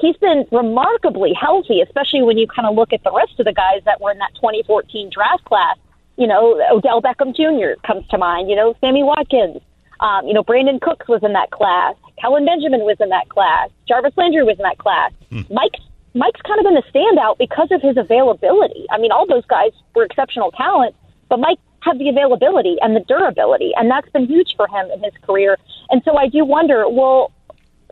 He's 0.00 0.16
been 0.16 0.46
remarkably 0.50 1.32
healthy, 1.34 1.80
especially 1.80 2.22
when 2.22 2.38
you 2.38 2.46
kind 2.46 2.66
of 2.66 2.74
look 2.74 2.92
at 2.92 3.02
the 3.04 3.12
rest 3.12 3.38
of 3.38 3.46
the 3.46 3.52
guys 3.52 3.82
that 3.84 4.00
were 4.00 4.12
in 4.12 4.18
that 4.18 4.34
2014 4.36 5.10
draft 5.10 5.44
class. 5.44 5.76
You 6.16 6.26
know, 6.26 6.60
Odell 6.70 7.02
Beckham 7.02 7.34
Jr. 7.34 7.80
comes 7.86 8.06
to 8.08 8.18
mind. 8.18 8.48
You 8.48 8.56
know, 8.56 8.76
Sammy 8.80 9.02
Watkins. 9.02 9.60
Um, 10.00 10.26
you 10.26 10.34
know, 10.34 10.44
Brandin 10.44 10.80
Cooks 10.80 11.08
was 11.08 11.22
in 11.22 11.32
that 11.32 11.50
class. 11.50 11.94
Kelvin 12.20 12.44
Benjamin 12.44 12.80
was 12.80 12.96
in 13.00 13.08
that 13.08 13.28
class. 13.28 13.70
Jarvis 13.88 14.12
Landry 14.16 14.44
was 14.44 14.56
in 14.58 14.62
that 14.62 14.78
class. 14.78 15.12
Hmm. 15.30 15.42
Mike's 15.50 15.80
Mike's 16.14 16.40
kind 16.42 16.60
of 16.60 16.64
been 16.64 16.76
a 16.76 16.82
standout 16.94 17.38
because 17.38 17.68
of 17.72 17.82
his 17.82 17.96
availability. 17.96 18.86
I 18.90 18.98
mean, 18.98 19.10
all 19.10 19.26
those 19.26 19.44
guys 19.46 19.72
were 19.96 20.04
exceptional 20.04 20.52
talent, 20.52 20.94
but 21.34 21.40
Mike 21.40 21.58
had 21.80 21.98
the 21.98 22.08
availability 22.08 22.76
and 22.80 22.94
the 22.94 23.00
durability, 23.00 23.72
and 23.76 23.90
that's 23.90 24.08
been 24.10 24.26
huge 24.26 24.54
for 24.56 24.68
him 24.68 24.88
in 24.92 25.02
his 25.02 25.12
career. 25.22 25.58
And 25.90 26.00
so 26.04 26.16
I 26.16 26.28
do 26.28 26.44
wonder, 26.44 26.88
well, 26.88 27.32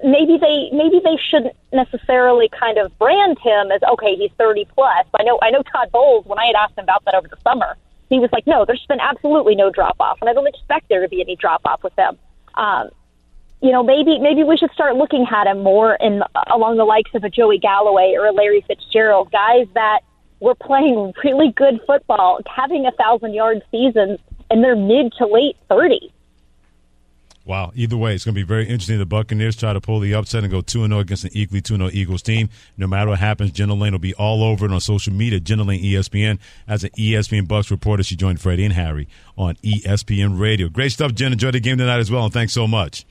maybe 0.04 0.38
they 0.38 0.70
maybe 0.72 1.00
they 1.02 1.16
shouldn't 1.28 1.56
necessarily 1.72 2.48
kind 2.48 2.78
of 2.78 2.96
brand 2.98 3.38
him 3.40 3.72
as 3.72 3.80
okay, 3.94 4.14
he's 4.14 4.30
30 4.38 4.68
plus. 4.74 5.06
I 5.18 5.24
know 5.24 5.40
I 5.42 5.50
know 5.50 5.62
Todd 5.62 5.90
Bowles 5.90 6.24
when 6.24 6.38
I 6.38 6.46
had 6.46 6.54
asked 6.54 6.78
him 6.78 6.84
about 6.84 7.04
that 7.04 7.14
over 7.14 7.26
the 7.26 7.36
summer, 7.42 7.76
he 8.10 8.20
was 8.20 8.30
like, 8.30 8.46
no, 8.46 8.64
there's 8.64 8.86
been 8.88 9.00
absolutely 9.00 9.56
no 9.56 9.70
drop 9.70 9.96
off, 9.98 10.18
and 10.20 10.30
I 10.30 10.34
don't 10.34 10.46
expect 10.46 10.88
there 10.88 11.02
to 11.02 11.08
be 11.08 11.20
any 11.20 11.34
drop 11.34 11.62
off 11.64 11.82
with 11.82 11.96
them. 11.96 12.16
Um, 12.54 12.90
you 13.60 13.72
know, 13.72 13.82
maybe 13.82 14.20
maybe 14.20 14.44
we 14.44 14.56
should 14.56 14.70
start 14.70 14.94
looking 14.94 15.26
at 15.28 15.48
him 15.48 15.64
more 15.64 15.96
in 15.96 16.22
along 16.48 16.76
the 16.76 16.84
likes 16.84 17.10
of 17.14 17.24
a 17.24 17.28
Joey 17.28 17.58
Galloway 17.58 18.14
or 18.16 18.26
a 18.26 18.32
Larry 18.32 18.64
Fitzgerald, 18.68 19.32
guys 19.32 19.66
that 19.74 20.02
were 20.42 20.56
playing 20.56 21.12
really 21.24 21.52
good 21.52 21.80
football, 21.86 22.40
having 22.46 22.84
a 22.84 22.92
thousand 22.92 23.32
yard 23.32 23.62
seasons 23.70 24.18
in 24.50 24.60
their 24.60 24.76
mid 24.76 25.12
to 25.18 25.26
late 25.26 25.56
30s. 25.70 26.10
Wow. 27.44 27.72
Either 27.74 27.96
way, 27.96 28.14
it's 28.14 28.24
going 28.24 28.34
to 28.34 28.40
be 28.40 28.46
very 28.46 28.64
interesting. 28.64 28.98
The 28.98 29.06
Buccaneers 29.06 29.56
try 29.56 29.72
to 29.72 29.80
pull 29.80 29.98
the 29.98 30.14
upset 30.14 30.44
and 30.44 30.52
go 30.52 30.60
2 30.60 30.86
0 30.86 30.98
against 31.00 31.24
an 31.24 31.30
equally 31.32 31.60
2 31.60 31.76
0 31.76 31.90
Eagles 31.92 32.22
team. 32.22 32.48
No 32.76 32.86
matter 32.86 33.10
what 33.10 33.18
happens, 33.18 33.50
Jenna 33.50 33.74
Laine 33.74 33.92
will 33.92 33.98
be 33.98 34.14
all 34.14 34.44
over 34.44 34.66
it 34.66 34.72
on 34.72 34.80
social 34.80 35.12
media. 35.12 35.40
Jenna 35.40 35.64
Laine 35.64 35.82
ESPN. 35.82 36.38
As 36.68 36.84
an 36.84 36.90
ESPN 36.90 37.46
Bucs 37.48 37.70
reporter, 37.70 38.02
she 38.04 38.14
joined 38.14 38.40
Freddie 38.40 38.64
and 38.64 38.74
Harry 38.74 39.08
on 39.36 39.56
ESPN 39.56 40.38
Radio. 40.38 40.68
Great 40.68 40.92
stuff, 40.92 41.14
Jen. 41.14 41.32
Enjoy 41.32 41.50
the 41.50 41.60
game 41.60 41.78
tonight 41.78 41.98
as 41.98 42.10
well, 42.10 42.24
and 42.24 42.32
thanks 42.32 42.52
so 42.52 42.68
much. 42.68 43.04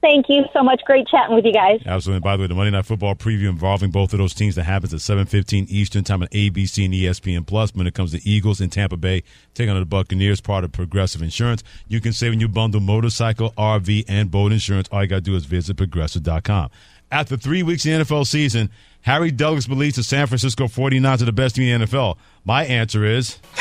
Thank 0.00 0.26
you 0.28 0.44
so 0.52 0.62
much. 0.62 0.80
Great 0.84 1.08
chatting 1.08 1.34
with 1.34 1.44
you 1.44 1.52
guys. 1.52 1.80
Absolutely. 1.84 2.16
And 2.16 2.24
by 2.24 2.36
the 2.36 2.42
way, 2.42 2.46
the 2.46 2.54
Monday 2.54 2.70
Night 2.70 2.86
Football 2.86 3.16
preview 3.16 3.48
involving 3.48 3.90
both 3.90 4.12
of 4.12 4.20
those 4.20 4.32
teams 4.32 4.54
that 4.54 4.62
happens 4.62 4.94
at 4.94 5.00
7:15 5.00 5.66
Eastern 5.68 6.04
Time 6.04 6.22
on 6.22 6.28
ABC 6.28 6.84
and 6.84 6.94
ESPN 6.94 7.44
Plus. 7.44 7.74
When 7.74 7.86
it 7.86 7.94
comes 7.94 8.12
to 8.12 8.28
Eagles 8.28 8.60
in 8.60 8.70
Tampa 8.70 8.96
Bay 8.96 9.24
taking 9.54 9.70
on 9.70 9.80
the 9.80 9.86
Buccaneers, 9.86 10.40
part 10.40 10.62
of 10.62 10.70
Progressive 10.70 11.20
Insurance, 11.20 11.64
you 11.88 12.00
can 12.00 12.12
save 12.12 12.30
when 12.30 12.38
you 12.40 12.46
bundle 12.46 12.80
motorcycle, 12.80 13.52
RV, 13.58 14.04
and 14.06 14.30
boat 14.30 14.52
insurance. 14.52 14.88
All 14.92 15.02
you 15.02 15.08
got 15.08 15.16
to 15.16 15.20
do 15.22 15.34
is 15.34 15.46
visit 15.46 15.76
progressive.com. 15.76 16.70
After 17.10 17.36
three 17.36 17.64
weeks 17.64 17.84
in 17.84 17.98
the 17.98 18.04
NFL 18.04 18.26
season, 18.26 18.70
Harry 19.00 19.30
Douglas 19.32 19.66
believes 19.66 19.96
the 19.96 20.04
San 20.04 20.26
Francisco 20.26 20.66
49ers 20.66 21.22
are 21.22 21.24
the 21.24 21.32
best 21.32 21.56
team 21.56 21.68
in 21.68 21.80
the 21.80 21.86
NFL. 21.86 22.18
My 22.44 22.64
answer 22.66 23.04
is. 23.04 23.38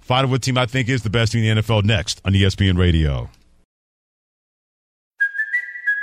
Find 0.00 0.26
out 0.26 0.30
what 0.30 0.42
team 0.42 0.56
I 0.56 0.66
think 0.66 0.88
is 0.88 1.02
the 1.02 1.10
best 1.10 1.32
team 1.32 1.44
in 1.44 1.56
the 1.56 1.62
NFL 1.62 1.84
next 1.84 2.20
on 2.24 2.32
ESPN 2.32 2.78
Radio. 2.78 3.28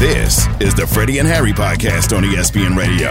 This 0.00 0.46
is 0.62 0.74
the 0.74 0.86
Freddie 0.86 1.18
and 1.18 1.28
Harry 1.28 1.52
podcast 1.52 2.16
on 2.16 2.22
ESPN 2.22 2.74
Radio. 2.74 3.10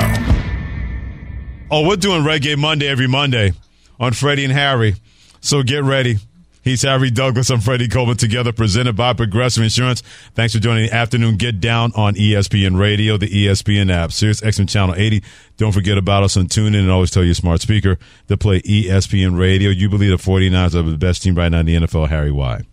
Oh, 1.69 1.87
we're 1.87 1.97
doing 1.97 2.23
Reggae 2.23 2.57
Monday 2.57 2.87
every 2.87 3.05
Monday 3.05 3.53
on 3.99 4.13
Freddie 4.13 4.43
and 4.43 4.51
Harry. 4.51 4.95
So 5.39 5.61
get 5.61 5.83
ready. 5.83 6.17
He's 6.63 6.81
Harry 6.81 7.11
Douglas. 7.11 7.51
I'm 7.51 7.59
Freddie 7.59 7.89
Coleman 7.89 8.17
together, 8.17 8.51
presented 8.51 8.95
by 8.95 9.13
Progressive 9.13 9.61
Insurance. 9.61 10.01
Thanks 10.33 10.55
for 10.55 10.59
joining 10.59 10.87
the 10.87 10.95
afternoon 10.95 11.35
Get 11.35 11.59
Down 11.59 11.91
on 11.95 12.15
ESPN 12.15 12.79
Radio, 12.79 13.17
the 13.17 13.29
ESPN 13.29 13.91
app, 13.91 14.11
Sirius 14.11 14.41
XM 14.41 14.67
Channel 14.67 14.95
80. 14.95 15.23
Don't 15.57 15.73
forget 15.73 15.99
about 15.99 16.23
us 16.23 16.37
on 16.37 16.47
TuneIn 16.47 16.79
and 16.79 16.89
always 16.89 17.11
tell 17.11 17.23
your 17.23 17.35
smart 17.35 17.61
speaker 17.61 17.99
to 18.29 18.35
play 18.35 18.61
ESPN 18.61 19.37
Radio. 19.37 19.69
You 19.69 19.89
believe 19.89 20.09
the 20.09 20.15
49ers 20.31 20.73
are 20.73 20.81
the 20.81 20.97
best 20.97 21.21
team 21.21 21.35
right 21.35 21.49
now 21.49 21.59
in 21.59 21.67
the 21.67 21.75
NFL, 21.75 22.09
Harry. 22.09 22.31
Why? 22.31 22.63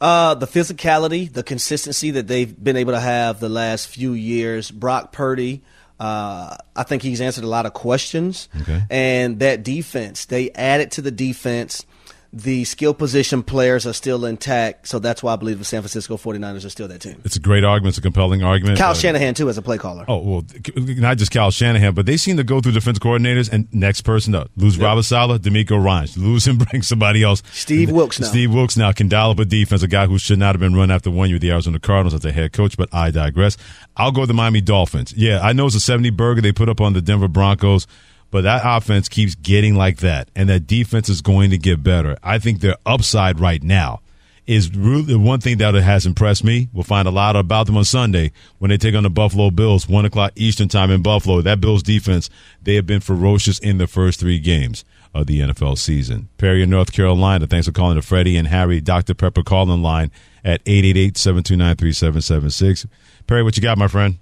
Uh, 0.00 0.34
the 0.34 0.46
physicality, 0.46 1.30
the 1.30 1.42
consistency 1.42 2.10
that 2.12 2.26
they've 2.26 2.62
been 2.62 2.76
able 2.76 2.92
to 2.92 3.00
have 3.00 3.38
the 3.38 3.50
last 3.50 3.86
few 3.86 4.14
years. 4.14 4.70
Brock 4.70 5.12
Purdy, 5.12 5.62
uh, 5.98 6.56
I 6.74 6.82
think 6.84 7.02
he's 7.02 7.20
answered 7.20 7.44
a 7.44 7.48
lot 7.48 7.66
of 7.66 7.74
questions. 7.74 8.48
Okay. 8.62 8.82
And 8.88 9.40
that 9.40 9.62
defense, 9.62 10.24
they 10.24 10.50
added 10.52 10.92
to 10.92 11.02
the 11.02 11.10
defense. 11.10 11.84
The 12.32 12.62
skill 12.64 12.94
position 12.94 13.42
players 13.42 13.88
are 13.88 13.92
still 13.92 14.24
intact, 14.24 14.86
so 14.86 15.00
that's 15.00 15.20
why 15.20 15.32
I 15.32 15.36
believe 15.36 15.58
the 15.58 15.64
San 15.64 15.82
Francisco 15.82 16.16
49ers 16.16 16.64
are 16.64 16.70
still 16.70 16.86
that 16.86 17.00
team. 17.00 17.20
It's 17.24 17.34
a 17.34 17.40
great 17.40 17.64
argument. 17.64 17.90
It's 17.92 17.98
a 17.98 18.02
compelling 18.02 18.44
argument. 18.44 18.78
Kyle 18.78 18.92
Uh, 18.92 18.94
Shanahan, 18.94 19.34
too, 19.34 19.48
as 19.48 19.58
a 19.58 19.62
play 19.62 19.78
caller. 19.78 20.04
Oh 20.06 20.18
well, 20.18 20.44
not 20.76 21.16
just 21.18 21.32
Kyle 21.32 21.50
Shanahan, 21.50 21.92
but 21.92 22.06
they 22.06 22.16
seem 22.16 22.36
to 22.36 22.44
go 22.44 22.60
through 22.60 22.70
defense 22.72 23.00
coordinators 23.00 23.50
and 23.52 23.66
next 23.72 24.02
person 24.02 24.36
up. 24.36 24.48
Lose 24.56 24.78
Robert 24.78 25.02
Saleh, 25.02 25.40
DeMeco 25.40 25.82
Ryans. 25.82 26.16
Lose 26.16 26.46
and 26.46 26.64
bring 26.70 26.82
somebody 26.82 27.24
else. 27.24 27.42
Steve 27.50 27.90
Wilks 27.90 28.20
now. 28.20 28.28
Steve 28.28 28.54
Wilks 28.54 28.76
now 28.76 28.92
can 28.92 29.08
dial 29.08 29.30
up 29.32 29.40
a 29.40 29.44
defense, 29.44 29.82
a 29.82 29.88
guy 29.88 30.06
who 30.06 30.16
should 30.16 30.38
not 30.38 30.54
have 30.54 30.60
been 30.60 30.76
run 30.76 30.92
after 30.92 31.10
one 31.10 31.28
year 31.30 31.34
with 31.34 31.42
the 31.42 31.50
Arizona 31.50 31.80
Cardinals 31.80 32.14
as 32.14 32.24
a 32.24 32.30
head 32.30 32.52
coach, 32.52 32.76
but 32.76 32.88
I 32.92 33.10
digress. 33.10 33.56
I'll 33.96 34.12
go 34.12 34.20
with 34.20 34.28
the 34.28 34.34
Miami 34.34 34.60
Dolphins. 34.60 35.12
Yeah, 35.16 35.40
I 35.42 35.52
know 35.52 35.66
it's 35.66 35.74
a 35.74 35.80
70 35.80 36.10
burger 36.10 36.40
they 36.40 36.52
put 36.52 36.68
up 36.68 36.80
on 36.80 36.92
the 36.92 37.02
Denver 37.02 37.26
Broncos, 37.28 37.88
but 38.30 38.42
that 38.42 38.62
offense 38.64 39.08
keeps 39.08 39.34
getting 39.34 39.74
like 39.74 39.98
that, 39.98 40.30
and 40.36 40.48
that 40.48 40.66
defense 40.66 41.08
is 41.08 41.20
going 41.20 41.50
to 41.50 41.58
get 41.58 41.82
better. 41.82 42.16
I 42.22 42.38
think 42.38 42.60
their 42.60 42.76
upside 42.86 43.40
right 43.40 43.62
now 43.62 44.00
is 44.46 44.74
really 44.74 45.14
one 45.14 45.40
thing 45.40 45.58
that 45.58 45.74
has 45.74 46.06
impressed 46.06 46.42
me. 46.42 46.68
We'll 46.72 46.82
find 46.82 47.06
a 47.06 47.12
lot 47.12 47.36
about 47.36 47.66
them 47.66 47.76
on 47.76 47.84
Sunday 47.84 48.32
when 48.58 48.70
they 48.70 48.78
take 48.78 48.96
on 48.96 49.04
the 49.04 49.10
Buffalo 49.10 49.50
Bills, 49.50 49.88
one 49.88 50.04
o'clock 50.04 50.32
Eastern 50.34 50.68
time 50.68 50.90
in 50.90 51.02
Buffalo. 51.02 51.40
That 51.40 51.60
Bills 51.60 51.84
defense, 51.84 52.30
they 52.62 52.74
have 52.74 52.86
been 52.86 53.00
ferocious 53.00 53.60
in 53.60 53.78
the 53.78 53.86
first 53.86 54.18
three 54.18 54.40
games 54.40 54.84
of 55.14 55.26
the 55.26 55.40
NFL 55.40 55.78
season. 55.78 56.28
Perry 56.38 56.62
in 56.62 56.70
North 56.70 56.92
Carolina, 56.92 57.46
thanks 57.46 57.66
for 57.66 57.72
calling 57.72 57.96
the 57.96 58.02
Freddie 58.02 58.36
and 58.36 58.48
Harry 58.48 58.80
Dr. 58.80 59.14
Pepper 59.14 59.42
calling 59.42 59.82
line 59.82 60.10
at 60.44 60.64
888-729-3776. 60.64 62.86
Perry, 63.26 63.42
what 63.42 63.56
you 63.56 63.62
got, 63.62 63.78
my 63.78 63.88
friend? 63.88 64.18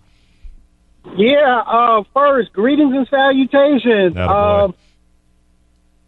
Yeah, 1.17 1.63
uh, 1.67 2.05
first, 2.15 2.53
greetings 2.53 2.95
and 2.95 3.09
salutations. 3.09 4.17
Um, 4.17 4.75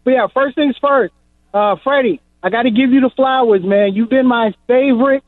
but 0.03 0.11
yeah, 0.11 0.27
first 0.33 0.55
things 0.55 0.77
first. 0.77 1.13
Uh, 1.53 1.75
Freddie, 1.83 2.21
I 2.43 2.49
got 2.49 2.63
to 2.63 2.71
give 2.71 2.91
you 2.91 3.01
the 3.01 3.09
flowers, 3.09 3.63
man. 3.63 3.93
You've 3.93 4.09
been 4.09 4.27
my 4.27 4.53
favorite 4.67 5.23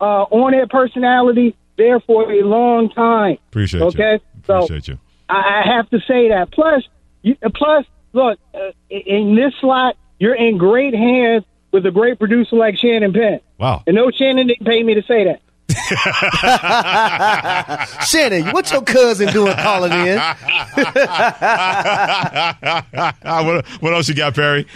uh, 0.00 0.22
on 0.24 0.54
air 0.54 0.66
personality 0.66 1.56
there 1.76 2.00
for 2.00 2.30
a 2.32 2.42
long 2.42 2.90
time. 2.90 3.38
Appreciate 3.48 3.82
okay? 3.82 4.12
you. 4.14 4.42
So 4.46 4.64
Appreciate 4.64 4.88
you. 4.88 4.98
I, 5.28 5.62
I 5.62 5.74
have 5.74 5.88
to 5.90 6.00
say 6.00 6.28
that. 6.28 6.50
Plus, 6.52 6.82
you, 7.22 7.36
plus, 7.54 7.84
look, 8.12 8.38
uh, 8.54 8.70
in 8.90 9.34
this 9.34 9.54
slot, 9.60 9.96
you're 10.18 10.34
in 10.34 10.58
great 10.58 10.94
hands 10.94 11.44
with 11.72 11.86
a 11.86 11.90
great 11.90 12.18
producer 12.18 12.56
like 12.56 12.76
Shannon 12.76 13.12
Penn. 13.12 13.40
Wow. 13.58 13.82
And 13.86 13.96
no, 13.96 14.10
Shannon 14.10 14.46
didn't 14.46 14.66
pay 14.66 14.82
me 14.82 14.94
to 14.94 15.02
say 15.02 15.24
that. 15.24 15.40
Shannon, 18.06 18.50
what's 18.52 18.72
your 18.72 18.82
cousin 18.82 19.32
doing 19.32 19.54
calling 19.56 19.92
in? 19.92 20.18
what, 23.24 23.66
what 23.80 23.94
else 23.94 24.08
you 24.08 24.14
got, 24.14 24.34
Perry? 24.34 24.66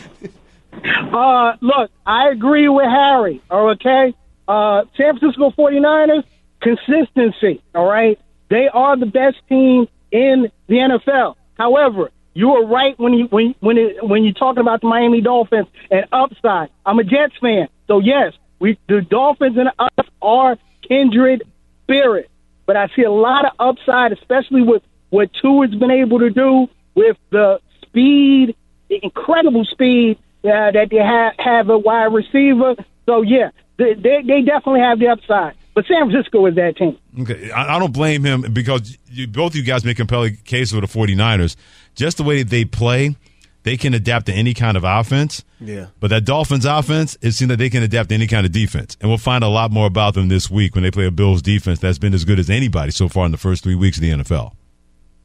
Uh, 1.13 1.57
look, 1.61 1.91
I 2.07 2.31
agree 2.31 2.69
with 2.69 2.87
Harry. 2.87 3.43
Okay, 3.51 4.15
uh, 4.49 4.85
San 4.97 5.19
Francisco 5.19 5.51
49ers 5.51 6.25
consistency. 6.61 7.63
All 7.75 7.87
right, 7.87 8.19
they 8.49 8.69
are 8.69 8.97
the 8.97 9.07
best 9.07 9.37
team 9.49 9.89
in 10.11 10.51
the 10.67 10.77
NFL. 10.77 11.37
However, 11.59 12.11
you 12.35 12.53
are 12.53 12.67
right 12.67 12.99
when 12.99 13.15
you 13.15 13.27
when 13.27 13.55
when 13.61 13.79
it, 13.79 14.07
when 14.07 14.25
you're 14.25 14.35
talking 14.35 14.61
about 14.61 14.81
the 14.81 14.89
Miami 14.89 15.21
Dolphins 15.21 15.69
and 15.91 16.05
upside. 16.13 16.69
I'm 16.85 16.99
a 16.99 17.05
Jets 17.05 17.35
fan, 17.41 17.69
so 17.87 18.01
yes, 18.01 18.33
we 18.59 18.79
the 18.89 19.03
Dolphins 19.03 19.57
and 19.57 19.71
us 19.79 20.07
are 20.21 20.59
kindred 20.89 21.43
spirit. 21.83 22.31
But 22.67 22.77
I 22.77 22.89
see 22.97 23.03
a 23.03 23.11
lot 23.11 23.45
of 23.45 23.53
upside, 23.59 24.13
especially 24.13 24.63
with 24.63 24.83
what 25.11 25.31
Tua's 25.41 25.75
been 25.75 25.91
able 25.91 26.19
to 26.21 26.31
do 26.31 26.67
with 26.95 27.17
the 27.31 27.61
speed, 27.83 28.57
the 28.89 29.01
incredible 29.03 29.65
speed 29.65 30.19
uh, 30.45 30.71
that 30.71 30.89
they 30.91 30.97
have, 30.97 31.35
have 31.39 31.69
a 31.69 31.79
wide 31.79 32.13
receiver. 32.13 32.75
So 33.07 33.23
yeah, 33.23 33.51
they, 33.77 33.95
they 33.95 34.23
they 34.27 34.43
definitely 34.43 34.81
have 34.81 34.99
the 34.99 35.09
upside. 35.09 35.55
But 35.75 35.87
San 35.87 36.09
Francisco 36.09 36.47
is 36.47 36.55
that 36.55 36.77
team. 36.77 36.97
Okay, 37.21 37.51
I, 37.51 37.77
I 37.77 37.79
don't 37.79 37.93
blame 37.93 38.25
him 38.25 38.53
because 38.53 38.97
you, 39.11 39.27
both 39.27 39.57
you 39.57 39.65
guys 39.65 39.85
make 39.85 39.97
compelling 39.97 40.37
case 40.45 40.71
for 40.71 40.81
the 40.81 40.87
49ers. 40.87 41.57
Just 41.97 42.17
the 42.17 42.23
way 42.23 42.43
that 42.43 42.51
they 42.51 42.65
play, 42.65 43.17
they 43.65 43.77
can 43.77 43.95
adapt 43.95 44.27
to 44.27 44.33
any 44.33 44.55
kind 44.55 44.77
of 44.77 44.85
offense. 44.85 45.43
Yeah. 45.59 45.87
But 45.99 46.09
that 46.11 46.25
Dolphins 46.25 46.67
offense, 46.67 47.17
it 47.21 47.33
seems 47.33 47.49
that 47.49 47.57
they 47.57 47.71
can 47.71 47.83
adapt 47.83 48.11
to 48.11 48.15
any 48.15 48.27
kind 48.27 48.47
of 48.47 48.53
defense. 48.53 48.97
And 49.01 49.11
we'll 49.11 49.19
find 49.19 49.43
a 49.43 49.49
lot 49.49 49.73
more 49.73 49.87
about 49.87 50.15
them 50.15 50.29
this 50.29 50.49
week 50.49 50.75
when 50.75 50.85
they 50.85 50.91
play 50.91 51.07
a 51.07 51.11
Bills 51.11 51.43
defense 51.43 51.81
that's 51.81 51.99
been 51.99 52.15
as 52.15 52.25
good 52.25 52.39
as 52.39 52.49
anybody 52.49 52.93
so 52.93 53.09
far 53.09 53.25
in 53.27 53.33
the 53.33 53.39
first 53.39 53.65
three 53.65 53.75
weeks 53.75 53.97
of 53.97 54.03
the 54.03 54.11
NFL. 54.11 54.53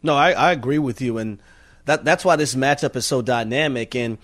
No, 0.01 0.15
I, 0.15 0.31
I 0.31 0.51
agree 0.53 0.79
with 0.79 1.01
you, 1.01 1.17
and 1.17 1.41
that 1.83 2.05
that's 2.05 2.23
why 2.23 2.37
this 2.37 2.55
matchup 2.55 2.95
is 2.95 3.05
so 3.05 3.21
dynamic. 3.21 3.93
And 3.93 4.17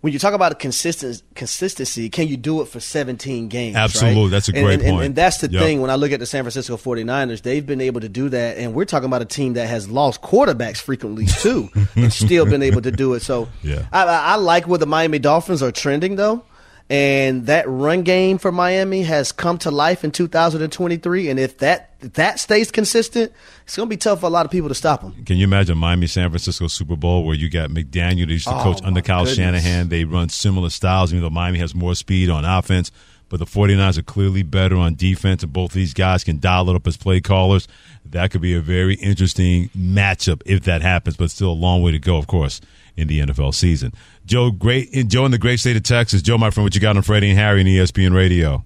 when 0.00 0.12
you 0.12 0.18
talk 0.18 0.32
about 0.34 0.58
consistent 0.58 1.22
consistency, 1.34 2.08
can 2.08 2.26
you 2.28 2.36
do 2.36 2.62
it 2.62 2.68
for 2.68 2.80
17 2.80 3.48
games? 3.48 3.76
Absolutely. 3.76 4.22
right? 4.22 4.30
That's 4.30 4.48
a 4.48 4.52
great 4.52 4.64
and, 4.74 4.82
and- 4.82 4.90
point. 4.92 5.06
And 5.06 5.14
that's 5.14 5.38
the 5.38 5.50
Yep. 5.50 5.62
thing 5.62 5.80
when 5.80 5.90
I 5.90 5.96
look 5.96 6.12
at 6.12 6.20
the 6.20 6.26
San 6.26 6.42
Francisco 6.44 6.76
49ers, 6.76 7.42
they've 7.42 7.64
been 7.66 7.80
able 7.80 8.00
to 8.00 8.08
do 8.08 8.28
that. 8.30 8.56
And 8.58 8.72
we're 8.74 8.84
talking 8.86 9.06
about 9.06 9.22
a 9.22 9.26
team 9.26 9.54
that 9.54 9.68
has 9.68 9.90
lost 9.90 10.22
quarterbacks 10.22 10.78
frequently, 10.78 11.26
too, 11.26 11.68
and 11.96 12.12
still 12.24 12.46
been 12.46 12.62
able 12.62 12.82
to 12.82 12.90
do 12.90 13.14
it. 13.14 13.20
So 13.20 13.48
Yeah. 13.62 13.86
I, 13.92 14.04
I 14.04 14.18
I 14.32 14.34
like 14.36 14.66
where 14.68 14.78
the 14.78 14.86
Miami 14.86 15.18
Dolphins 15.18 15.62
are 15.62 15.72
trending, 15.72 16.16
though. 16.16 16.44
And 16.90 17.46
that 17.46 17.68
run 17.68 18.02
game 18.02 18.38
for 18.38 18.50
Miami 18.50 19.04
has 19.04 19.30
come 19.30 19.58
to 19.58 19.70
life 19.70 20.02
in 20.02 20.10
2023. 20.10 21.30
And 21.30 21.38
if 21.38 21.58
that 21.58 21.94
if 22.00 22.14
that 22.14 22.40
stays 22.40 22.72
consistent, 22.72 23.32
it's 23.64 23.76
going 23.76 23.88
to 23.88 23.90
be 23.90 23.96
tough 23.96 24.20
for 24.20 24.26
a 24.26 24.30
lot 24.30 24.44
of 24.44 24.50
people 24.50 24.68
to 24.68 24.74
stop 24.74 25.02
them. 25.02 25.24
Can 25.24 25.36
you 25.36 25.44
imagine 25.44 25.78
Miami 25.78 26.08
San 26.08 26.30
Francisco 26.30 26.66
Super 26.66 26.96
Bowl 26.96 27.24
where 27.24 27.36
you 27.36 27.48
got 27.48 27.70
McDaniel 27.70 28.26
that 28.26 28.32
used 28.32 28.48
to 28.48 28.56
Oh, 28.56 28.62
coach 28.62 28.80
under 28.82 29.02
Kyle 29.02 29.20
goodness. 29.24 29.36
Shanahan? 29.36 29.88
They 29.88 30.04
run 30.04 30.30
similar 30.30 30.70
styles, 30.70 31.12
even 31.12 31.22
though 31.22 31.30
Miami 31.30 31.60
has 31.60 31.74
more 31.76 31.94
speed 31.94 32.28
on 32.28 32.44
offense. 32.44 32.90
But 33.28 33.38
the 33.38 33.46
49ers 33.46 33.96
are 33.96 34.02
clearly 34.02 34.42
better 34.42 34.74
on 34.76 34.96
defense, 34.96 35.44
and 35.44 35.52
both 35.52 35.72
these 35.72 35.94
guys 35.94 36.24
can 36.24 36.40
dial 36.40 36.68
it 36.70 36.74
up 36.74 36.88
as 36.88 36.96
play 36.96 37.20
callers. 37.20 37.68
That 38.04 38.32
could 38.32 38.40
be 38.40 38.54
a 38.54 38.60
very 38.60 38.94
interesting 38.96 39.68
matchup 39.68 40.42
if 40.46 40.64
that 40.64 40.82
happens, 40.82 41.16
but 41.16 41.30
still 41.30 41.52
a 41.52 41.52
long 41.52 41.80
way 41.82 41.92
to 41.92 42.00
go, 42.00 42.16
of 42.16 42.26
course, 42.26 42.60
in 42.96 43.08
the 43.08 43.20
NFL 43.20 43.54
season. 43.54 43.92
Joe, 44.24 44.50
great, 44.50 44.90
Joe 45.08 45.24
in 45.24 45.30
the 45.30 45.38
great 45.38 45.60
state 45.60 45.76
of 45.76 45.82
Texas. 45.82 46.22
Joe, 46.22 46.38
my 46.38 46.50
friend, 46.50 46.64
what 46.64 46.74
you 46.74 46.80
got 46.80 46.96
on 46.96 47.02
Freddie 47.02 47.30
and 47.30 47.38
Harry 47.38 47.60
and 47.60 47.68
ESPN 47.68 48.14
Radio? 48.14 48.64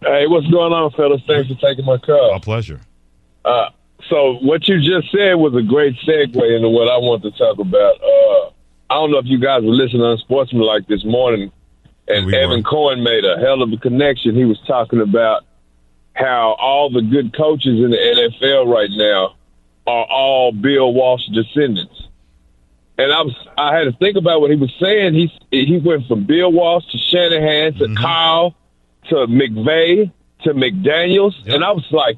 Hey, 0.00 0.26
what's 0.26 0.46
going 0.46 0.72
on, 0.72 0.90
fellas? 0.92 1.22
Thanks 1.26 1.48
for 1.48 1.56
taking 1.56 1.84
my 1.84 1.98
call. 1.98 2.32
My 2.32 2.38
pleasure. 2.38 2.80
Uh, 3.44 3.70
so 4.08 4.34
what 4.42 4.68
you 4.68 4.78
just 4.78 5.10
said 5.10 5.34
was 5.34 5.54
a 5.54 5.62
great 5.62 5.96
segue 6.06 6.56
into 6.56 6.68
what 6.68 6.88
I 6.88 6.98
want 6.98 7.22
to 7.22 7.30
talk 7.32 7.58
about. 7.58 7.94
Uh, 8.00 8.50
I 8.90 8.94
don't 8.94 9.10
know 9.10 9.18
if 9.18 9.26
you 9.26 9.38
guys 9.38 9.62
were 9.62 9.74
listening 9.74 10.02
on 10.02 10.18
Sportsman 10.18 10.62
like 10.62 10.86
this 10.86 11.04
morning, 11.04 11.50
and 12.06 12.32
Evan 12.32 12.62
Cohen 12.62 13.02
made 13.02 13.24
a 13.24 13.38
hell 13.38 13.62
of 13.62 13.72
a 13.72 13.76
connection. 13.76 14.34
He 14.34 14.44
was 14.44 14.58
talking 14.66 15.00
about 15.00 15.44
how 16.14 16.56
all 16.58 16.90
the 16.90 17.02
good 17.02 17.36
coaches 17.36 17.66
in 17.66 17.90
the 17.90 17.96
NFL 17.96 18.72
right 18.72 18.90
now 18.90 19.36
are 19.86 20.04
all 20.04 20.52
Bill 20.52 20.92
Walsh 20.92 21.26
descendants. 21.32 21.97
And 22.98 23.12
I 23.12 23.22
was 23.22 23.34
I 23.56 23.76
had 23.76 23.84
to 23.84 23.92
think 23.92 24.16
about 24.16 24.40
what 24.40 24.50
he 24.50 24.56
was 24.56 24.72
saying. 24.80 25.14
He 25.14 25.30
he 25.50 25.78
went 25.78 26.06
from 26.08 26.24
Bill 26.24 26.50
Walsh 26.52 26.84
to 26.90 26.98
Shanahan 26.98 27.74
to 27.74 27.84
mm-hmm. 27.84 27.94
Kyle 27.94 28.56
to 29.08 29.14
McVay 29.26 30.12
to 30.42 30.54
McDaniels, 30.54 31.34
and 31.46 31.64
I 31.64 31.70
was 31.72 31.86
like, 31.90 32.16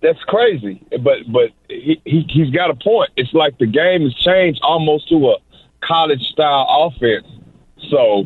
that's 0.00 0.22
crazy. 0.24 0.80
But 0.90 1.30
but 1.30 1.50
he, 1.68 2.00
he 2.04 2.24
he's 2.28 2.50
got 2.50 2.70
a 2.70 2.74
point. 2.74 3.10
It's 3.16 3.34
like 3.34 3.58
the 3.58 3.66
game 3.66 4.02
has 4.02 4.14
changed 4.14 4.60
almost 4.62 5.08
to 5.08 5.30
a 5.30 5.36
college 5.80 6.22
style 6.22 6.66
offense. 6.70 7.26
So 7.90 8.24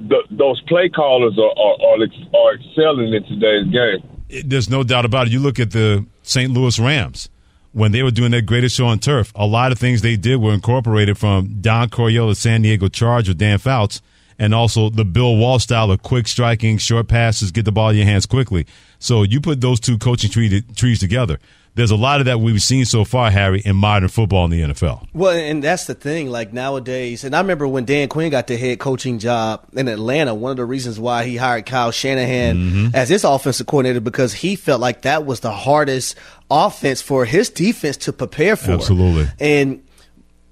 the, 0.00 0.22
those 0.30 0.62
play 0.62 0.88
callers 0.88 1.38
are 1.38 1.52
are, 1.58 1.76
are 1.82 2.40
are 2.40 2.54
excelling 2.54 3.12
in 3.12 3.22
today's 3.24 3.66
game. 3.66 4.02
it- 4.30 4.48
there's 4.48 4.70
no 4.70 4.82
doubt 4.82 5.04
about 5.04 5.26
it. 5.26 5.32
You 5.32 5.40
look 5.40 5.60
at 5.60 5.72
the 5.72 6.06
St. 6.22 6.50
Louis 6.50 6.78
Rams 6.78 7.28
when 7.72 7.92
they 7.92 8.02
were 8.02 8.10
doing 8.10 8.30
their 8.30 8.40
greatest 8.40 8.76
show 8.76 8.86
on 8.86 8.98
turf. 8.98 9.32
A 9.34 9.46
lot 9.46 9.72
of 9.72 9.78
things 9.78 10.02
they 10.02 10.16
did 10.16 10.36
were 10.36 10.52
incorporated 10.52 11.18
from 11.18 11.60
Don 11.60 11.88
the 11.88 12.34
San 12.34 12.62
Diego 12.62 12.88
Charge 12.88 13.28
with 13.28 13.38
Dan 13.38 13.58
Fouts, 13.58 14.02
and 14.38 14.54
also 14.54 14.88
the 14.88 15.04
Bill 15.04 15.36
Walsh 15.36 15.64
style 15.64 15.90
of 15.90 16.02
quick 16.02 16.26
striking, 16.26 16.78
short 16.78 17.08
passes, 17.08 17.50
get 17.50 17.64
the 17.64 17.72
ball 17.72 17.90
in 17.90 17.96
your 17.96 18.06
hands 18.06 18.26
quickly. 18.26 18.66
So 18.98 19.22
you 19.22 19.40
put 19.40 19.60
those 19.60 19.78
two 19.78 19.98
coaching 19.98 20.30
tree, 20.30 20.62
trees 20.74 20.98
together. 20.98 21.38
There's 21.74 21.90
a 21.92 21.96
lot 21.96 22.20
of 22.20 22.26
that 22.26 22.40
we've 22.40 22.60
seen 22.60 22.84
so 22.84 23.04
far, 23.04 23.30
Harry, 23.30 23.60
in 23.64 23.76
modern 23.76 24.08
football 24.08 24.44
in 24.44 24.50
the 24.50 24.60
NFL. 24.60 25.06
Well, 25.14 25.30
and 25.36 25.62
that's 25.62 25.86
the 25.86 25.94
thing. 25.94 26.28
Like 26.30 26.52
nowadays, 26.52 27.24
and 27.24 27.34
I 27.34 27.40
remember 27.40 27.66
when 27.68 27.84
Dan 27.84 28.08
Quinn 28.08 28.30
got 28.30 28.48
the 28.48 28.56
head 28.56 28.78
coaching 28.80 29.18
job 29.18 29.64
in 29.74 29.86
Atlanta. 29.88 30.34
One 30.34 30.50
of 30.50 30.56
the 30.56 30.64
reasons 30.64 30.98
why 30.98 31.24
he 31.24 31.36
hired 31.36 31.66
Kyle 31.66 31.90
Shanahan 31.90 32.56
Mm-hmm. 32.56 32.94
as 32.94 33.08
his 33.08 33.24
offensive 33.24 33.66
coordinator 33.66 34.00
because 34.00 34.32
he 34.32 34.56
felt 34.56 34.80
like 34.80 35.02
that 35.02 35.24
was 35.24 35.40
the 35.40 35.52
hardest 35.52 36.16
offense 36.50 37.00
for 37.00 37.24
his 37.24 37.48
defense 37.48 37.96
to 37.98 38.12
prepare 38.12 38.56
for. 38.56 38.72
Absolutely. 38.72 39.28
And 39.38 39.82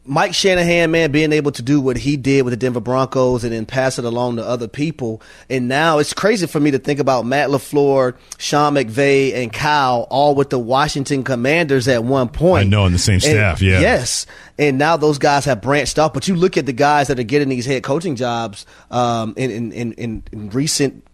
Mike 0.08 0.32
Shanahan, 0.32 0.90
man, 0.90 1.12
being 1.12 1.32
able 1.32 1.52
to 1.52 1.62
do 1.62 1.80
what 1.80 1.98
he 1.98 2.16
did 2.16 2.42
with 2.44 2.52
the 2.52 2.56
Denver 2.56 2.80
Broncos 2.80 3.44
and 3.44 3.52
then 3.52 3.66
pass 3.66 3.98
it 3.98 4.04
along 4.06 4.36
to 4.36 4.44
other 4.44 4.66
people. 4.66 5.20
And 5.50 5.68
now 5.68 5.98
it's 5.98 6.14
crazy 6.14 6.46
for 6.46 6.58
me 6.58 6.70
to 6.70 6.78
think 6.78 6.98
about 6.98 7.26
Matt 7.26 7.50
LaFleur, 7.50 8.16
Sean 8.38 8.74
McVay, 8.74 9.34
and 9.34 9.52
Kyle 9.52 10.06
all 10.08 10.34
with 10.34 10.50
the 10.50 10.58
Washington 10.58 11.24
Commanders 11.24 11.86
at 11.88 12.02
one 12.04 12.28
point. 12.28 12.66
I 12.66 12.68
know, 12.68 12.84
on 12.84 12.92
the 12.92 12.98
same 12.98 13.14
And- 13.14 13.22
staff, 13.22 13.60
yeah. 13.62 13.80
Yes. 13.80 14.26
And 14.58 14.78
now 14.78 14.96
those 14.96 15.18
guys 15.18 15.44
have 15.44 15.60
branched 15.60 15.98
off. 15.98 16.12
But 16.14 16.26
you 16.26 16.34
look 16.34 16.56
at 16.56 16.66
the 16.66 16.72
guys 16.72 17.08
that 17.08 17.18
are 17.20 17.24
getting 17.24 17.48
these 17.48 17.66
head 17.66 17.82
coaching 17.82 18.16
jobs 18.16 18.66
um, 18.90 19.34
in, 19.36 19.50
in, 19.50 19.72
in, 19.72 20.22
in 20.32 20.50
recent 20.50 21.04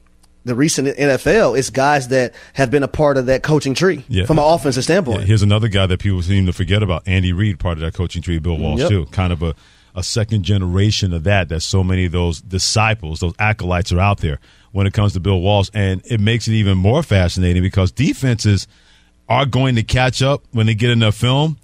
the 0.45 0.55
recent 0.55 0.89
NFL, 0.89 1.59
it's 1.59 1.71
guys 1.71 2.09
that 2.09 2.35
have 2.53 2.71
been 2.71 2.83
a 2.83 2.89
part 2.89 3.17
of 3.17 3.27
that 3.27 3.43
coaching 3.43 3.75
tree 3.75 4.05
Yeah. 4.09 4.27
from 4.27 4.39
an 4.39 4.45
offensive 4.45 4.85
standpoint. 4.85 5.21
Yeah, 5.21 5.27
here's 5.27 5.43
another 5.43 5.69
guy 5.69 5.87
that 5.87 6.01
people 6.01 6.21
seem 6.23 6.47
to 6.47 6.53
forget 6.53 6.83
about 6.83 7.03
Andy 7.07 7.33
Reid, 7.33 7.59
part 7.59 7.79
of 7.79 7.81
that 7.83 7.95
coaching 7.95 8.21
tree, 8.23 8.39
Bill 8.39 8.59
Walsh, 8.59 8.81
Yep. 8.81 8.89
too. 8.91 9.07
Kind 9.07 9.33
of 9.33 9.43
a, 9.43 9.55
a 9.95 10.03
second 10.03 10.43
generation 10.43 11.13
of 11.13 11.25
that, 11.25 11.49
that 11.49 11.61
so 11.61 11.83
many 11.83 12.05
of 12.05 12.13
those 12.13 12.41
disciples, 12.41 13.21
those 13.21 13.35
acolytes 13.39 13.91
are 13.93 14.01
out 14.01 14.19
there 14.19 14.39
when 14.73 14.87
it 14.87 14.93
comes 14.93 15.13
to 15.15 15.21
Bill 15.21 15.41
Walsh. 15.41 15.71
And 15.73 16.03
it 16.05 16.21
makes 16.21 16.47
it 16.49 16.53
even 16.53 16.77
more 16.77 17.03
fascinating 17.03 17.63
because 17.63 17.91
defenses 17.93 18.67
are 19.29 19.47
going 19.47 19.77
to 19.77 19.83
catch 19.83 20.21
up 20.21 20.43
when 20.53 20.67
they 20.67 20.75
get 20.75 20.91
enough 20.91 21.15
film. 21.15 21.57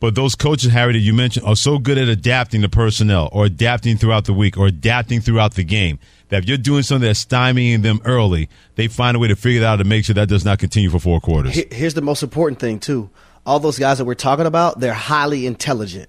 But 0.00 0.14
those 0.14 0.34
coaches, 0.34 0.72
Harry, 0.72 0.94
that 0.94 0.98
you 1.00 1.12
mentioned, 1.12 1.46
are 1.46 1.54
so 1.54 1.78
good 1.78 1.98
at 1.98 2.08
adapting 2.08 2.62
to 2.62 2.68
personnel 2.70 3.28
or 3.32 3.44
adapting 3.44 3.98
throughout 3.98 4.24
the 4.24 4.32
week 4.32 4.56
or 4.56 4.66
adapting 4.66 5.20
throughout 5.20 5.54
the 5.54 5.64
game 5.64 5.98
that 6.30 6.42
if 6.42 6.48
you're 6.48 6.58
doing 6.58 6.82
something 6.82 7.06
that's 7.06 7.24
stymieing 7.24 7.82
them 7.82 8.00
early, 8.04 8.48
they 8.76 8.88
find 8.88 9.14
a 9.16 9.20
way 9.20 9.28
to 9.28 9.36
figure 9.36 9.60
it 9.60 9.64
out 9.64 9.76
to 9.76 9.84
make 9.84 10.06
sure 10.06 10.14
that 10.14 10.28
does 10.28 10.44
not 10.44 10.58
continue 10.58 10.88
for 10.88 10.98
four 10.98 11.20
quarters. 11.20 11.54
Here's 11.70 11.94
the 11.94 12.00
most 12.00 12.22
important 12.22 12.58
thing 12.58 12.80
too. 12.80 13.10
All 13.44 13.60
those 13.60 13.78
guys 13.78 13.98
that 13.98 14.06
we're 14.06 14.14
talking 14.14 14.46
about, 14.46 14.80
they're 14.80 14.94
highly 14.94 15.46
intelligent. 15.46 16.08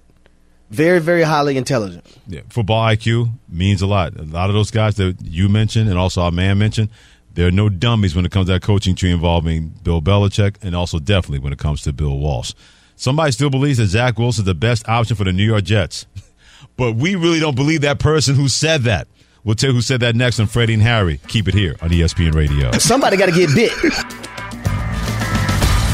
Very, 0.70 1.00
very 1.00 1.22
highly 1.22 1.58
intelligent. 1.58 2.06
Yeah, 2.26 2.40
football 2.48 2.82
IQ 2.86 3.30
means 3.46 3.82
a 3.82 3.86
lot. 3.86 4.18
A 4.18 4.22
lot 4.22 4.48
of 4.48 4.54
those 4.54 4.70
guys 4.70 4.96
that 4.96 5.18
you 5.20 5.50
mentioned 5.50 5.90
and 5.90 5.98
also 5.98 6.22
our 6.22 6.30
man 6.30 6.56
mentioned, 6.56 6.88
they're 7.34 7.50
no 7.50 7.68
dummies 7.68 8.16
when 8.16 8.24
it 8.24 8.32
comes 8.32 8.46
to 8.46 8.52
that 8.52 8.62
coaching 8.62 8.94
tree 8.94 9.10
involving 9.10 9.68
Bill 9.82 10.00
Belichick 10.00 10.56
and 10.62 10.74
also 10.74 10.98
definitely 10.98 11.40
when 11.40 11.52
it 11.52 11.58
comes 11.58 11.82
to 11.82 11.92
Bill 11.92 12.18
Walsh. 12.18 12.54
Somebody 13.02 13.32
still 13.32 13.50
believes 13.50 13.78
that 13.78 13.86
Zach 13.86 14.16
Wilson's 14.16 14.46
the 14.46 14.54
best 14.54 14.88
option 14.88 15.16
for 15.16 15.24
the 15.24 15.32
New 15.32 15.42
York 15.42 15.64
Jets. 15.64 16.06
but 16.76 16.92
we 16.92 17.16
really 17.16 17.40
don't 17.40 17.56
believe 17.56 17.80
that 17.80 17.98
person 17.98 18.36
who 18.36 18.46
said 18.46 18.82
that. 18.82 19.08
We'll 19.42 19.56
tell 19.56 19.70
you 19.70 19.74
who 19.74 19.82
said 19.82 19.98
that 20.02 20.14
next 20.14 20.38
on 20.38 20.46
Freddie 20.46 20.74
and 20.74 20.82
Harry. 20.84 21.18
Keep 21.26 21.48
it 21.48 21.54
here 21.54 21.74
on 21.82 21.90
ESPN 21.90 22.32
Radio. 22.32 22.70
Somebody 22.78 23.16
got 23.16 23.26
to 23.26 23.32
get 23.32 23.52
bit. 23.56 23.72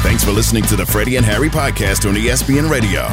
Thanks 0.03 0.23
for 0.23 0.33
listening 0.33 0.65
to 0.65 0.77
the 0.77 0.85
Freddie 0.85 1.17
and 1.17 1.25
Harry 1.25 1.49
podcast 1.49 2.07
on 2.07 2.15
ESPN 2.15 2.69
Radio. 2.71 3.09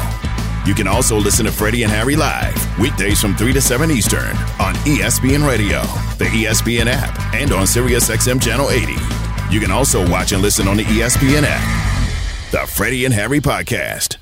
You 0.66 0.74
can 0.74 0.86
also 0.86 1.16
listen 1.16 1.46
to 1.46 1.52
Freddie 1.52 1.84
and 1.84 1.90
Harry 1.90 2.16
live 2.16 2.78
weekdays 2.78 3.18
from 3.18 3.34
3 3.34 3.54
to 3.54 3.62
7 3.62 3.90
Eastern 3.90 4.36
on 4.60 4.74
ESPN 4.84 5.48
Radio, 5.48 5.80
the 6.18 6.26
ESPN 6.26 6.84
app, 6.86 7.18
and 7.34 7.50
on 7.50 7.64
SiriusXM 7.64 8.42
Channel 8.42 8.68
80. 8.68 8.92
You 9.50 9.58
can 9.58 9.70
also 9.70 10.06
watch 10.10 10.32
and 10.32 10.42
listen 10.42 10.68
on 10.68 10.76
the 10.76 10.84
ESPN 10.84 11.44
app. 11.46 11.95
The 12.52 12.58
Freddie 12.58 13.04
and 13.04 13.12
Harry 13.12 13.40
podcast. 13.40 14.18